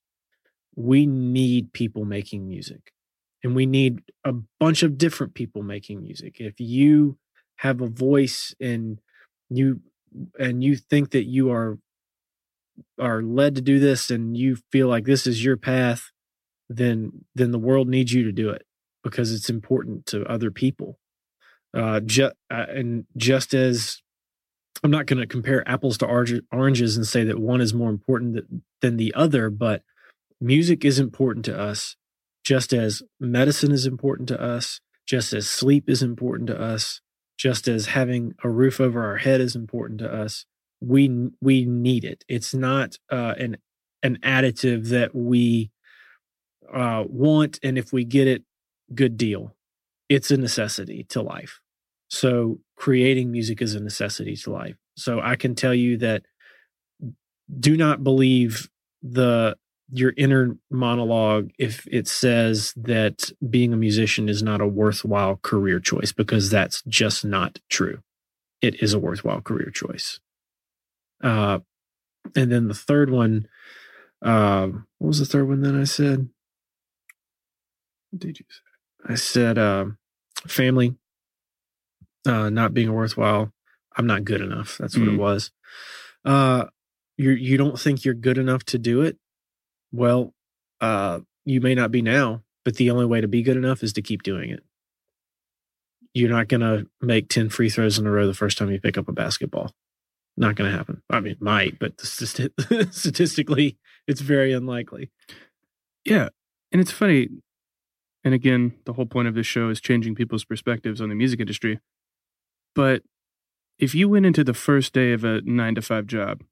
We 0.76 1.04
need 1.06 1.72
people 1.72 2.04
making 2.04 2.48
music 2.48 2.92
and 3.42 3.56
we 3.56 3.66
need 3.66 4.02
a 4.24 4.34
bunch 4.60 4.84
of 4.84 4.98
different 4.98 5.34
people 5.34 5.64
making 5.64 6.00
music. 6.00 6.36
If 6.38 6.60
you 6.60 7.18
have 7.56 7.80
a 7.80 7.88
voice 7.88 8.54
and 8.60 9.00
you 9.50 9.80
and 10.38 10.62
you 10.62 10.76
think 10.76 11.10
that 11.10 11.24
you 11.24 11.50
are 11.50 11.78
are 12.98 13.22
led 13.22 13.54
to 13.54 13.60
do 13.60 13.78
this 13.78 14.10
and 14.10 14.36
you 14.36 14.56
feel 14.70 14.88
like 14.88 15.04
this 15.04 15.26
is 15.26 15.44
your 15.44 15.56
path, 15.56 16.10
then 16.68 17.24
then 17.34 17.52
the 17.52 17.58
world 17.58 17.88
needs 17.88 18.12
you 18.12 18.24
to 18.24 18.32
do 18.32 18.50
it 18.50 18.64
because 19.04 19.32
it's 19.32 19.50
important 19.50 20.06
to 20.06 20.24
other 20.26 20.50
people. 20.50 20.98
Uh, 21.76 22.00
ju- 22.00 22.32
uh, 22.50 22.66
and 22.70 23.06
just 23.16 23.54
as 23.54 24.01
I'm 24.82 24.90
not 24.90 25.06
going 25.06 25.20
to 25.20 25.26
compare 25.26 25.68
apples 25.68 25.98
to 25.98 26.42
oranges 26.50 26.96
and 26.96 27.06
say 27.06 27.24
that 27.24 27.38
one 27.38 27.60
is 27.60 27.72
more 27.74 27.90
important 27.90 28.64
than 28.80 28.96
the 28.96 29.14
other, 29.14 29.48
but 29.50 29.82
music 30.40 30.84
is 30.84 30.98
important 30.98 31.44
to 31.44 31.58
us, 31.58 31.96
just 32.44 32.72
as 32.72 33.02
medicine 33.20 33.70
is 33.70 33.86
important 33.86 34.28
to 34.28 34.40
us, 34.40 34.80
just 35.06 35.32
as 35.32 35.48
sleep 35.48 35.88
is 35.88 36.02
important 36.02 36.48
to 36.48 36.60
us, 36.60 37.00
just 37.38 37.68
as 37.68 37.86
having 37.86 38.34
a 38.42 38.50
roof 38.50 38.80
over 38.80 39.04
our 39.04 39.18
head 39.18 39.40
is 39.40 39.54
important 39.54 40.00
to 40.00 40.12
us. 40.12 40.46
We 40.80 41.30
we 41.40 41.64
need 41.64 42.04
it. 42.04 42.24
It's 42.28 42.52
not 42.52 42.96
uh, 43.10 43.34
an 43.38 43.58
an 44.02 44.18
additive 44.24 44.88
that 44.88 45.14
we 45.14 45.70
uh, 46.72 47.04
want, 47.06 47.60
and 47.62 47.78
if 47.78 47.92
we 47.92 48.04
get 48.04 48.26
it, 48.26 48.42
good 48.92 49.16
deal. 49.16 49.54
It's 50.08 50.30
a 50.32 50.36
necessity 50.36 51.04
to 51.10 51.22
life. 51.22 51.60
So 52.08 52.58
creating 52.82 53.30
music 53.30 53.62
is 53.62 53.76
a 53.76 53.80
necessity 53.80 54.34
to 54.34 54.50
life. 54.50 54.74
So 54.96 55.20
I 55.20 55.36
can 55.36 55.54
tell 55.54 55.72
you 55.72 55.98
that 55.98 56.24
do 57.60 57.76
not 57.76 58.02
believe 58.02 58.68
the 59.04 59.56
your 59.92 60.12
inner 60.16 60.56
monologue 60.68 61.52
if 61.60 61.86
it 61.86 62.08
says 62.08 62.74
that 62.76 63.30
being 63.48 63.72
a 63.72 63.76
musician 63.76 64.28
is 64.28 64.42
not 64.42 64.60
a 64.60 64.66
worthwhile 64.66 65.38
career 65.42 65.78
choice 65.78 66.10
because 66.10 66.50
that's 66.50 66.82
just 66.88 67.24
not 67.24 67.60
true. 67.70 68.00
It 68.60 68.82
is 68.82 68.92
a 68.94 68.98
worthwhile 68.98 69.42
career 69.42 69.70
choice. 69.70 70.18
Uh, 71.22 71.60
and 72.34 72.50
then 72.50 72.66
the 72.66 72.74
third 72.74 73.10
one, 73.10 73.46
uh, 74.22 74.66
what 74.98 75.06
was 75.08 75.20
the 75.20 75.26
third 75.26 75.46
one 75.46 75.60
that 75.60 75.76
I 75.76 75.84
said? 75.84 76.28
What 78.10 78.22
did 78.22 78.40
you 78.40 78.46
say? 78.48 79.12
I 79.12 79.14
said 79.14 79.56
uh, 79.56 79.84
family 80.48 80.96
uh, 82.26 82.50
not 82.50 82.74
being 82.74 82.92
worthwhile. 82.92 83.52
I'm 83.96 84.06
not 84.06 84.24
good 84.24 84.40
enough. 84.40 84.78
That's 84.78 84.96
what 84.96 85.08
mm. 85.08 85.14
it 85.14 85.18
was. 85.18 85.50
Uh, 86.24 86.66
you 87.16 87.30
you 87.30 87.56
don't 87.56 87.78
think 87.78 88.04
you're 88.04 88.14
good 88.14 88.38
enough 88.38 88.64
to 88.66 88.78
do 88.78 89.02
it? 89.02 89.18
Well, 89.92 90.32
uh, 90.80 91.20
you 91.44 91.60
may 91.60 91.74
not 91.74 91.90
be 91.90 92.02
now, 92.02 92.42
but 92.64 92.76
the 92.76 92.90
only 92.90 93.06
way 93.06 93.20
to 93.20 93.28
be 93.28 93.42
good 93.42 93.56
enough 93.56 93.82
is 93.82 93.92
to 93.94 94.02
keep 94.02 94.22
doing 94.22 94.50
it. 94.50 94.62
you're 96.14 96.30
not 96.30 96.48
going 96.48 96.60
to 96.60 96.86
make 97.00 97.28
10 97.28 97.48
free 97.48 97.70
throws 97.70 97.98
in 97.98 98.06
a 98.06 98.10
row 98.10 98.26
the 98.26 98.34
first 98.34 98.58
time 98.58 98.70
you 98.70 98.80
pick 98.80 98.98
up 98.98 99.08
a 99.08 99.12
basketball. 99.12 99.72
Not 100.36 100.56
going 100.56 100.70
to 100.70 100.76
happen. 100.76 101.02
I 101.10 101.20
mean, 101.20 101.36
might, 101.40 101.78
but 101.78 102.00
statistically, 102.00 103.78
it's 104.06 104.20
very 104.20 104.52
unlikely. 104.52 105.10
Yeah. 106.04 106.28
And 106.70 106.80
it's 106.80 106.90
funny. 106.90 107.28
And 108.24 108.34
again, 108.34 108.74
the 108.84 108.94
whole 108.94 109.06
point 109.06 109.28
of 109.28 109.34
this 109.34 109.46
show 109.46 109.68
is 109.68 109.80
changing 109.80 110.14
people's 110.14 110.44
perspectives 110.44 111.00
on 111.00 111.08
the 111.08 111.14
music 111.14 111.40
industry. 111.40 111.80
But 112.74 113.02
if 113.78 113.94
you 113.94 114.08
went 114.08 114.26
into 114.26 114.44
the 114.44 114.54
first 114.54 114.92
day 114.92 115.12
of 115.12 115.24
a 115.24 115.40
nine 115.42 115.74
to 115.74 115.82
five 115.82 116.06
job, 116.06 116.42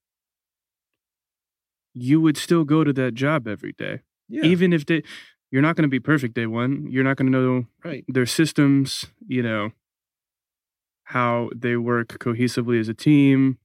you 1.94 2.20
would 2.20 2.36
still 2.36 2.64
go 2.64 2.84
to 2.84 2.92
that 2.92 3.14
job 3.14 3.48
every 3.48 3.72
day. 3.72 4.00
Yeah. 4.28 4.44
Even 4.44 4.72
if 4.72 4.86
they, 4.86 5.02
you're 5.50 5.62
not 5.62 5.76
going 5.76 5.82
to 5.82 5.88
be 5.88 6.00
perfect 6.00 6.34
day 6.34 6.46
one. 6.46 6.86
You're 6.90 7.04
not 7.04 7.16
going 7.16 7.30
to 7.30 7.38
know 7.38 7.64
right. 7.84 8.04
their 8.06 8.26
systems, 8.26 9.06
you 9.26 9.42
know, 9.42 9.70
how 11.04 11.50
they 11.54 11.76
work 11.76 12.18
cohesively 12.18 12.78
as 12.78 12.88
a 12.88 12.94
team. 12.94 13.58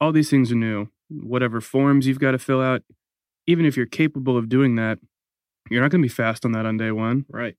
All 0.00 0.10
these 0.12 0.30
things 0.30 0.50
are 0.50 0.56
new. 0.56 0.88
Whatever 1.08 1.60
forms 1.60 2.06
you've 2.06 2.18
got 2.18 2.32
to 2.32 2.38
fill 2.38 2.60
out, 2.60 2.82
even 3.46 3.66
if 3.66 3.76
you're 3.76 3.86
capable 3.86 4.36
of 4.36 4.48
doing 4.48 4.74
that, 4.76 4.98
you're 5.70 5.80
not 5.80 5.90
going 5.90 6.02
to 6.02 6.06
be 6.06 6.12
fast 6.12 6.44
on 6.44 6.52
that 6.52 6.66
on 6.66 6.76
day 6.76 6.90
one. 6.90 7.26
Right. 7.28 7.54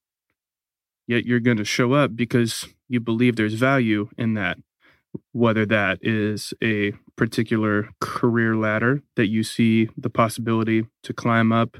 Yet 1.08 1.26
you're 1.26 1.40
going 1.40 1.58
to 1.58 1.66
show 1.66 1.94
up 1.94 2.16
because 2.16 2.66
you 2.88 3.00
believe 3.00 3.36
there's 3.36 3.56
value 3.56 4.10
in 4.18 4.36
that, 4.36 4.58
whether 5.32 5.66
that 5.66 6.00
is 6.02 6.54
a 6.64 6.94
particular 7.16 7.90
career 8.00 8.56
ladder 8.56 9.02
that 9.16 9.28
you 9.28 9.44
see 9.44 9.90
the 9.98 10.10
possibility 10.10 10.86
to 11.04 11.14
climb 11.14 11.52
up 11.52 11.78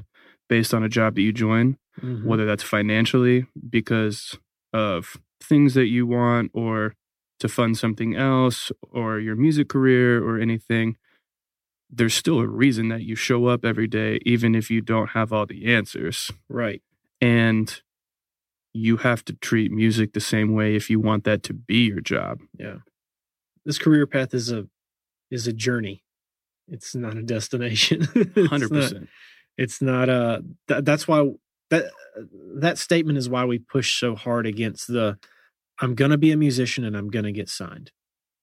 based 0.48 0.74
on 0.74 0.82
a 0.84 0.88
job 0.88 1.14
that 1.14 1.22
you 1.22 1.32
join, 1.32 1.76
Mhm. 2.02 2.24
whether 2.24 2.44
that's 2.44 2.62
financially 2.62 3.46
because 3.70 4.38
of 4.72 5.16
things 5.40 5.74
that 5.74 5.86
you 5.86 6.06
want 6.06 6.50
or 6.54 6.94
to 7.40 7.48
fund 7.48 7.76
something 7.78 8.14
else 8.14 8.70
or 8.90 9.18
your 9.18 9.36
music 9.36 9.68
career 9.68 10.22
or 10.22 10.38
anything. 10.38 10.96
There's 11.90 12.14
still 12.14 12.40
a 12.40 12.48
reason 12.48 12.88
that 12.88 13.02
you 13.02 13.14
show 13.14 13.46
up 13.46 13.64
every 13.64 13.86
day, 13.86 14.18
even 14.24 14.54
if 14.54 14.70
you 14.70 14.80
don't 14.80 15.10
have 15.10 15.32
all 15.32 15.46
the 15.46 15.66
answers. 15.66 16.30
Right. 16.48 16.82
And 17.20 17.80
you 18.74 18.98
have 18.98 19.24
to 19.24 19.32
treat 19.34 19.70
music 19.72 20.12
the 20.12 20.20
same 20.20 20.52
way 20.52 20.74
if 20.74 20.90
you 20.90 20.98
want 21.00 21.24
that 21.24 21.42
to 21.44 21.54
be 21.54 21.86
your 21.86 22.00
job. 22.00 22.40
Yeah. 22.58 22.78
This 23.64 23.78
career 23.78 24.06
path 24.06 24.34
is 24.34 24.50
a 24.52 24.66
is 25.30 25.46
a 25.46 25.52
journey. 25.52 26.02
It's 26.68 26.94
not 26.94 27.16
a 27.16 27.22
destination. 27.22 28.06
It's 28.14 28.48
Hundred 28.50 28.72
not- 28.72 28.82
percent. 28.82 29.08
It's 29.56 29.80
not 29.80 30.08
uh, 30.08 30.40
a. 30.68 30.72
Th- 30.72 30.84
that's 30.84 31.06
why 31.06 31.30
that 31.70 31.84
that 32.56 32.76
statement 32.78 33.16
is 33.16 33.28
why 33.28 33.44
we 33.44 33.58
push 33.60 33.98
so 33.98 34.16
hard 34.16 34.46
against 34.46 34.88
the. 34.88 35.16
I'm 35.80 35.94
gonna 35.94 36.18
be 36.18 36.32
a 36.32 36.36
musician 36.36 36.84
and 36.84 36.96
I'm 36.96 37.08
gonna 37.08 37.32
get 37.32 37.48
signed, 37.48 37.92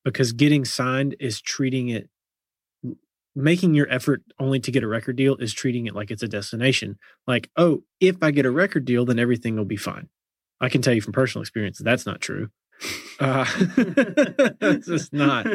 because 0.06 0.32
getting 0.32 0.64
signed 0.66 1.16
is 1.20 1.42
treating 1.42 1.90
it. 1.90 2.10
Making 3.34 3.74
your 3.76 3.90
effort 3.90 4.24
only 4.40 4.60
to 4.60 4.72
get 4.72 4.84
a 4.84 4.88
record 4.88 5.16
deal 5.16 5.36
is 5.38 5.54
treating 5.54 5.86
it 5.86 5.96
like 5.96 6.12
it's 6.12 6.24
a 6.24 6.28
destination. 6.28 6.98
Like, 7.28 7.50
oh, 7.56 7.84
if 8.02 8.18
I 8.22 8.32
get 8.32 8.46
a 8.46 8.52
record 8.52 8.84
deal, 8.84 9.06
then 9.06 9.20
everything 9.20 9.56
will 9.56 9.64
be 9.66 9.78
fine. 9.78 10.10
I 10.62 10.70
can 10.70 10.82
tell 10.82 10.94
you 10.94 11.02
from 11.02 11.12
personal 11.14 11.42
experience 11.42 11.80
that 11.80 11.84
that's 11.84 12.06
not 12.06 12.22
true. 12.22 12.50
Uh, 13.20 13.46
it's 13.78 14.88
just 14.88 15.14
not. 15.14 15.46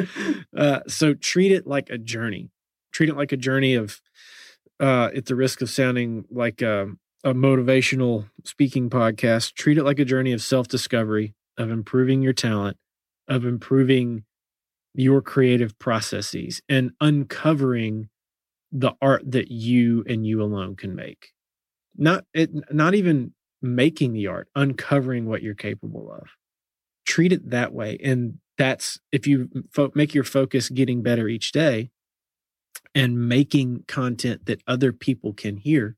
Uh, 0.55 0.79
so 0.87 1.13
treat 1.13 1.51
it 1.51 1.67
like 1.67 1.89
a 1.89 1.97
journey. 1.97 2.49
Treat 2.93 3.09
it 3.09 3.17
like 3.17 3.33
a 3.33 3.37
journey 3.37 3.75
of, 3.75 3.99
uh, 4.79 5.09
at 5.13 5.25
the 5.25 5.35
risk 5.35 5.61
of 5.61 5.69
sounding 5.69 6.23
like 6.31 6.61
a, 6.61 6.87
a 7.25 7.33
motivational 7.33 8.29
speaking 8.45 8.89
podcast, 8.89 9.53
treat 9.55 9.77
it 9.77 9.83
like 9.83 9.99
a 9.99 10.05
journey 10.05 10.31
of 10.31 10.41
self 10.41 10.69
discovery, 10.69 11.35
of 11.57 11.69
improving 11.69 12.21
your 12.21 12.31
talent, 12.31 12.77
of 13.27 13.43
improving 13.43 14.23
your 14.93 15.21
creative 15.21 15.77
processes, 15.77 16.61
and 16.69 16.91
uncovering 17.01 18.07
the 18.71 18.93
art 19.01 19.29
that 19.29 19.51
you 19.51 20.05
and 20.07 20.25
you 20.25 20.41
alone 20.41 20.77
can 20.77 20.95
make. 20.95 21.33
Not 21.97 22.23
it, 22.33 22.51
not 22.73 22.95
even 22.95 23.33
making 23.61 24.13
the 24.13 24.27
art, 24.27 24.49
uncovering 24.55 25.25
what 25.25 25.41
you're 25.41 25.55
capable 25.55 26.11
of. 26.11 26.29
Treat 27.05 27.31
it 27.31 27.49
that 27.49 27.73
way, 27.73 27.97
and 28.03 28.39
that's 28.57 28.99
if 29.11 29.27
you 29.27 29.49
fo- 29.71 29.91
make 29.95 30.13
your 30.13 30.23
focus 30.23 30.69
getting 30.69 31.03
better 31.03 31.27
each 31.27 31.51
day 31.51 31.91
and 32.93 33.29
making 33.29 33.83
content 33.87 34.45
that 34.45 34.61
other 34.67 34.91
people 34.91 35.33
can 35.33 35.57
hear, 35.57 35.95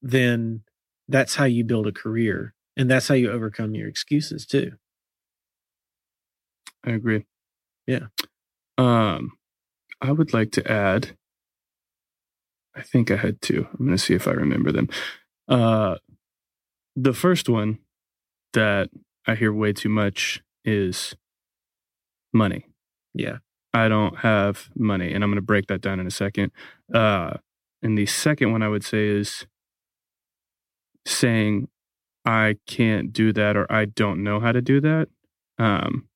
then 0.00 0.62
that's 1.08 1.34
how 1.34 1.44
you 1.44 1.64
build 1.64 1.86
a 1.86 1.92
career. 1.92 2.54
And 2.76 2.90
that's 2.90 3.08
how 3.08 3.14
you 3.14 3.30
overcome 3.30 3.74
your 3.74 3.88
excuses 3.88 4.46
too. 4.46 4.72
I 6.84 6.90
agree. 6.90 7.24
Yeah. 7.86 8.06
Um, 8.78 9.32
I 10.00 10.12
would 10.12 10.32
like 10.32 10.52
to 10.52 10.70
add. 10.70 11.16
I 12.74 12.82
think 12.82 13.10
I 13.10 13.16
had 13.16 13.40
two. 13.40 13.66
I'm 13.72 13.86
going 13.86 13.96
to 13.96 14.02
see 14.02 14.14
if 14.14 14.28
I 14.28 14.32
remember 14.32 14.70
them. 14.70 14.88
Uh, 15.48 15.96
the 16.96 17.12
first 17.12 17.48
one 17.48 17.78
that 18.54 18.88
I 19.26 19.34
hear 19.34 19.52
way 19.52 19.72
too 19.72 19.90
much 19.90 20.42
is 20.64 21.14
money. 22.32 22.66
Yeah. 23.14 23.38
I 23.74 23.88
don't 23.88 24.16
have 24.18 24.70
money, 24.74 25.12
and 25.12 25.22
I'm 25.22 25.28
going 25.28 25.36
to 25.36 25.42
break 25.42 25.66
that 25.66 25.82
down 25.82 26.00
in 26.00 26.06
a 26.06 26.10
second. 26.10 26.50
Uh, 26.92 27.34
and 27.82 27.98
the 27.98 28.06
second 28.06 28.50
one 28.50 28.62
I 28.62 28.68
would 28.68 28.84
say 28.84 29.06
is 29.06 29.46
saying 31.04 31.68
I 32.24 32.56
can't 32.66 33.12
do 33.12 33.34
that 33.34 33.56
or 33.56 33.70
I 33.70 33.84
don't 33.84 34.24
know 34.24 34.40
how 34.40 34.52
to 34.52 34.62
do 34.62 34.80
that. 34.80 35.08
Um, 35.58 36.08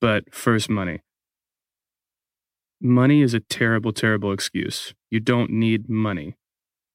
but 0.00 0.32
first, 0.32 0.70
money. 0.70 1.00
Money 2.80 3.22
is 3.22 3.34
a 3.34 3.40
terrible, 3.40 3.92
terrible 3.92 4.32
excuse. 4.32 4.94
You 5.10 5.18
don't 5.18 5.50
need 5.50 5.88
money. 5.88 6.36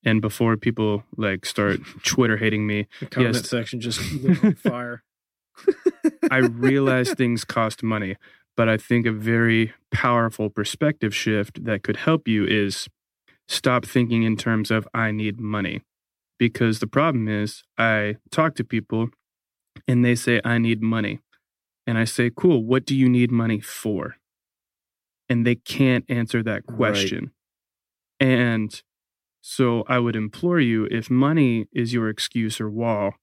And 0.03 0.21
before 0.21 0.57
people 0.57 1.03
like 1.15 1.45
start 1.45 1.79
Twitter 2.03 2.37
hating 2.37 2.65
me, 2.65 2.87
The 2.99 3.05
comment 3.05 3.35
Yes. 3.35 3.49
section 3.49 3.79
just 3.79 3.99
lit 4.13 4.43
on 4.43 4.55
fire. 4.55 5.03
I 6.31 6.37
realize 6.37 7.13
things 7.13 7.43
cost 7.43 7.83
money, 7.83 8.15
but 8.57 8.67
I 8.69 8.77
think 8.77 9.05
a 9.05 9.11
very 9.11 9.73
powerful 9.91 10.49
perspective 10.49 11.13
shift 11.13 11.63
that 11.65 11.83
could 11.83 11.97
help 11.97 12.27
you 12.27 12.45
is 12.45 12.87
stop 13.47 13.85
thinking 13.85 14.23
in 14.23 14.37
terms 14.37 14.71
of 14.71 14.87
I 14.93 15.11
need 15.11 15.39
money. 15.39 15.81
Because 16.39 16.79
the 16.79 16.87
problem 16.87 17.27
is, 17.27 17.63
I 17.77 18.15
talk 18.31 18.55
to 18.55 18.63
people 18.63 19.09
and 19.87 20.03
they 20.03 20.15
say, 20.15 20.41
I 20.43 20.57
need 20.57 20.81
money. 20.81 21.19
And 21.85 21.97
I 21.97 22.05
say, 22.05 22.31
Cool, 22.35 22.63
what 22.63 22.85
do 22.85 22.95
you 22.95 23.07
need 23.07 23.31
money 23.31 23.59
for? 23.59 24.15
And 25.29 25.45
they 25.45 25.55
can't 25.55 26.05
answer 26.09 26.41
that 26.43 26.63
Right. 26.67 26.75
question. 26.77 27.31
And 28.19 28.81
so 29.41 29.83
I 29.87 29.99
would 29.99 30.15
implore 30.15 30.59
you 30.59 30.87
if 30.91 31.09
money 31.09 31.67
is 31.73 31.93
your 31.93 32.09
excuse 32.09 32.61
or 32.61 32.69
wall, 32.69 33.13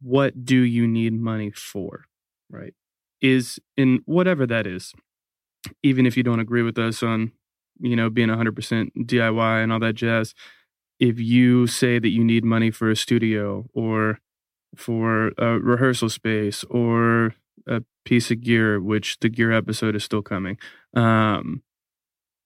what 0.00 0.44
do 0.44 0.58
you 0.60 0.86
need 0.86 1.14
money 1.14 1.50
for? 1.50 2.04
Right. 2.50 2.74
is 3.20 3.58
in 3.76 4.00
whatever 4.06 4.46
that 4.46 4.66
is 4.66 4.92
even 5.82 6.06
if 6.06 6.16
you 6.16 6.22
don't 6.22 6.40
agree 6.40 6.62
with 6.62 6.78
us 6.78 7.02
on 7.02 7.32
you 7.80 7.96
know 7.96 8.10
being 8.10 8.28
100% 8.28 8.90
diy 9.06 9.62
and 9.62 9.72
all 9.72 9.80
that 9.80 9.94
jazz 9.94 10.34
if 11.00 11.18
you 11.20 11.66
say 11.66 11.98
that 11.98 12.10
you 12.10 12.24
need 12.24 12.44
money 12.44 12.70
for 12.70 12.90
a 12.90 12.96
studio 12.96 13.66
or 13.74 14.18
for 14.76 15.32
a 15.38 15.58
rehearsal 15.58 16.08
space 16.08 16.64
or 16.70 17.34
a 17.66 17.82
piece 18.04 18.30
of 18.30 18.40
gear 18.40 18.80
which 18.80 19.18
the 19.20 19.28
gear 19.28 19.52
episode 19.52 19.96
is 19.96 20.04
still 20.04 20.22
coming 20.22 20.58
um 20.94 21.62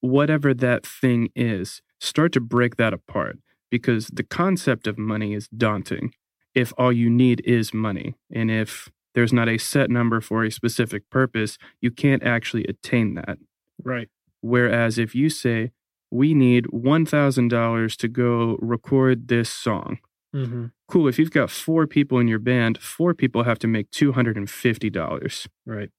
whatever 0.00 0.54
that 0.54 0.86
thing 0.86 1.30
is 1.36 1.82
start 2.00 2.32
to 2.32 2.40
break 2.40 2.76
that 2.76 2.92
apart 2.92 3.38
because 3.70 4.08
the 4.08 4.22
concept 4.24 4.86
of 4.86 4.98
money 4.98 5.34
is 5.34 5.46
daunting 5.48 6.12
if 6.54 6.72
all 6.76 6.92
you 6.92 7.08
need 7.08 7.40
is 7.44 7.72
money 7.72 8.14
and 8.32 8.50
if 8.50 8.90
there's 9.14 9.32
not 9.32 9.48
a 9.48 9.58
set 9.58 9.90
number 9.90 10.20
for 10.20 10.44
a 10.44 10.50
specific 10.50 11.08
purpose, 11.10 11.58
you 11.80 11.90
can't 11.90 12.22
actually 12.22 12.64
attain 12.64 13.14
that. 13.14 13.38
Right. 13.82 14.08
Whereas 14.40 14.98
if 14.98 15.14
you 15.14 15.28
say, 15.30 15.72
we 16.12 16.32
need 16.34 16.64
$1,000 16.66 17.96
to 17.96 18.08
go 18.08 18.56
record 18.60 19.28
this 19.28 19.50
song, 19.50 19.98
Mm-hmm. 20.34 20.66
cool. 20.86 21.08
If 21.08 21.18
you've 21.18 21.32
got 21.32 21.50
four 21.50 21.88
people 21.88 22.18
in 22.20 22.28
your 22.28 22.38
band, 22.38 22.78
four 22.78 23.14
people 23.14 23.42
have 23.42 23.58
to 23.60 23.66
make 23.66 23.90
$250, 23.90 25.48
Right. 25.66 25.90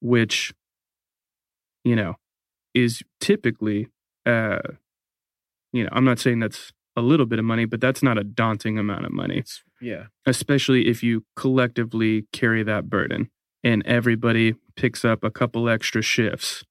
which, 0.00 0.52
you 1.84 1.94
know, 1.94 2.16
is 2.74 3.02
typically, 3.20 3.86
uh, 4.26 4.58
you 5.72 5.84
know, 5.84 5.90
I'm 5.92 6.04
not 6.04 6.18
saying 6.18 6.40
that's 6.40 6.72
a 6.96 7.02
little 7.02 7.26
bit 7.26 7.38
of 7.38 7.44
money, 7.44 7.64
but 7.64 7.80
that's 7.80 8.02
not 8.02 8.18
a 8.18 8.24
daunting 8.24 8.78
amount 8.78 9.04
of 9.06 9.12
money 9.12 9.42
yeah. 9.80 10.06
especially 10.26 10.88
if 10.88 11.02
you 11.02 11.24
collectively 11.36 12.26
carry 12.32 12.62
that 12.64 12.88
burden 12.90 13.30
and 13.62 13.86
everybody 13.86 14.54
picks 14.76 15.04
up 15.04 15.22
a 15.22 15.30
couple 15.30 15.68
extra 15.68 16.02
shifts 16.02 16.64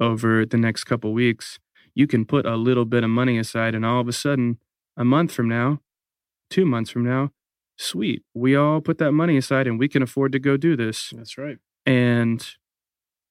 over 0.00 0.46
the 0.46 0.56
next 0.56 0.84
couple 0.84 1.12
weeks 1.12 1.58
you 1.94 2.06
can 2.06 2.24
put 2.24 2.46
a 2.46 2.56
little 2.56 2.84
bit 2.86 3.04
of 3.04 3.10
money 3.10 3.38
aside 3.38 3.74
and 3.74 3.84
all 3.84 4.00
of 4.00 4.08
a 4.08 4.12
sudden 4.12 4.58
a 4.96 5.04
month 5.04 5.30
from 5.32 5.48
now 5.48 5.80
two 6.50 6.64
months 6.64 6.90
from 6.90 7.04
now 7.04 7.30
sweet. 7.76 8.22
We 8.34 8.54
all 8.56 8.80
put 8.80 8.98
that 8.98 9.12
money 9.12 9.36
aside 9.36 9.66
and 9.66 9.78
we 9.78 9.88
can 9.88 10.00
afford 10.02 10.30
to 10.32 10.38
go 10.38 10.56
do 10.56 10.76
this. 10.76 11.12
That's 11.14 11.36
right. 11.36 11.58
And 11.84 12.46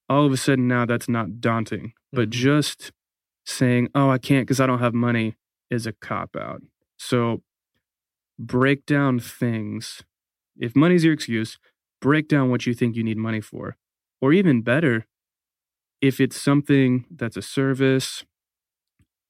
all 0.10 0.26
of 0.26 0.34
a 0.34 0.38
sudden 0.38 0.68
now 0.68 0.86
that's 0.86 1.08
not 1.08 1.40
daunting. 1.40 1.94
But 2.12 2.30
Mhm. 2.30 2.34
just 2.34 2.92
saying, 3.46 3.90
oh, 3.94 4.10
I 4.10 4.18
can't 4.18 4.46
because 4.46 4.60
I 4.60 4.68
don't 4.68 4.80
have 4.80 4.94
money 4.94 5.36
is 5.70 5.86
a 5.88 5.94
cop 5.94 6.36
out. 6.36 6.62
So 6.98 7.42
break 8.40 8.86
down 8.86 9.20
things. 9.20 10.04
If 10.58 10.76
money's 10.76 11.04
your 11.04 11.14
excuse, 11.14 11.58
break 12.02 12.28
down 12.28 12.50
what 12.50 12.66
you 12.66 12.74
think 12.74 12.96
you 12.96 13.04
need 13.04 13.18
money 13.18 13.42
for. 13.42 13.78
Or 14.22 14.34
even 14.34 14.62
better, 14.62 15.06
if 16.02 16.20
it's 16.20 16.40
something 16.40 17.06
that's 17.10 17.38
a 17.38 17.42
service 17.42 18.24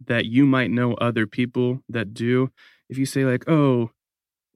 that 0.06 0.26
you 0.26 0.46
might 0.46 0.72
know 0.72 0.94
other 0.96 1.26
people 1.26 1.80
that 1.88 2.14
do, 2.14 2.52
if 2.90 2.98
you 2.98 3.06
say, 3.06 3.26
like, 3.26 3.48
oh, 3.48 3.92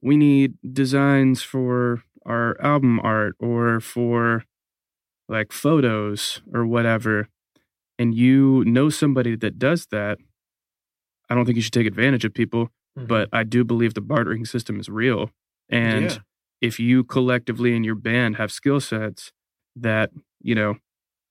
we 0.02 0.16
need 0.16 0.54
designs 0.72 1.42
for 1.42 2.02
our 2.24 2.60
album 2.60 3.00
art 3.00 3.34
or 3.40 3.80
for 3.80 4.44
like 5.28 5.52
photos 5.52 6.42
or 6.52 6.66
whatever, 6.66 7.28
and 7.98 8.14
you 8.14 8.64
know 8.64 8.88
somebody 8.90 9.36
that 9.36 9.58
does 9.58 9.86
that, 9.90 10.18
I 11.28 11.34
don't 11.34 11.44
think 11.44 11.56
you 11.56 11.62
should 11.62 11.72
take 11.72 11.86
advantage 11.86 12.24
of 12.24 12.32
people, 12.34 12.70
Mhm. 12.96 13.08
but 13.08 13.28
I 13.32 13.42
do 13.44 13.64
believe 13.64 13.94
the 13.94 14.00
bartering 14.00 14.44
system 14.44 14.80
is 14.80 14.88
real. 14.88 15.30
And 15.68 16.10
Yeah. 16.12 16.18
if 16.60 16.80
you 16.80 17.04
collectively 17.04 17.74
in 17.76 17.84
your 17.84 17.94
band 17.94 18.36
have 18.36 18.50
skill 18.50 18.80
sets 18.80 19.32
that, 19.76 20.10
you 20.40 20.54
know, 20.54 20.78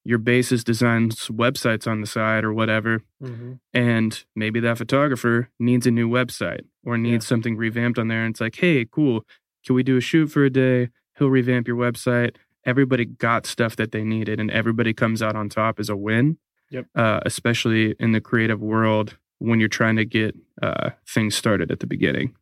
your 0.06 0.20
bassist 0.20 0.64
designs 0.64 1.28
websites 1.28 1.86
on 1.86 2.00
the 2.00 2.08
side 2.08 2.44
or 2.46 2.54
whatever, 2.54 3.02
Mhm. 3.22 3.60
and 3.74 4.24
maybe 4.36 4.60
that 4.62 4.78
photographer 4.78 5.50
needs 5.60 5.86
a 5.86 5.92
new 5.92 6.08
website 6.08 6.62
or 6.84 6.98
needs 6.98 7.26
Yeah. 7.26 7.30
something 7.30 7.58
revamped 7.58 8.00
on 8.00 8.08
there. 8.08 8.24
And 8.24 8.34
it's 8.34 8.40
like, 8.42 8.56
hey, 8.56 8.86
cool. 8.90 9.26
Can 9.66 9.76
we 9.76 9.84
do 9.84 9.98
a 9.98 10.02
shoot 10.02 10.28
for 10.28 10.46
a 10.46 10.50
day? 10.50 10.90
He'll 11.18 11.30
revamp 11.30 11.68
your 11.68 11.76
website. 11.76 12.38
Everybody 12.64 13.04
got 13.06 13.46
stuff 13.46 13.76
that 13.78 13.92
they 13.92 14.04
needed, 14.04 14.40
and 14.40 14.50
everybody 14.52 14.94
comes 14.94 15.22
out 15.22 15.36
on 15.36 15.50
top 15.50 15.80
as 15.80 15.90
a 15.90 15.98
win. 15.98 16.38
Yep. 16.70 16.88
Uh, 16.96 17.22
especially 17.26 17.96
in 18.00 18.12
the 18.12 18.22
creative 18.22 18.62
world 18.62 19.18
when 19.40 19.60
you're 19.60 19.70
trying 19.70 19.96
to 19.96 20.06
get 20.06 20.36
uh, 20.62 20.92
things 21.08 21.36
started 21.36 21.72
at 21.72 21.80
the 21.80 21.88
beginning. 21.88 22.36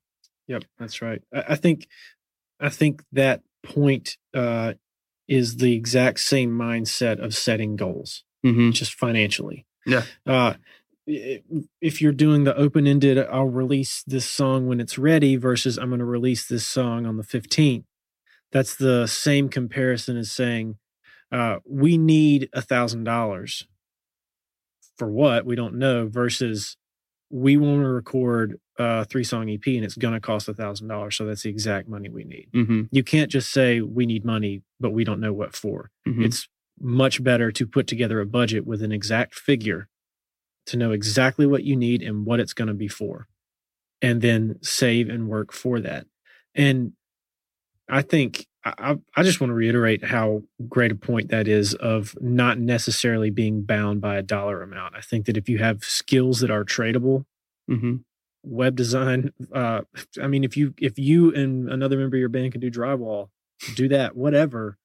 Yep, 0.47 0.63
that's 0.80 1.01
right. 1.01 1.21
I, 1.34 1.43
I 1.49 1.55
think 1.55 1.88
I 2.59 2.69
think 2.69 3.03
that 3.11 3.41
point 3.63 4.17
uh, 4.34 4.73
is 5.28 5.57
the 5.57 5.76
exact 5.76 6.19
same 6.19 6.51
mindset 6.51 7.23
of 7.23 7.36
setting 7.36 7.76
goals, 7.76 8.23
hmm 8.43 8.71
just 8.71 8.93
financially. 8.93 9.65
Yeah. 9.86 10.03
Uh, 10.26 10.53
if 11.07 12.01
you're 12.01 12.11
doing 12.11 12.45
the 12.45 12.55
open 12.57 12.88
ended, 12.88 13.19
I'll 13.19 13.45
release 13.45 14.03
this 14.07 14.26
song 14.26 14.65
when 14.65 14.80
it's 14.80 14.97
ready 14.97 15.36
versus 15.36 15.78
I'm 15.78 15.89
going 15.89 15.99
to 15.99 16.05
release 16.05 16.47
this 16.47 16.65
song 16.65 17.05
on 17.05 17.17
the 17.17 17.23
15th. 17.23 17.84
That's 18.51 18.76
the 18.76 19.05
same 19.05 19.49
comparison 19.49 20.17
as 20.17 20.32
saying 20.32 20.78
uh, 21.32 21.57
we 21.63 21.99
need 21.99 22.49
a 22.53 22.61
thousand 22.61 23.03
dollars 23.03 23.67
for 24.98 25.10
what 25.10 25.46
we 25.46 25.56
don't 25.56 25.76
know 25.76 26.08
versus 26.08 26.78
we 27.30 27.58
want 27.58 27.82
to 27.82 27.88
record 27.88 28.60
a 28.78 29.06
three 29.06 29.24
song 29.24 29.50
EP 29.50 29.66
and 29.68 29.84
it's 29.84 29.96
going 29.98 30.14
to 30.14 30.20
cost 30.20 30.48
a 30.48 30.54
thousand 30.54 30.88
dollars. 30.88 31.16
So 31.16 31.26
that's 31.26 31.43
the 31.43 31.50
exact 31.50 31.88
money 31.88 32.10
we 32.10 32.24
need. 32.24 32.50
hmm 32.54 32.84
You 32.91 33.04
can't 33.04 33.32
just 33.32 33.52
say 33.52 33.82
we 33.82 34.06
need 34.06 34.24
money, 34.26 34.62
but 34.80 34.91
we 34.91 35.04
don't 35.04 35.20
know 35.20 35.34
what 35.34 35.56
for. 35.56 35.91
hmm 36.06 36.24
It's 36.24 36.48
much 36.80 37.24
better 37.24 37.52
to 37.54 37.66
put 37.66 37.88
together 37.88 38.20
a 38.20 38.26
budget 38.26 38.66
with 38.66 38.82
an 38.84 38.91
exact 38.91 39.34
figure 39.34 39.88
to 40.66 40.78
know 40.78 40.91
exactly 40.91 41.46
what 41.46 41.64
you 41.64 41.76
need 41.76 42.02
and 42.02 42.26
what 42.26 42.39
it's 42.39 42.54
going 42.54 42.68
to 42.68 42.74
be 42.74 42.88
for, 42.88 43.28
and 44.02 44.22
then 44.22 44.58
save 44.62 45.10
and 45.10 45.28
work 45.28 45.54
for 45.54 45.80
that. 45.80 46.06
And 46.54 46.93
I 47.88 48.02
think 48.02 48.48
I, 48.66 48.97
I 49.16 49.22
just 49.22 49.39
want 49.39 49.51
to 49.51 49.55
reiterate 49.55 50.03
how 50.03 50.41
great 50.68 50.91
a 50.91 50.95
point 50.95 51.30
that 51.30 51.47
is 51.47 51.76
of 51.76 52.16
not 52.20 52.57
necessarily 52.57 53.30
being 53.30 53.61
bound 53.61 54.01
by 54.01 54.18
a 54.18 54.24
dollar 54.24 54.63
amount. 54.63 54.95
I 54.95 55.01
think 55.01 55.28
that 55.28 55.38
if 55.38 55.47
you 55.47 55.59
have 55.59 55.84
skills 55.84 56.39
that 56.39 56.49
are 56.49 56.63
tradable, 56.66 57.26
hmm 57.68 57.97
web 58.47 58.76
design, 58.76 59.32
uh, 59.53 59.82
I 60.22 60.28
mean, 60.28 60.43
if 60.43 60.55
you 60.55 60.74
if 60.80 60.99
you 60.99 61.34
and 61.34 61.70
another 61.70 61.97
member 61.97 62.16
of 62.18 62.20
your 62.20 62.30
band 62.30 62.51
can 62.51 62.61
do 62.61 62.70
drywall, 62.72 63.30
do 63.76 63.88
that, 63.89 64.16
whatever. 64.16 64.78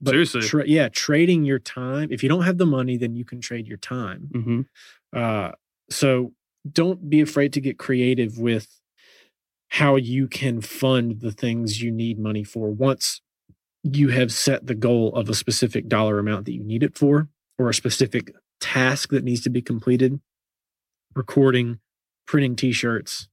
But 0.00 0.10
Seriously. 0.12 0.42
tra- 0.42 0.68
yeah, 0.68 0.88
trading 0.90 1.44
your 1.44 1.58
time. 1.58 2.08
If 2.10 2.22
you 2.22 2.28
don't 2.28 2.42
have 2.42 2.58
the 2.58 2.66
money, 2.66 2.98
then 2.98 3.16
you 3.16 3.24
can 3.24 3.40
trade 3.40 3.66
your 3.66 3.78
time. 3.78 4.30
hmm 4.32 4.60
Uh, 5.18 5.52
so 5.88 6.32
don't 6.70 7.08
be 7.08 7.20
afraid 7.20 7.52
to 7.54 7.60
get 7.60 7.78
creative 7.78 8.38
with 8.38 8.80
how 9.68 9.96
you 9.96 10.26
can 10.28 10.60
fund 10.60 11.20
the 11.20 11.32
things 11.32 11.82
you 11.82 11.90
need 11.90 12.18
money 12.18 12.44
for 12.44 12.70
once 12.70 13.20
you 13.94 14.08
have 14.08 14.32
set 14.32 14.66
the 14.66 14.74
goal 14.74 15.14
of 15.14 15.28
a 15.28 15.34
specific 15.34 15.88
dollar 15.88 16.18
amount 16.18 16.44
that 16.46 16.52
you 16.52 16.64
need 16.64 16.82
it 16.82 16.96
for 16.96 17.28
or 17.58 17.68
a 17.68 17.74
specific 17.74 18.32
task 18.60 19.10
that 19.10 19.22
needs 19.24 19.40
to 19.42 19.50
be 19.50 19.62
completed 19.62 20.18
recording 21.14 21.78
printing 22.26 22.56
t-shirts 22.56 23.28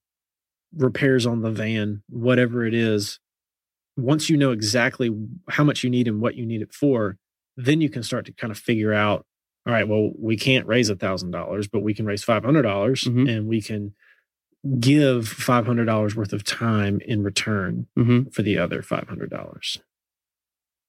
repairs 0.75 1.25
on 1.25 1.41
the 1.41 1.51
van 1.51 2.03
whatever 2.09 2.65
it 2.65 2.73
is 2.73 3.19
once 3.97 4.29
you 4.29 4.37
know 4.37 4.51
exactly 4.51 5.09
how 5.49 5.63
much 5.63 5.83
you 5.83 5.89
need 5.89 6.07
and 6.07 6.21
what 6.21 6.35
you 6.35 6.45
need 6.45 6.61
it 6.61 6.73
for 6.73 7.17
then 7.57 7.81
you 7.81 7.89
can 7.89 8.03
start 8.03 8.25
to 8.25 8.31
kind 8.33 8.51
of 8.51 8.57
figure 8.57 8.93
out 8.93 9.25
all 9.65 9.71
right, 9.71 9.87
well, 9.87 10.11
we 10.19 10.35
can't 10.35 10.67
raise 10.67 10.89
a 10.89 10.95
thousand 10.97 11.31
dollars, 11.31 11.69
but 11.69 11.79
we 11.83 11.93
can 11.93 12.05
raise 12.05 12.21
five 12.21 12.43
hundred 12.43 12.63
dollars 12.63 13.05
Mhm. 13.05 13.29
and 13.29 13.47
we 13.47 13.61
can 13.61 13.93
give 14.77 15.25
five 15.25 15.65
hundred 15.65 15.85
dollars 15.85 16.17
worth 16.17 16.33
of 16.33 16.43
time 16.43 16.99
in 17.05 17.23
return 17.23 17.87
hmm 17.95 18.23
for 18.23 18.41
the 18.41 18.57
other 18.57 18.81
five 18.81 19.07
hundred 19.07 19.29
dollars. 19.29 19.77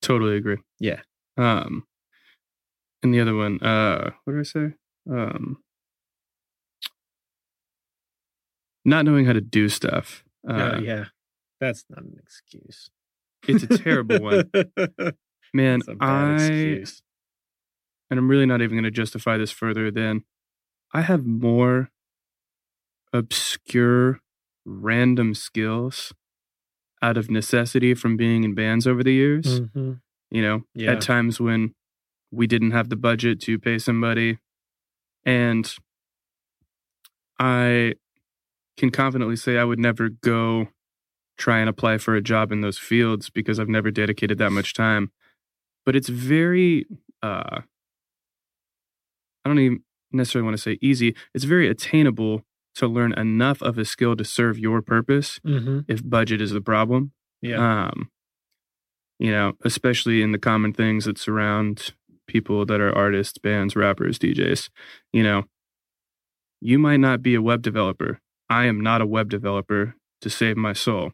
Totally 0.05 0.37
agree. 0.37 0.59
Yeah. 0.79 1.01
Um, 1.37 1.85
and 3.03 3.13
the 3.13 3.21
other 3.21 3.35
one, 3.35 3.61
uh, 3.61 4.11
what 4.25 4.35
did 4.35 4.41
I 4.41 4.43
say? 4.45 4.75
Um, 5.11 5.59
not 8.85 9.05
knowing 9.05 9.25
how 9.25 9.33
to 9.33 9.41
do 9.41 9.69
stuff. 9.69 10.25
Uh, 10.49 10.79
yeah, 10.83 11.07
that's 11.61 11.85
not 11.89 12.01
an 12.03 12.17
excuse. 12.23 12.91
It's 13.47 13.63
a 13.63 13.79
terrible 13.79 14.21
one, 14.21 14.51
man. 15.55 15.81
It's 15.81 15.89
a 15.89 15.95
bad 15.95 16.41
I 16.41 16.45
excuse. 16.45 17.03
and 18.11 18.19
I'm 18.19 18.29
really 18.29 18.47
not 18.47 18.63
even 18.63 18.77
going 18.77 18.85
to 18.85 18.91
justify 18.91 19.37
this 19.37 19.51
further 19.51 19.91
than 19.91 20.25
I 20.93 21.03
have 21.03 21.27
more 21.27 21.91
obscure, 23.13 24.21
random 24.65 25.35
skills 25.35 26.13
out 27.05 27.19
of 27.19 27.31
necessity 27.31 27.93
from 27.95 28.17
being 28.17 28.45
in 28.45 28.55
bands 28.55 28.87
over 28.87 29.03
the 29.05 29.13
years. 29.13 29.61
Mhm. 29.61 30.01
You 30.31 30.43
know, 30.43 30.65
Yeah. 30.75 30.93
at 30.93 31.03
times 31.03 31.39
when 31.39 31.75
we 32.31 32.47
didn't 32.47 32.71
have 32.71 32.89
the 32.89 32.97
budget 32.97 33.41
to 33.43 33.59
pay 33.59 33.79
somebody. 33.79 34.39
And 35.25 35.71
I 37.39 37.95
can 38.79 38.91
confidently 38.91 39.37
say 39.37 39.59
I 39.59 39.65
would 39.65 39.79
never 39.79 40.09
go 40.09 40.69
try 41.37 41.59
and 41.59 41.69
apply 41.69 41.99
for 41.99 42.15
a 42.15 42.23
job 42.23 42.51
in 42.53 42.61
those 42.63 42.79
fields 42.79 43.29
because 43.29 43.61
I've 43.61 43.69
never 43.69 43.91
dedicated 43.91 44.39
that 44.39 44.51
much 44.53 44.73
time. 44.73 45.11
But 45.85 45.95
it's 45.95 46.09
very, 46.09 46.87
uh, 47.23 47.61
I 49.45 49.49
don't 49.49 49.59
even 49.59 49.85
necessarily 50.11 50.45
want 50.47 50.57
to 50.57 50.63
say 50.63 50.79
easy, 50.81 51.15
it's 51.35 51.45
very 51.45 51.69
attainable 51.69 52.45
to 52.77 52.87
learn 52.87 53.13
enough 53.13 53.63
of 53.63 53.79
a 53.79 53.85
skill 53.85 54.17
to 54.17 54.25
serve 54.25 54.59
your 54.59 54.83
purpose 54.83 55.39
Mhm. 55.45 55.85
if 55.89 56.03
budget 56.09 56.41
is 56.41 56.51
the 56.51 56.61
problem 56.61 57.13
Yeah. 57.43 57.87
um 57.89 58.11
you 59.19 59.31
know 59.31 59.53
especially 59.65 60.23
in 60.23 60.33
the 60.33 60.39
common 60.39 60.73
things 60.73 61.05
that 61.05 61.19
surround 61.19 61.95
people 62.27 62.65
that 62.67 62.81
are 62.81 62.93
artists 62.97 63.39
bands 63.39 63.77
rappers 63.77 64.19
djs 64.19 64.71
you 65.13 65.23
know 65.23 65.45
you 66.61 66.79
might 66.79 66.99
not 67.01 67.23
be 67.23 67.35
a 67.35 67.43
web 67.43 67.63
developer 67.63 68.19
i 68.49 68.65
am 68.65 68.81
not 68.81 69.01
a 69.01 69.07
web 69.07 69.29
developer 69.29 69.95
to 70.21 70.31
save 70.31 70.57
my 70.57 70.73
soul 70.73 71.13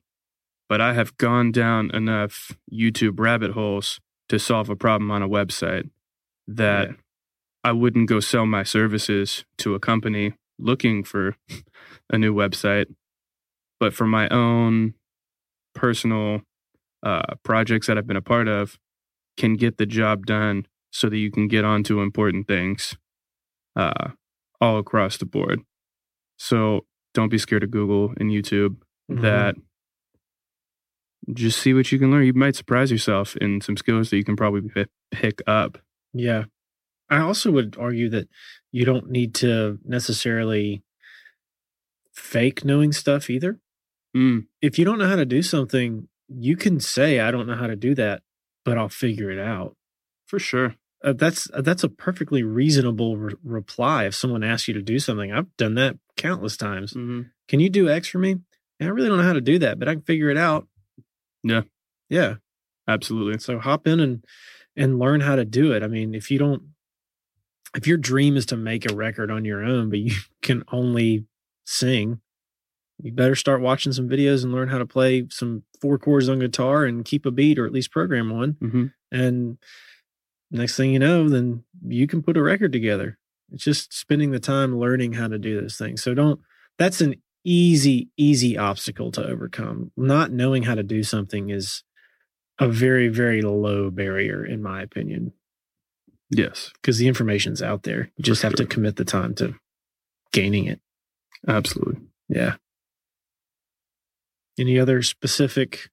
but 0.68 0.80
i 0.80 0.94
have 0.94 1.16
gone 1.18 1.50
down 1.52 1.90
enough 1.92 2.52
youtube 2.72 3.18
rabbit 3.18 3.52
holes 3.52 4.00
to 4.28 4.38
solve 4.38 4.70
a 4.70 4.76
problem 4.76 5.10
on 5.10 5.22
a 5.22 5.28
website 5.28 5.90
that 6.46 6.88
Yeah. 6.90 6.94
i 7.64 7.72
wouldn't 7.72 8.08
go 8.08 8.20
sell 8.20 8.46
my 8.46 8.62
services 8.62 9.44
to 9.58 9.74
a 9.74 9.80
company 9.80 10.34
looking 10.60 11.02
for 11.04 11.36
a 12.10 12.18
new 12.18 12.34
website 12.34 12.86
but 13.78 13.94
for 13.94 14.06
my 14.06 14.28
own 14.28 14.92
personal 15.74 16.42
uh, 17.02 17.34
projects 17.42 17.86
that 17.86 17.96
I've 17.96 18.06
been 18.06 18.16
a 18.16 18.20
part 18.22 18.46
of 18.46 18.78
can 19.38 19.54
get 19.54 19.78
the 19.78 19.86
job 19.86 20.26
done 20.26 20.66
so 20.92 21.08
that 21.08 21.16
you 21.16 21.30
can 21.30 21.48
get 21.48 21.64
on 21.64 21.82
to 21.84 22.02
important 22.02 22.46
things 22.46 22.94
uh, 23.76 24.10
all 24.60 24.78
across 24.78 25.16
the 25.16 25.24
board. 25.24 25.60
So 26.36 26.84
don't 27.14 27.30
be 27.30 27.38
scared 27.38 27.62
of 27.62 27.70
Google 27.70 28.12
and 28.18 28.30
YouTube. 28.30 28.76
Mhm. 29.10 29.22
That 29.22 29.54
just 31.32 31.58
see 31.60 31.72
what 31.72 31.90
you 31.92 31.98
can 31.98 32.10
learn. 32.10 32.24
You 32.26 32.34
might 32.34 32.56
surprise 32.56 32.90
yourself 32.90 33.36
in 33.36 33.60
some 33.60 33.76
skills 33.76 34.10
that 34.10 34.16
you 34.16 34.24
can 34.24 34.36
probably 34.36 34.62
pi- 34.68 34.86
pick 35.10 35.40
up. 35.46 35.78
Yeah. 36.12 36.44
I 37.10 37.18
also 37.20 37.50
would 37.50 37.76
argue 37.78 38.08
that 38.10 38.28
you 38.72 38.84
don't 38.84 39.10
need 39.10 39.34
to 39.36 39.78
necessarily 39.84 40.82
fake 42.12 42.64
knowing 42.64 42.92
stuff 42.92 43.28
either. 43.30 43.58
Mm, 44.16 44.46
If 44.60 44.78
you 44.78 44.84
don't 44.84 44.98
know 44.98 45.08
how 45.08 45.16
to 45.16 45.24
do 45.24 45.42
something, 45.42 46.08
you 46.28 46.56
can 46.56 46.80
say 46.80 47.20
I 47.20 47.30
don't 47.30 47.46
know 47.46 47.56
how 47.56 47.66
to 47.66 47.76
do 47.76 47.94
that, 47.96 48.22
but 48.64 48.78
I'll 48.78 48.88
figure 48.88 49.30
it 49.30 49.38
out. 49.38 49.76
For 50.26 50.38
sure. 50.38 50.76
Uh, 51.02 51.14
that's 51.14 51.48
uh, 51.54 51.62
that's 51.62 51.82
a 51.82 51.88
perfectly 51.88 52.42
reasonable 52.42 53.16
re- 53.16 53.34
reply 53.42 54.04
if 54.04 54.14
someone 54.14 54.44
asks 54.44 54.68
you 54.68 54.74
to 54.74 54.82
do 54.82 54.98
something. 54.98 55.32
I've 55.32 55.56
done 55.56 55.74
that 55.76 55.96
countless 56.16 56.56
times. 56.56 56.92
Mm-hmm. 56.92 57.22
Can 57.48 57.60
you 57.60 57.70
do 57.70 57.88
X 57.88 58.08
for 58.08 58.18
me? 58.18 58.36
I 58.80 58.84
really 58.86 59.08
don't 59.08 59.18
know 59.18 59.24
how 59.24 59.32
to 59.32 59.40
do 59.40 59.58
that, 59.60 59.78
but 59.78 59.88
I 59.88 59.94
can 59.94 60.02
figure 60.02 60.30
it 60.30 60.36
out. 60.36 60.68
Yeah. 61.42 61.62
Yeah. 62.08 62.36
Absolutely. 62.86 63.38
So 63.38 63.58
hop 63.58 63.86
in 63.86 63.98
and 64.00 64.24
and 64.76 64.98
learn 64.98 65.20
how 65.20 65.36
to 65.36 65.44
do 65.44 65.72
it. 65.72 65.82
I 65.82 65.86
mean, 65.86 66.14
if 66.14 66.30
you 66.30 66.38
don't 66.38 66.62
if 67.74 67.86
your 67.86 67.98
dream 67.98 68.36
is 68.36 68.46
to 68.46 68.56
make 68.56 68.90
a 68.90 68.94
record 68.94 69.30
on 69.30 69.44
your 69.44 69.62
own, 69.62 69.90
but 69.90 69.98
you 69.98 70.14
can 70.42 70.64
only 70.72 71.26
sing, 71.64 72.20
you 73.02 73.12
better 73.12 73.34
start 73.34 73.60
watching 73.60 73.92
some 73.92 74.08
videos 74.08 74.44
and 74.44 74.52
learn 74.52 74.68
how 74.68 74.78
to 74.78 74.86
play 74.86 75.26
some 75.30 75.62
four 75.80 75.98
chords 75.98 76.28
on 76.28 76.38
guitar 76.38 76.84
and 76.84 77.04
keep 77.04 77.24
a 77.24 77.30
beat 77.30 77.58
or 77.58 77.66
at 77.66 77.72
least 77.72 77.90
program 77.90 78.30
one. 78.30 78.54
Mm-hmm. 78.54 78.86
And 79.12 79.58
next 80.50 80.76
thing 80.76 80.92
you 80.92 80.98
know, 80.98 81.28
then 81.28 81.64
you 81.86 82.06
can 82.06 82.22
put 82.22 82.36
a 82.36 82.42
record 82.42 82.72
together. 82.72 83.18
It's 83.52 83.64
just 83.64 83.92
spending 83.92 84.30
the 84.30 84.40
time 84.40 84.78
learning 84.78 85.14
how 85.14 85.28
to 85.28 85.38
do 85.38 85.60
those 85.60 85.76
things. 85.76 86.02
So 86.02 86.14
don't, 86.14 86.40
that's 86.78 87.00
an 87.00 87.16
easy, 87.44 88.10
easy 88.16 88.56
obstacle 88.58 89.10
to 89.12 89.26
overcome. 89.26 89.90
Not 89.96 90.30
knowing 90.30 90.62
how 90.62 90.74
to 90.74 90.82
do 90.82 91.02
something 91.02 91.50
is 91.50 91.82
a 92.58 92.68
very, 92.68 93.08
very 93.08 93.42
low 93.42 93.90
barrier, 93.90 94.44
in 94.44 94.62
my 94.62 94.82
opinion, 94.82 95.32
Yes. 96.30 96.70
because 96.80 96.98
the 96.98 97.08
information's 97.08 97.62
out 97.62 97.82
there. 97.82 98.10
You 98.16 98.24
just 98.24 98.42
have 98.42 98.54
to 98.54 98.66
commit 98.66 98.96
the 98.96 99.04
time 99.04 99.34
to 99.36 99.54
gaining 100.32 100.66
it. 100.66 100.80
Absolutely. 101.46 102.00
Yeah. 102.28 102.54
Any 104.58 104.78
other 104.78 105.02
specific 105.02 105.90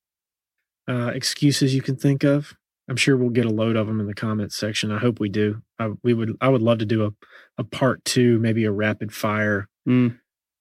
uh, 0.88 1.12
excuses 1.14 1.74
you 1.74 1.82
can 1.82 1.96
think 1.96 2.24
of? 2.24 2.54
I'm 2.90 2.96
sure 2.96 3.18
we'll 3.18 3.30
get 3.30 3.46
a 3.46 3.50
load 3.50 3.76
of 3.76 3.88
them 3.88 4.00
in 4.00 4.08
the 4.08 4.14
comments 4.14 4.56
section. 4.56 4.92
I 4.92 5.00
hope 5.00 5.20
we 5.20 5.30
do. 5.30 5.62
I, 5.78 5.92
we 6.04 6.14
would. 6.14 6.38
I 6.40 6.50
would 6.50 6.62
love 6.62 6.78
to 6.80 6.86
do 6.86 7.06
a, 7.06 7.12
a 7.58 7.64
part 7.64 8.04
two, 8.06 8.40
maybe 8.40 8.64
a 8.64 8.72
rapid 8.72 9.14
fire. 9.14 9.68
Mm. 9.88 10.20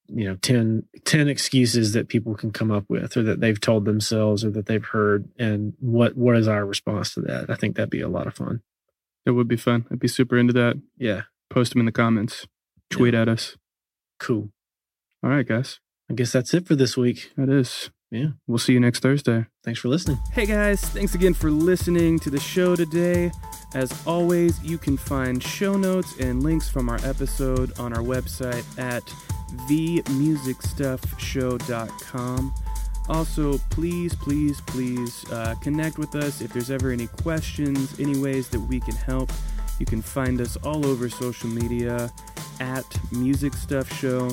You 0.09 0.29
know, 0.29 0.35
10, 0.35 0.83
10 1.03 1.27
excuses 1.27 1.91
that 1.93 2.07
people 2.07 2.33
can 2.35 2.51
come 2.51 2.71
up 2.71 2.85
with, 2.87 3.17
or 3.17 3.23
that 3.23 3.41
they've 3.41 3.59
told 3.59 3.85
themselves, 3.85 4.43
or 4.43 4.51
that 4.51 4.65
they've 4.65 4.83
heard, 4.83 5.29
and 5.37 5.73
what 5.79 6.15
what 6.17 6.37
is 6.37 6.47
our 6.47 6.65
response 6.65 7.13
to 7.13 7.21
that? 7.21 7.49
I 7.49 7.55
think 7.55 7.75
that'd 7.75 7.89
be 7.89 8.01
a 8.01 8.09
lot 8.09 8.27
of 8.27 8.35
fun. 8.35 8.61
It 9.27 9.31
would 9.31 9.47
be 9.47 9.57
fun. 9.57 9.85
I'd 9.91 9.99
be 9.99 10.07
super 10.07 10.37
into 10.37 10.53
that. 10.53 10.81
Yeah, 10.97 11.23
Post 11.49 11.73
them 11.73 11.79
in 11.81 11.85
the 11.85 11.91
comments. 11.91 12.47
Tweet 12.89 13.13
at 13.13 13.27
us. 13.29 13.55
cool. 14.19 14.49
All 15.23 15.29
right, 15.29 15.45
guys. 15.47 15.79
I 16.09 16.13
guess 16.13 16.31
that's 16.31 16.53
it 16.53 16.65
for 16.65 16.75
this 16.75 16.95
week. 16.95 17.31
That 17.35 17.49
is. 17.49 17.89
Yeah. 18.09 18.27
We'll 18.47 18.57
see 18.57 18.71
you 18.73 18.79
next 18.79 19.01
Thursday. 19.01 19.47
Thanks 19.65 19.81
for 19.81 19.89
listening. 19.89 20.17
Hey 20.31 20.45
guys, 20.45 20.79
thanks 20.79 21.13
again 21.13 21.33
for 21.33 21.51
listening 21.51 22.19
to 22.19 22.29
the 22.29 22.39
show 22.39 22.73
today. 22.77 23.31
As 23.75 23.91
always, 24.07 24.63
you 24.63 24.77
can 24.77 24.95
find 24.95 25.43
show 25.43 25.75
notes 25.75 26.17
and 26.21 26.41
links 26.41 26.69
from 26.69 26.87
our 26.87 26.99
episode 27.03 27.77
on 27.77 27.91
our 27.91 28.01
website 28.01 28.63
at 28.79 29.03
themusicstuffshow.com. 29.67 32.53
Also, 33.09 33.57
please, 33.69 34.13
please, 34.15 34.61
please 34.61 35.29
uh, 35.31 35.55
connect 35.61 35.97
with 35.97 36.15
us 36.15 36.41
if 36.41 36.51
there's 36.51 36.69
ever 36.69 36.91
any 36.91 37.07
questions, 37.07 37.99
any 37.99 38.19
ways 38.19 38.49
that 38.49 38.59
we 38.59 38.79
can 38.79 38.95
help. 38.95 39.31
You 39.79 39.85
can 39.85 40.01
find 40.01 40.41
us 40.41 40.57
all 40.57 40.85
over 40.85 41.09
social 41.09 41.49
media 41.49 42.11
at 42.59 42.85
Music 43.11 43.53
Stuff 43.53 43.91
Show. 43.93 44.31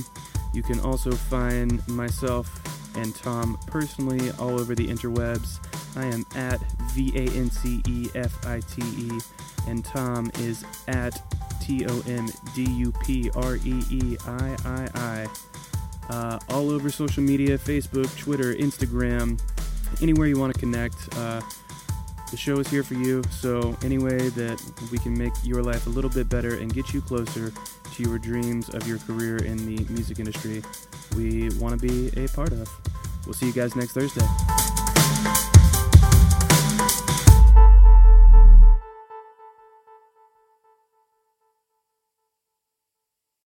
You 0.52 0.62
can 0.62 0.80
also 0.80 1.12
find 1.12 1.86
myself 1.88 2.60
and 2.96 3.14
Tom 3.14 3.58
personally 3.66 4.30
all 4.38 4.58
over 4.58 4.74
the 4.74 4.86
interwebs. 4.86 5.58
I 5.96 6.06
am 6.06 6.24
at 6.34 6.60
V 6.92 7.12
A 7.16 7.30
N 7.36 7.50
C 7.50 7.82
E 7.88 8.08
F 8.14 8.46
I 8.46 8.60
T 8.60 8.82
E, 8.82 9.20
and 9.68 9.84
Tom 9.84 10.30
is 10.40 10.64
at 10.88 11.20
T 11.60 11.86
O 11.86 12.02
M 12.06 12.28
D 12.54 12.64
U 12.64 12.92
P 13.04 13.30
R 13.34 13.56
E 13.56 13.82
E 13.90 14.16
I 14.26 14.56
I 14.64 14.88
I. 14.94 15.53
Uh, 16.10 16.38
all 16.50 16.70
over 16.70 16.90
social 16.90 17.22
media 17.22 17.56
Facebook, 17.56 18.16
Twitter, 18.18 18.54
Instagram, 18.54 19.40
anywhere 20.02 20.26
you 20.26 20.38
want 20.38 20.52
to 20.52 20.60
connect. 20.60 20.96
Uh, 21.16 21.40
the 22.30 22.36
show 22.36 22.58
is 22.58 22.68
here 22.68 22.82
for 22.82 22.94
you, 22.94 23.22
so 23.30 23.76
any 23.84 23.98
way 23.98 24.28
that 24.30 24.60
we 24.90 24.98
can 24.98 25.16
make 25.16 25.32
your 25.44 25.62
life 25.62 25.86
a 25.86 25.90
little 25.90 26.10
bit 26.10 26.28
better 26.28 26.56
and 26.56 26.74
get 26.74 26.92
you 26.92 27.00
closer 27.00 27.52
to 27.94 28.02
your 28.02 28.18
dreams 28.18 28.68
of 28.70 28.88
your 28.88 28.98
career 28.98 29.36
in 29.36 29.56
the 29.58 29.84
music 29.92 30.18
industry, 30.18 30.62
we 31.16 31.48
want 31.58 31.80
to 31.80 31.86
be 31.86 32.08
a 32.22 32.28
part 32.28 32.52
of. 32.52 32.68
We'll 33.24 33.34
see 33.34 33.46
you 33.46 33.52
guys 33.52 33.76
next 33.76 33.92
Thursday. 33.92 34.73